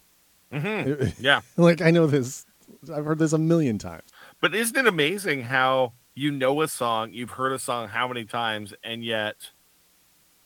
Mhm. 0.53 1.15
Yeah. 1.21 1.41
like 1.57 1.81
I 1.83 1.91
know 1.91 2.07
this. 2.07 2.47
I've 2.95 3.05
heard 3.05 3.19
this 3.19 3.33
a 3.33 3.39
million 3.39 3.79
times. 3.79 4.05
But 4.41 4.55
isn't 4.55 4.77
it 4.77 4.87
amazing 4.87 5.43
how 5.43 5.93
you 6.15 6.31
know 6.31 6.61
a 6.63 6.69
song, 6.69 7.13
you've 7.13 7.31
heard 7.33 7.53
a 7.53 7.59
song 7.59 7.89
how 7.89 8.07
many 8.09 8.25
times, 8.25 8.75
and 8.85 9.03
yet, 9.05 9.37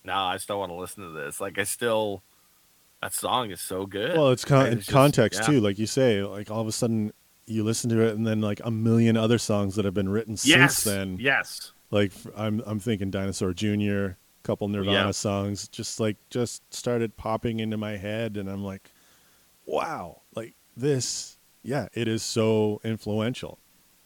no, 0.04 0.14
I 0.14 0.36
still 0.38 0.58
want 0.60 0.70
to 0.70 0.76
listen 0.76 1.02
to 1.04 1.10
this. 1.10 1.40
Like 1.40 1.58
I 1.58 1.64
still, 1.64 2.22
that 3.02 3.12
song 3.12 3.50
is 3.50 3.60
so 3.60 3.84
good. 3.86 4.16
Well, 4.16 4.30
it's 4.30 4.44
con- 4.44 4.64
And 4.66 4.72
in 4.74 4.78
just- 4.78 4.90
context 4.90 5.40
yeah. 5.40 5.46
too, 5.46 5.60
like 5.60 5.78
you 5.78 5.86
say. 5.86 6.22
Like 6.22 6.50
all 6.50 6.60
of 6.60 6.68
a 6.68 6.72
sudden, 6.72 7.12
you 7.46 7.64
listen 7.64 7.90
to 7.90 8.00
it, 8.02 8.14
and 8.14 8.26
then 8.26 8.40
like 8.40 8.60
a 8.64 8.70
million 8.70 9.16
other 9.16 9.38
songs 9.38 9.74
that 9.76 9.84
have 9.84 9.94
been 9.94 10.08
written 10.08 10.34
Yes, 10.44 10.76
since 10.78 10.84
then. 10.84 11.18
yes, 11.20 11.72
Like 11.90 12.12
I'm 12.36 12.62
I'm 12.66 12.78
thinking 12.78 13.10
Dinosaur 13.10 13.52
Jr. 13.52 14.04
A 14.04 14.16
couple 14.44 14.68
Nirvana 14.68 14.92
Yeah. 15.06 15.10
songs 15.10 15.68
just 15.68 15.98
like 16.00 16.16
just 16.30 16.62
started 16.72 17.16
popping 17.16 17.60
into 17.60 17.76
my 17.76 17.96
head, 17.96 18.36
and 18.36 18.48
I'm 18.48 18.62
like, 18.64 18.90
wow, 19.68 20.22
like 20.34 20.54
this. 20.76 21.38
Yeah, 21.62 21.88
it 21.92 22.08
is 22.08 22.22
so 22.22 22.80
influential. 22.84 23.58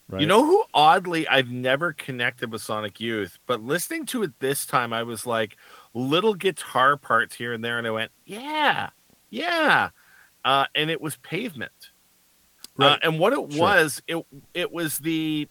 Right. 0.09 0.21
You 0.21 0.27
know 0.27 0.45
who 0.45 0.63
oddly 0.73 1.27
I've 1.27 1.49
never 1.49 1.93
connected 1.93 2.51
with 2.51 2.61
Sonic 2.61 2.99
Youth, 2.99 3.39
but 3.47 3.63
listening 3.63 4.05
to 4.07 4.23
it 4.23 4.31
this 4.39 4.65
time, 4.65 4.91
I 4.91 5.01
was 5.03 5.25
like 5.25 5.55
little 5.93 6.33
guitar 6.33 6.97
parts 6.97 7.35
here 7.35 7.53
and 7.53 7.63
there, 7.63 7.77
and 7.77 7.87
I 7.87 7.91
went, 7.91 8.11
yeah, 8.25 8.89
yeah, 9.29 9.89
uh, 10.43 10.65
and 10.75 10.91
it 10.91 10.99
was 10.99 11.15
Pavement. 11.17 11.71
Uh, 12.77 12.97
and 13.03 13.19
what 13.19 13.33
it 13.33 13.51
Sure. 13.53 13.61
was, 13.61 14.01
it 14.07 14.25
it 14.53 14.71
was 14.71 14.97
the 14.99 15.47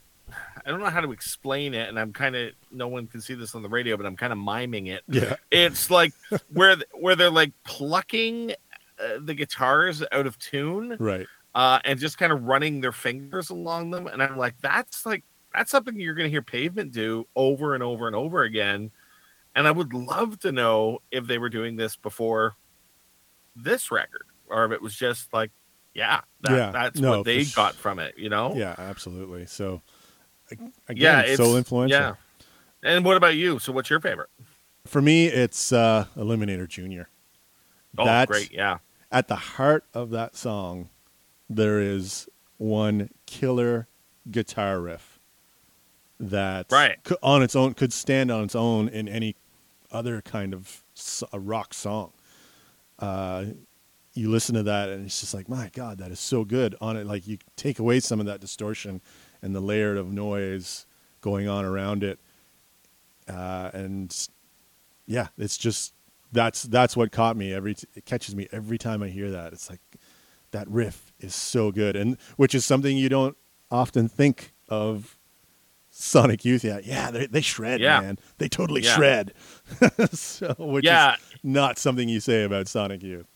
I 0.66 0.70
don't 0.70 0.80
know 0.80 0.90
how 0.90 1.00
to 1.00 1.12
explain 1.12 1.72
it, 1.72 1.88
and 1.88 1.98
I'm 1.98 2.12
kind 2.12 2.36
of 2.36 2.52
no 2.70 2.88
one 2.88 3.06
can 3.06 3.20
see 3.20 3.34
this 3.34 3.54
on 3.54 3.62
the 3.62 3.68
radio, 3.68 3.96
but 3.96 4.06
I'm 4.06 4.16
kind 4.16 4.32
of 4.32 4.38
miming 4.38 4.88
it. 4.88 5.02
Yeah. 5.08 5.36
It's 5.50 5.88
like 5.90 6.12
where 6.52 6.76
where 6.92 7.16
they're 7.16 7.30
like 7.30 7.52
plucking 7.64 8.54
uh, 9.02 9.18
the 9.22 9.34
guitars 9.34 10.02
out 10.12 10.26
of 10.26 10.38
tune 10.38 10.96
Right. 10.98 11.26
uh, 11.54 11.78
and 11.84 11.98
just 11.98 12.18
kind 12.18 12.32
of 12.32 12.44
running 12.44 12.80
their 12.80 12.92
fingers 12.92 13.50
along 13.50 13.90
them. 13.90 14.06
And 14.06 14.22
I'm 14.22 14.36
like, 14.36 14.54
that's 14.60 15.04
like 15.06 15.24
that's 15.54 15.70
something 15.70 15.98
you're 16.00 16.14
going 16.14 16.26
to 16.26 16.30
hear 16.30 16.42
Pavement 16.42 16.92
do 16.92 17.26
over 17.36 17.74
and 17.74 17.82
over 17.82 18.06
and 18.06 18.16
over 18.16 18.42
again. 18.42 18.90
And 19.54 19.68
I 19.68 19.70
would 19.70 19.92
love 19.92 20.38
to 20.40 20.52
know 20.52 21.00
if 21.10 21.26
they 21.26 21.36
were 21.38 21.50
doing 21.50 21.76
this 21.76 21.94
before 21.96 22.56
this 23.54 23.90
record, 23.90 24.24
or 24.48 24.64
if 24.64 24.72
it 24.72 24.80
was 24.80 24.94
just 24.94 25.32
like, 25.34 25.50
yeah, 25.94 26.22
that, 26.40 26.52
Yeah, 26.56 26.70
that's 26.70 26.98
no, 27.00 27.18
what 27.18 27.24
they 27.26 27.44
got 27.44 27.74
from 27.74 27.98
it, 27.98 28.16
you 28.16 28.30
know? 28.30 28.54
Yeah, 28.54 28.74
absolutely. 28.78 29.44
So 29.44 29.82
ag- 30.50 30.58
again, 30.88 30.96
yeah, 30.96 31.20
it's 31.20 31.36
so 31.36 31.56
influential. 31.56 31.98
Yeah. 32.00 32.14
And 32.82 33.04
what 33.04 33.18
about 33.18 33.34
you? 33.34 33.58
So, 33.58 33.72
what's 33.72 33.90
your 33.90 34.00
favorite? 34.00 34.30
For 34.86 35.00
me, 35.02 35.26
it's 35.26 35.70
uh, 35.72 36.06
Eliminator 36.16 36.66
Junior. 36.66 37.08
Oh, 37.98 38.06
That- 38.06 38.26
great, 38.28 38.50
yeah, 38.52 38.78
At 39.12 39.28
the 39.28 39.36
heart 39.36 39.84
of 39.92 40.10
that 40.10 40.34
song, 40.34 40.88
there 41.48 41.78
is 41.80 42.28
one 42.56 43.10
killer 43.26 43.86
guitar 44.30 44.80
riff 44.80 45.18
that 46.18 46.66
Right. 46.72 47.02
cou- 47.04 47.16
on 47.22 47.42
its 47.42 47.54
own 47.54 47.74
could 47.74 47.92
stand 47.92 48.30
on 48.30 48.44
its 48.44 48.54
own 48.54 48.88
in 48.88 49.08
any 49.08 49.36
other 49.90 50.22
kind 50.22 50.54
of 50.54 50.82
a 51.32 51.38
rock 51.38 51.74
song. 51.74 52.12
Uh, 52.98 53.46
you 54.14 54.30
listen 54.30 54.54
to 54.54 54.62
that 54.62 54.88
and 54.88 55.04
it's 55.06 55.20
just 55.20 55.34
like, 55.34 55.48
my 55.48 55.68
God, 55.74 55.98
that 55.98 56.10
is 56.10 56.20
so 56.20 56.44
good. 56.44 56.74
On 56.80 56.96
it, 56.96 57.06
like 57.06 57.26
you 57.26 57.38
take 57.56 57.78
away 57.78 58.00
some 58.00 58.20
of 58.20 58.26
that 58.26 58.40
distortion 58.40 59.02
and 59.42 59.54
the 59.54 59.60
layer 59.60 59.96
of 59.96 60.10
noise 60.10 60.86
going 61.20 61.48
on 61.48 61.64
around 61.64 62.02
it, 62.04 62.18
uh, 63.28 63.70
and 63.74 64.28
yeah, 65.06 65.28
it's 65.36 65.56
just 65.58 65.92
that's 66.32 66.62
that's 66.64 66.96
what 66.96 67.12
caught 67.12 67.36
me 67.36 67.52
every 67.52 67.74
t- 67.74 67.86
it 67.94 68.04
catches 68.06 68.34
me 68.34 68.48
every 68.52 68.78
time 68.78 69.02
I 69.02 69.08
hear 69.08 69.30
that. 69.30 69.52
It's 69.52 69.68
like 69.70 69.80
that 70.50 70.68
riff 70.68 71.12
is 71.20 71.34
so 71.34 71.70
good, 71.70 71.94
and 71.96 72.16
which 72.36 72.54
is 72.54 72.64
something 72.64 72.96
you 72.96 73.08
don't 73.08 73.36
often 73.70 74.08
think 74.08 74.52
of. 74.68 75.18
Sonic 75.94 76.42
Youth, 76.42 76.64
yeah, 76.64 76.78
yeah, 76.82 77.10
they, 77.10 77.26
they 77.26 77.42
shred, 77.42 77.78
Yeah. 77.78 78.00
man. 78.00 78.18
They 78.38 78.48
totally 78.48 78.80
Yeah. 78.80 78.96
shred. 78.96 79.34
so, 80.12 80.54
which 80.58 80.86
Yeah. 80.86 81.16
is 81.16 81.20
not 81.42 81.78
something 81.78 82.08
you 82.08 82.18
say 82.18 82.44
about 82.44 82.66
Sonic 82.66 83.02
Youth. 83.02 83.26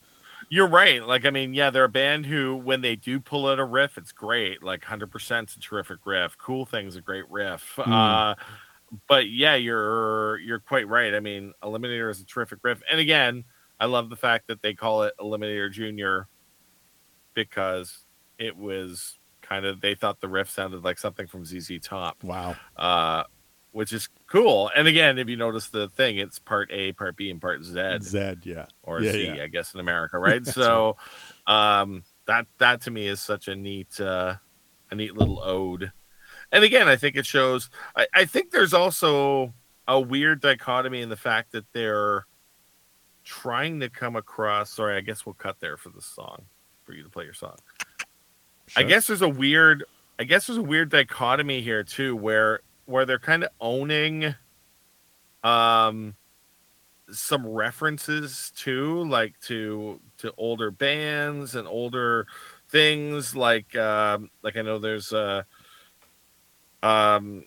You're 0.48 0.66
right. 0.66 1.06
Like, 1.06 1.26
I 1.26 1.30
mean, 1.30 1.52
yeah, 1.52 1.68
they're 1.68 1.84
a 1.84 1.88
band 1.90 2.24
who, 2.24 2.56
when 2.56 2.80
they 2.80 2.96
do 2.96 3.20
pull 3.20 3.46
out 3.46 3.58
a 3.58 3.64
riff, 3.64 3.98
it's 3.98 4.10
great. 4.10 4.62
Like, 4.62 4.80
100% 4.86 5.50
is 5.50 5.56
a 5.56 5.60
terrific 5.60 5.98
riff. 6.06 6.38
Cool 6.38 6.64
Thing's 6.64 6.96
a 6.96 7.02
great 7.02 7.30
riff. 7.30 7.72
Hmm. 7.76 7.92
Uh, 7.92 8.34
but 9.08 9.28
yeah, 9.28 9.54
you're 9.56 10.38
you're 10.38 10.60
quite 10.60 10.88
right. 10.88 11.14
I 11.14 11.20
mean, 11.20 11.52
Eliminator 11.62 12.10
is 12.10 12.20
a 12.20 12.24
terrific 12.24 12.60
riff. 12.62 12.82
And 12.90 13.00
again, 13.00 13.44
I 13.80 13.86
love 13.86 14.10
the 14.10 14.16
fact 14.16 14.46
that 14.48 14.62
they 14.62 14.74
call 14.74 15.02
it 15.02 15.14
Eliminator 15.20 15.70
Junior 15.70 16.28
because 17.34 17.98
it 18.38 18.56
was 18.56 19.18
kind 19.42 19.64
of 19.66 19.80
they 19.80 19.94
thought 19.94 20.20
the 20.20 20.28
riff 20.28 20.50
sounded 20.50 20.84
like 20.84 20.98
something 20.98 21.26
from 21.26 21.44
ZZ 21.44 21.78
Top, 21.82 22.22
Wow. 22.24 22.56
uh, 22.76 23.24
which 23.72 23.92
is 23.92 24.08
cool. 24.26 24.70
And 24.74 24.88
again, 24.88 25.18
if 25.18 25.28
you 25.28 25.36
notice 25.36 25.68
the 25.68 25.88
thing, 25.90 26.16
it's 26.16 26.38
part 26.38 26.70
A, 26.72 26.92
part 26.92 27.16
B, 27.16 27.30
and 27.30 27.40
part 27.40 27.62
Z 27.64 27.98
Z, 28.02 28.34
yeah. 28.44 28.66
or 28.82 29.00
yeah, 29.02 29.12
Z, 29.12 29.28
I 29.30 29.34
yeah. 29.34 29.46
guess 29.48 29.74
in 29.74 29.80
America, 29.80 30.18
right? 30.20 30.44
So 30.46 30.96
um 31.46 32.02
that 32.26 32.46
that 32.58 32.80
to 32.82 32.90
me 32.90 33.06
is 33.06 33.20
such 33.20 33.48
a 33.48 33.54
neat 33.56 34.00
uh 34.00 34.36
a 34.90 34.94
neat 34.94 35.16
little 35.16 35.40
ode. 35.42 35.92
And 36.56 36.64
again, 36.64 36.88
I 36.88 36.96
think 36.96 37.16
it 37.16 37.26
shows 37.26 37.68
I, 37.94 38.06
I 38.14 38.24
think 38.24 38.50
there's 38.50 38.72
also 38.72 39.52
a 39.86 40.00
weird 40.00 40.40
dichotomy 40.40 41.02
in 41.02 41.10
the 41.10 41.16
fact 41.16 41.52
that 41.52 41.70
they're 41.74 42.24
trying 43.24 43.80
to 43.80 43.90
come 43.90 44.16
across 44.16 44.70
sorry, 44.70 44.96
I 44.96 45.02
guess 45.02 45.26
we'll 45.26 45.34
cut 45.34 45.60
there 45.60 45.76
for 45.76 45.90
the 45.90 46.00
song 46.00 46.46
for 46.84 46.94
you 46.94 47.02
to 47.02 47.10
play 47.10 47.24
your 47.24 47.34
song. 47.34 47.56
I 48.74 48.84
guess 48.84 49.06
there's 49.06 49.20
a 49.20 49.28
weird 49.28 49.84
I 50.18 50.24
guess 50.24 50.46
there's 50.46 50.56
a 50.56 50.62
weird 50.62 50.88
dichotomy 50.88 51.60
here 51.60 51.84
too 51.84 52.16
where 52.16 52.60
where 52.86 53.04
they're 53.04 53.18
kind 53.18 53.44
of 53.44 53.50
owning 53.60 54.34
um 55.44 56.14
some 57.10 57.46
references 57.46 58.50
too 58.56 59.04
like 59.04 59.38
to 59.40 60.00
to 60.16 60.32
older 60.38 60.70
bands 60.70 61.54
and 61.54 61.68
older 61.68 62.26
things 62.70 63.36
like 63.36 63.76
um 63.76 64.30
like 64.42 64.56
I 64.56 64.62
know 64.62 64.78
there's 64.78 65.12
uh 65.12 65.42
um 66.86 67.44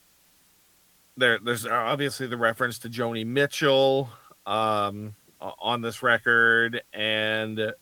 there 1.17 1.39
there's 1.39 1.65
obviously 1.65 2.27
the 2.27 2.37
reference 2.37 2.79
to 2.79 2.89
Joni 2.89 3.25
Mitchell 3.25 4.09
um 4.45 5.15
on 5.39 5.81
this 5.81 6.03
record 6.03 6.81
and 6.93 7.73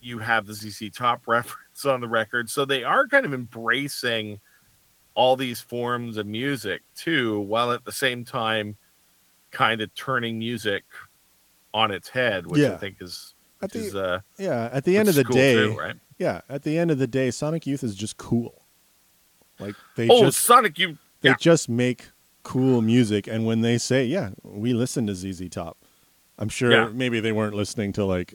you 0.00 0.18
have 0.18 0.46
the 0.46 0.54
ZZ 0.54 0.90
Top 0.94 1.22
reference 1.26 1.84
on 1.84 2.00
the 2.00 2.08
record. 2.08 2.48
So 2.50 2.64
they 2.64 2.84
are 2.84 3.06
kind 3.06 3.26
of 3.26 3.34
embracing 3.34 4.40
all 5.14 5.36
these 5.36 5.60
forms 5.60 6.16
of 6.16 6.26
music 6.26 6.82
too, 6.94 7.40
while 7.40 7.72
at 7.72 7.84
the 7.84 7.92
same 7.92 8.24
time 8.24 8.76
kind 9.50 9.80
of 9.80 9.92
turning 9.94 10.38
music 10.38 10.84
on 11.74 11.90
its 11.90 12.08
head, 12.08 12.46
which 12.46 12.60
I 12.74 12.76
think 12.76 12.96
is, 13.00 13.34
At 13.60 13.72
which 13.72 13.82
is 13.82 13.92
the, 13.92 14.04
uh, 14.04 14.20
yeah, 14.38 14.68
at 14.72 14.84
the 14.84 14.96
end 14.96 15.08
of 15.08 15.14
the 15.16 15.24
day, 15.24 15.54
too, 15.54 15.76
right? 15.76 15.96
yeah, 16.18 16.42
at 16.48 16.62
the 16.62 16.78
end 16.78 16.90
of 16.90 16.98
the 16.98 17.06
day, 17.06 17.30
Sonic 17.30 17.66
Youth 17.66 17.82
is 17.82 17.94
just 17.96 18.16
cool. 18.16 18.62
Like 19.58 19.74
they 19.96 20.08
Oh, 20.08 20.24
just 20.26 20.40
Sonic, 20.40 20.78
you 20.78 20.98
they 21.20 21.30
yeah. 21.30 21.36
just 21.38 21.68
make 21.68 22.08
cool 22.42 22.80
music, 22.80 23.26
and 23.26 23.44
when 23.44 23.60
they 23.60 23.76
say, 23.78 24.04
"Yeah, 24.04 24.30
we 24.42 24.72
listen 24.72 25.06
to 25.08 25.14
ZZ 25.14 25.48
Top," 25.50 25.76
I'm 26.38 26.48
sure 26.48 26.70
Yeah. 26.70 26.88
maybe 26.92 27.20
they 27.20 27.32
weren't 27.32 27.54
listening 27.54 27.92
to 27.94 28.04
like, 28.04 28.34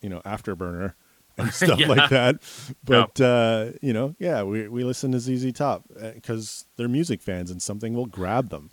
you 0.00 0.08
know, 0.08 0.20
Afterburner 0.24 0.94
and 1.36 1.52
stuff 1.52 1.78
Yeah. 1.80 1.88
like 1.88 2.10
that. 2.10 2.36
But 2.84 3.20
uh, 3.20 3.72
you 3.82 3.92
know, 3.92 4.14
yeah, 4.18 4.42
we 4.44 4.68
we 4.68 4.84
listen 4.84 5.12
to 5.12 5.18
ZZ 5.20 5.52
Top 5.52 5.84
because 6.14 6.66
they're 6.76 6.88
music 6.88 7.20
fans, 7.20 7.50
and 7.50 7.60
something 7.60 7.94
will 7.94 8.06
grab 8.06 8.50
them, 8.50 8.70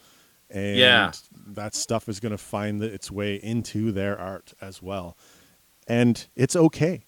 and 0.50 0.78
Yeah. 0.78 1.12
that 1.48 1.74
stuff 1.76 2.08
is 2.08 2.20
going 2.20 2.32
to 2.32 2.38
find 2.38 2.82
its 2.84 3.10
way 3.12 3.36
into 3.36 3.92
their 3.92 4.18
art 4.20 4.54
as 4.62 4.82
well, 4.82 5.18
and 5.88 6.28
it's 6.36 6.56
okay. 6.56 7.06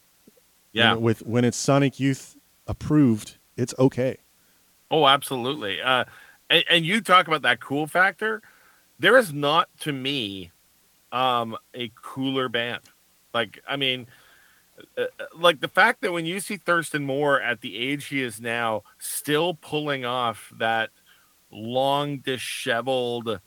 You 0.71 0.81
yeah. 0.81 0.93
know, 0.93 0.99
with 0.99 1.21
when 1.25 1.45
it's 1.45 1.57
Sonic 1.57 1.99
Youth 1.99 2.35
approved, 2.67 3.37
it's 3.55 3.73
okay. 3.79 4.17
Oh, 4.91 5.07
absolutely. 5.07 5.81
Uh, 5.81 6.05
and, 6.49 6.63
and 6.69 6.85
you 6.85 7.01
talk 7.01 7.27
about 7.27 7.43
that 7.43 7.59
cool 7.59 7.87
factor. 7.87 8.41
There 8.99 9.17
is 9.17 9.31
not, 9.33 9.69
to 9.81 9.91
me, 9.93 10.51
um, 11.11 11.55
a 11.73 11.91
cooler 11.95 12.49
band. 12.49 12.81
Like, 13.33 13.61
I 13.67 13.75
mean, 13.75 14.07
uh, 14.97 15.01
uh, 15.19 15.25
like 15.37 15.59
the 15.59 15.67
fact 15.67 16.01
that 16.01 16.11
when 16.11 16.25
you 16.25 16.39
see 16.39 16.57
Thurston 16.57 17.05
Moore 17.05 17.39
at 17.41 17.61
the 17.61 17.77
age 17.77 18.05
he 18.05 18.21
is 18.21 18.41
now, 18.41 18.83
still 18.97 19.53
pulling 19.53 20.05
off 20.05 20.51
that 20.57 20.89
long, 21.51 22.17
disheveled, 22.19 23.39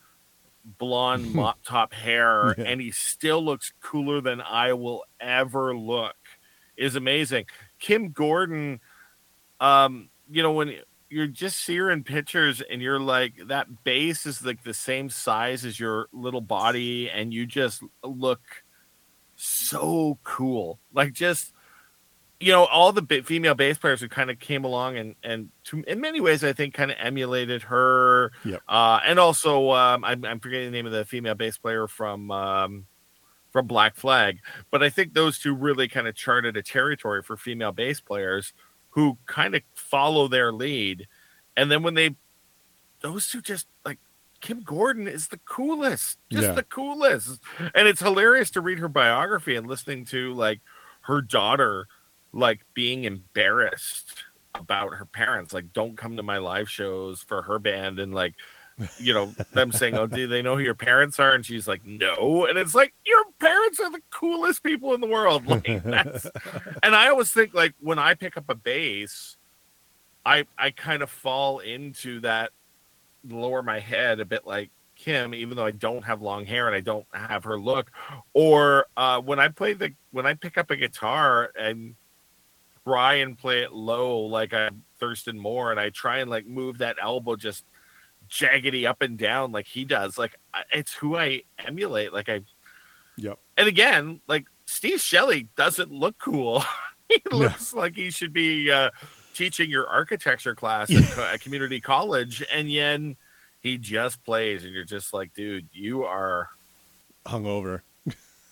blonde 0.77 1.33
mop 1.35 1.59
top 1.63 1.93
hair, 1.93 2.55
Yeah. 2.57 2.63
and 2.65 2.81
he 2.81 2.91
still 2.91 3.43
looks 3.43 3.73
cooler 3.81 4.21
than 4.21 4.41
I 4.41 4.73
will 4.73 5.03
ever 5.19 5.75
look, 5.75 6.15
is 6.77 6.95
amazing. 6.95 7.45
Kim 7.79 8.09
Gordon, 8.09 8.79
um, 9.59 10.09
you 10.31 10.41
know, 10.41 10.53
when 10.53 10.75
you're 11.13 11.27
just 11.27 11.63
seeing 11.63 12.03
pictures 12.03 12.61
and 12.71 12.81
you're 12.81 12.99
like 12.99 13.33
that 13.47 13.83
bass 13.83 14.25
is 14.25 14.43
like 14.43 14.63
the 14.63 14.73
same 14.73 15.09
size 15.09 15.63
as 15.63 15.79
your 15.79 16.07
little 16.11 16.41
body 16.41 17.09
and 17.09 17.31
you 17.31 17.45
just 17.45 17.83
look 18.03 18.41
so 19.35 20.17
cool 20.23 20.79
like 20.91 21.13
just 21.13 21.53
you 22.39 22.51
know 22.51 22.65
all 22.65 22.91
the 22.91 23.23
female 23.23 23.53
bass 23.53 23.77
players 23.77 24.01
who 24.01 24.09
kind 24.09 24.31
of 24.31 24.39
came 24.39 24.63
along 24.65 24.97
and 24.97 25.15
and 25.23 25.49
to, 25.63 25.83
in 25.87 26.01
many 26.01 26.19
ways 26.19 26.43
i 26.43 26.51
think 26.51 26.73
kind 26.73 26.89
of 26.89 26.97
emulated 26.99 27.61
her 27.61 28.31
Yep. 28.43 28.61
uh 28.67 28.99
and 29.05 29.19
also 29.19 29.71
um 29.71 30.03
I'm, 30.03 30.25
I'm 30.25 30.39
forgetting 30.39 30.71
the 30.71 30.75
name 30.75 30.85
of 30.87 30.91
the 30.91 31.05
female 31.05 31.35
bass 31.35 31.57
player 31.57 31.87
from 31.87 32.31
um 32.31 32.85
from 33.51 33.67
black 33.67 33.95
flag 33.95 34.39
but 34.71 34.81
i 34.81 34.89
think 34.89 35.13
those 35.13 35.37
two 35.37 35.53
really 35.53 35.87
kind 35.87 36.07
of 36.07 36.15
charted 36.15 36.57
a 36.57 36.63
territory 36.63 37.21
for 37.21 37.37
female 37.37 37.71
bass 37.71 38.01
players 38.01 38.53
who 38.93 39.17
kind 39.25 39.55
of 39.55 39.61
follow 39.75 40.27
their 40.27 40.51
lead. 40.51 41.07
And 41.57 41.69
then 41.71 41.83
when 41.83 41.93
they, 41.93 42.15
those 43.01 43.27
two 43.27 43.41
just 43.41 43.67
like 43.85 43.99
Kim 44.41 44.61
Gordon 44.61 45.07
is 45.07 45.27
the 45.29 45.39
coolest, 45.45 46.17
just 46.31 46.43
Yeah. 46.47 46.51
the 46.53 46.63
coolest. 46.63 47.39
And 47.75 47.87
it's 47.87 48.01
hilarious 48.01 48.49
to 48.51 48.61
read 48.61 48.79
her 48.79 48.87
biography 48.89 49.55
and 49.55 49.67
listening 49.67 50.05
to 50.05 50.33
like 50.33 50.59
her 51.01 51.21
daughter, 51.21 51.87
like 52.31 52.61
being 52.73 53.03
embarrassed 53.05 54.23
about 54.55 54.93
her 54.95 55.05
parents, 55.05 55.53
like 55.53 55.73
don't 55.73 55.97
come 55.97 56.17
to 56.17 56.23
my 56.23 56.37
live 56.37 56.69
shows 56.69 57.21
for 57.21 57.41
her 57.43 57.57
band 57.59 57.99
and 57.99 58.13
like, 58.13 58.35
you 58.99 59.13
know, 59.13 59.27
them 59.53 59.71
saying, 59.71 59.95
"Oh, 59.95 60.07
do 60.07 60.25
they 60.27 60.41
know 60.41 60.55
who 60.57 60.63
your 60.63 60.73
parents 60.73 61.19
are?" 61.19 61.31
And 61.33 61.45
she's 61.45 61.67
like, 61.67 61.85
"No," 61.85 62.45
and 62.47 62.57
it's 62.57 62.73
like 62.73 62.91
your 63.05 63.23
parents 63.43 63.79
are 63.79 63.91
the 63.91 64.01
coolest 64.09 64.63
people 64.63 64.93
in 64.93 65.01
the 65.01 65.07
world. 65.07 65.43
Like 65.53 65.83
that's 65.83 66.25
and 66.83 66.95
I 66.95 67.09
always 67.09 67.31
think 67.31 67.53
like 67.53 67.73
when 67.79 67.99
I 67.99 68.13
pick 68.13 68.37
up 68.37 68.45
a 68.49 68.55
bass, 68.55 69.37
I 70.25 70.45
I 70.57 70.71
kind 70.71 71.03
of 71.03 71.09
fall 71.09 71.59
into 71.59 72.21
that 72.21 72.51
lower 73.27 73.61
my 73.61 73.79
head 73.79 74.19
a 74.19 74.25
bit 74.25 74.47
like 74.47 74.71
Kim, 74.95 75.33
even 75.33 75.57
though 75.57 75.65
I 75.65 75.71
don't 75.71 76.03
have 76.03 76.21
long 76.21 76.45
hair 76.45 76.67
and 76.67 76.75
I 76.75 76.79
don't 76.79 77.05
have 77.13 77.43
her 77.43 77.59
look. 77.59 77.91
Or 78.33 78.87
uh, 78.95 79.19
when 79.21 79.39
I 79.39 79.49
play 79.49 79.73
the 79.73 79.93
when 80.11 80.25
I 80.25 80.33
pick 80.33 80.57
up 80.57 80.71
a 80.71 80.75
guitar 80.75 81.51
and 81.59 81.95
try 82.85 83.15
and 83.15 83.37
play 83.37 83.63
it 83.63 83.73
low 83.73 84.19
like 84.19 84.53
I'm 84.53 84.83
Thurston 84.99 85.37
Moore, 85.37 85.71
and 85.71 85.79
I 85.79 85.89
try 85.89 86.19
and 86.19 86.29
like 86.29 86.47
move 86.47 86.79
that 86.79 86.97
elbow 87.01 87.35
just 87.35 87.65
jaggedy 88.29 88.87
up 88.87 89.01
and 89.01 89.17
down 89.17 89.51
like 89.51 89.67
he 89.67 89.85
does. 89.85 90.17
Like 90.17 90.39
it's 90.71 90.93
who 90.93 91.15
I 91.17 91.43
emulate. 91.59 92.13
Like 92.13 92.29
I 92.29 92.41
Yep. 93.17 93.39
and 93.57 93.67
again, 93.67 94.21
like 94.27 94.45
Steve 94.65 94.99
Shelley 94.99 95.47
doesn't 95.55 95.91
look 95.91 96.17
cool. 96.17 96.63
he 97.09 97.21
looks 97.31 97.73
like 97.73 97.95
he 97.95 98.09
should 98.09 98.33
be 98.33 98.71
uh, 98.71 98.89
teaching 99.33 99.69
your 99.69 99.87
architecture 99.87 100.55
class 100.55 100.91
at, 100.91 101.17
at 101.17 101.41
community 101.41 101.79
college, 101.81 102.43
and 102.51 102.71
yet 102.71 102.99
he 103.59 103.77
just 103.77 104.23
plays, 104.23 104.63
and 104.63 104.73
you're 104.73 104.83
just 104.83 105.13
like, 105.13 105.33
dude, 105.33 105.67
you 105.71 106.03
are, 106.03 106.49
Hungover. 107.25 107.81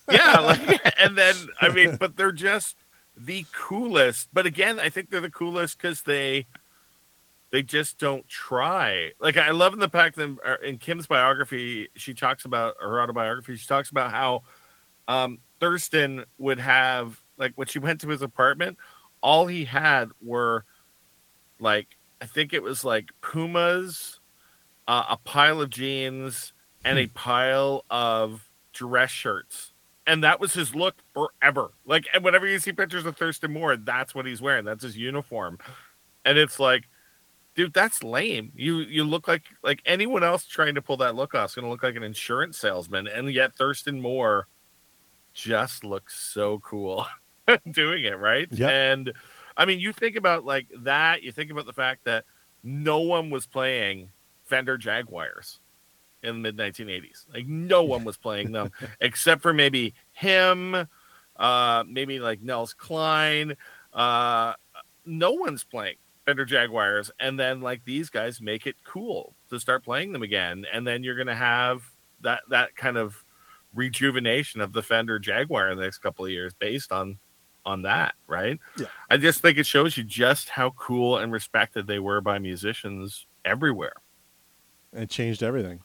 yeah. 0.09 0.39
Like, 0.41 0.81
and 0.99 1.17
then 1.17 1.35
I 1.59 1.69
mean, 1.69 1.97
but 1.97 2.15
they're 2.17 2.31
just 2.31 2.75
the 3.15 3.45
coolest. 3.53 4.29
But 4.33 4.45
again, 4.45 4.79
I 4.79 4.89
think 4.89 5.09
they're 5.09 5.21
the 5.21 5.29
coolest 5.29 5.77
because 5.77 6.01
they 6.01 6.47
they 7.51 7.61
just 7.63 7.99
don't 7.99 8.27
try. 8.27 9.11
Like 9.19 9.37
I 9.37 9.51
love 9.51 9.73
in 9.73 9.79
the 9.79 9.89
fact 9.89 10.15
that 10.15 10.37
uh, 10.45 10.55
in 10.65 10.77
Kim's 10.77 11.07
biography, 11.07 11.89
she 11.95 12.13
talks 12.13 12.45
about 12.45 12.75
her 12.79 13.01
autobiography. 13.01 13.55
She 13.57 13.67
talks 13.67 13.89
about 13.89 14.11
how 14.11 14.43
um, 15.07 15.39
Thurston 15.59 16.25
would 16.37 16.59
have 16.59 17.21
like 17.37 17.53
when 17.55 17.67
she 17.67 17.79
went 17.79 18.01
to 18.01 18.09
his 18.09 18.21
apartment, 18.21 18.77
all 19.21 19.47
he 19.47 19.65
had 19.65 20.09
were 20.21 20.65
like 21.59 21.87
I 22.21 22.25
think 22.25 22.53
it 22.53 22.63
was 22.63 22.85
like 22.85 23.09
Pumas, 23.21 24.19
uh, 24.87 25.03
a 25.09 25.17
pile 25.17 25.61
of 25.61 25.69
jeans, 25.69 26.53
and 26.85 26.99
a 26.99 27.07
pile 27.07 27.83
of 27.89 28.49
dress 28.73 29.11
shirts. 29.11 29.73
And 30.07 30.23
that 30.23 30.39
was 30.39 30.53
his 30.53 30.73
look 30.73 30.95
forever. 31.13 31.71
Like, 31.85 32.07
and 32.13 32.23
whenever 32.23 32.47
you 32.47 32.59
see 32.59 32.73
pictures 32.73 33.05
of 33.05 33.17
Thurston 33.17 33.53
Moore, 33.53 33.77
that's 33.77 34.15
what 34.15 34.25
he's 34.25 34.41
wearing. 34.41 34.65
That's 34.65 34.83
his 34.83 34.97
uniform. 34.97 35.59
And 36.25 36.37
it's 36.37 36.59
like, 36.59 36.87
dude, 37.55 37.73
that's 37.73 38.03
lame. 38.03 38.51
You 38.55 38.79
you 38.79 39.03
look 39.03 39.27
like 39.27 39.43
like 39.63 39.81
anyone 39.85 40.23
else 40.23 40.45
trying 40.45 40.75
to 40.75 40.81
pull 40.81 40.97
that 40.97 41.15
look 41.15 41.35
off 41.35 41.51
is 41.51 41.55
gonna 41.55 41.69
look 41.69 41.83
like 41.83 41.95
an 41.95 42.03
insurance 42.03 42.57
salesman, 42.57 43.07
and 43.07 43.31
yet 43.31 43.55
Thurston 43.55 44.01
Moore 44.01 44.47
just 45.33 45.83
looks 45.83 46.19
so 46.19 46.59
cool 46.59 47.05
doing 47.71 48.03
it, 48.03 48.17
right? 48.17 48.47
Yep. 48.51 48.69
And 48.69 49.13
I 49.57 49.65
mean, 49.65 49.79
you 49.79 49.93
think 49.93 50.15
about 50.15 50.45
like 50.45 50.67
that. 50.79 51.23
You 51.23 51.31
think 51.31 51.51
about 51.51 51.65
the 51.65 51.73
fact 51.73 52.05
that 52.05 52.25
no 52.63 52.99
one 52.99 53.29
was 53.29 53.47
playing 53.47 54.09
Fender 54.45 54.77
Jaguars 54.77 55.59
in 56.23 56.41
the 56.41 56.51
mid 56.51 56.57
1980s. 56.57 57.25
Like 57.33 57.47
no 57.47 57.83
one 57.83 58.03
was 58.03 58.17
playing 58.17 58.51
them 58.51 58.71
except 58.99 59.41
for 59.41 59.53
maybe 59.53 59.93
him, 60.13 60.87
uh, 61.35 61.83
maybe 61.87 62.19
like 62.19 62.41
Nels 62.41 62.73
Cline. 62.73 63.55
Uh, 63.93 64.53
no 65.05 65.31
one's 65.31 65.63
playing 65.63 65.95
Fender 66.25 66.45
Jaguars, 66.45 67.11
and 67.19 67.39
then 67.39 67.61
like 67.61 67.83
these 67.85 68.09
guys 68.09 68.41
make 68.41 68.67
it 68.67 68.75
cool 68.83 69.35
to 69.49 69.59
start 69.59 69.83
playing 69.83 70.13
them 70.13 70.23
again, 70.23 70.65
and 70.71 70.85
then 70.85 71.03
you're 71.03 71.17
gonna 71.17 71.35
have 71.35 71.83
that 72.21 72.41
that 72.49 72.75
kind 72.75 72.97
of 72.97 73.23
rejuvenation 73.73 74.61
of 74.61 74.73
the 74.73 74.83
Fender 74.83 75.19
Jaguar 75.19 75.69
in 75.69 75.77
the 75.77 75.83
next 75.83 75.99
couple 75.99 76.25
of 76.25 76.31
years 76.31 76.53
based 76.53 76.91
on 76.91 77.17
on 77.65 77.83
that, 77.83 78.15
right? 78.27 78.59
Yeah. 78.77 78.87
I 79.09 79.17
just 79.17 79.41
think 79.41 79.57
it 79.57 79.65
shows 79.65 79.97
you 79.97 80.03
just 80.03 80.49
how 80.49 80.71
cool 80.71 81.17
and 81.17 81.31
respected 81.31 81.87
they 81.87 81.99
were 81.99 82.21
by 82.21 82.39
musicians 82.39 83.27
everywhere. 83.45 83.93
It 84.93 85.09
changed 85.09 85.43
everything. 85.43 85.81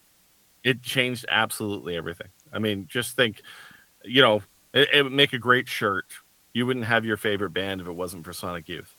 It 0.65 0.83
changed 0.83 1.27
absolutely 1.29 1.97
everything. 1.97 2.29
I 2.53 2.59
mean, 2.59 2.87
just 2.89 3.15
think, 3.15 3.43
you 4.05 4.23
know, 4.23 4.43
it, 4.73 4.89
it 4.93 5.03
would 5.03 5.13
make 5.13 5.33
a 5.33 5.39
great 5.39 5.69
shirt. 5.69 6.07
You 6.55 6.67
wouldn't 6.67 6.87
have 6.87 7.05
your 7.05 7.17
favorite 7.17 7.51
band 7.51 7.81
if 7.81 7.87
it 7.87 7.93
wasn't 7.93 8.25
for 8.25 8.33
Sonic 8.33 8.69
Youth. 8.69 8.97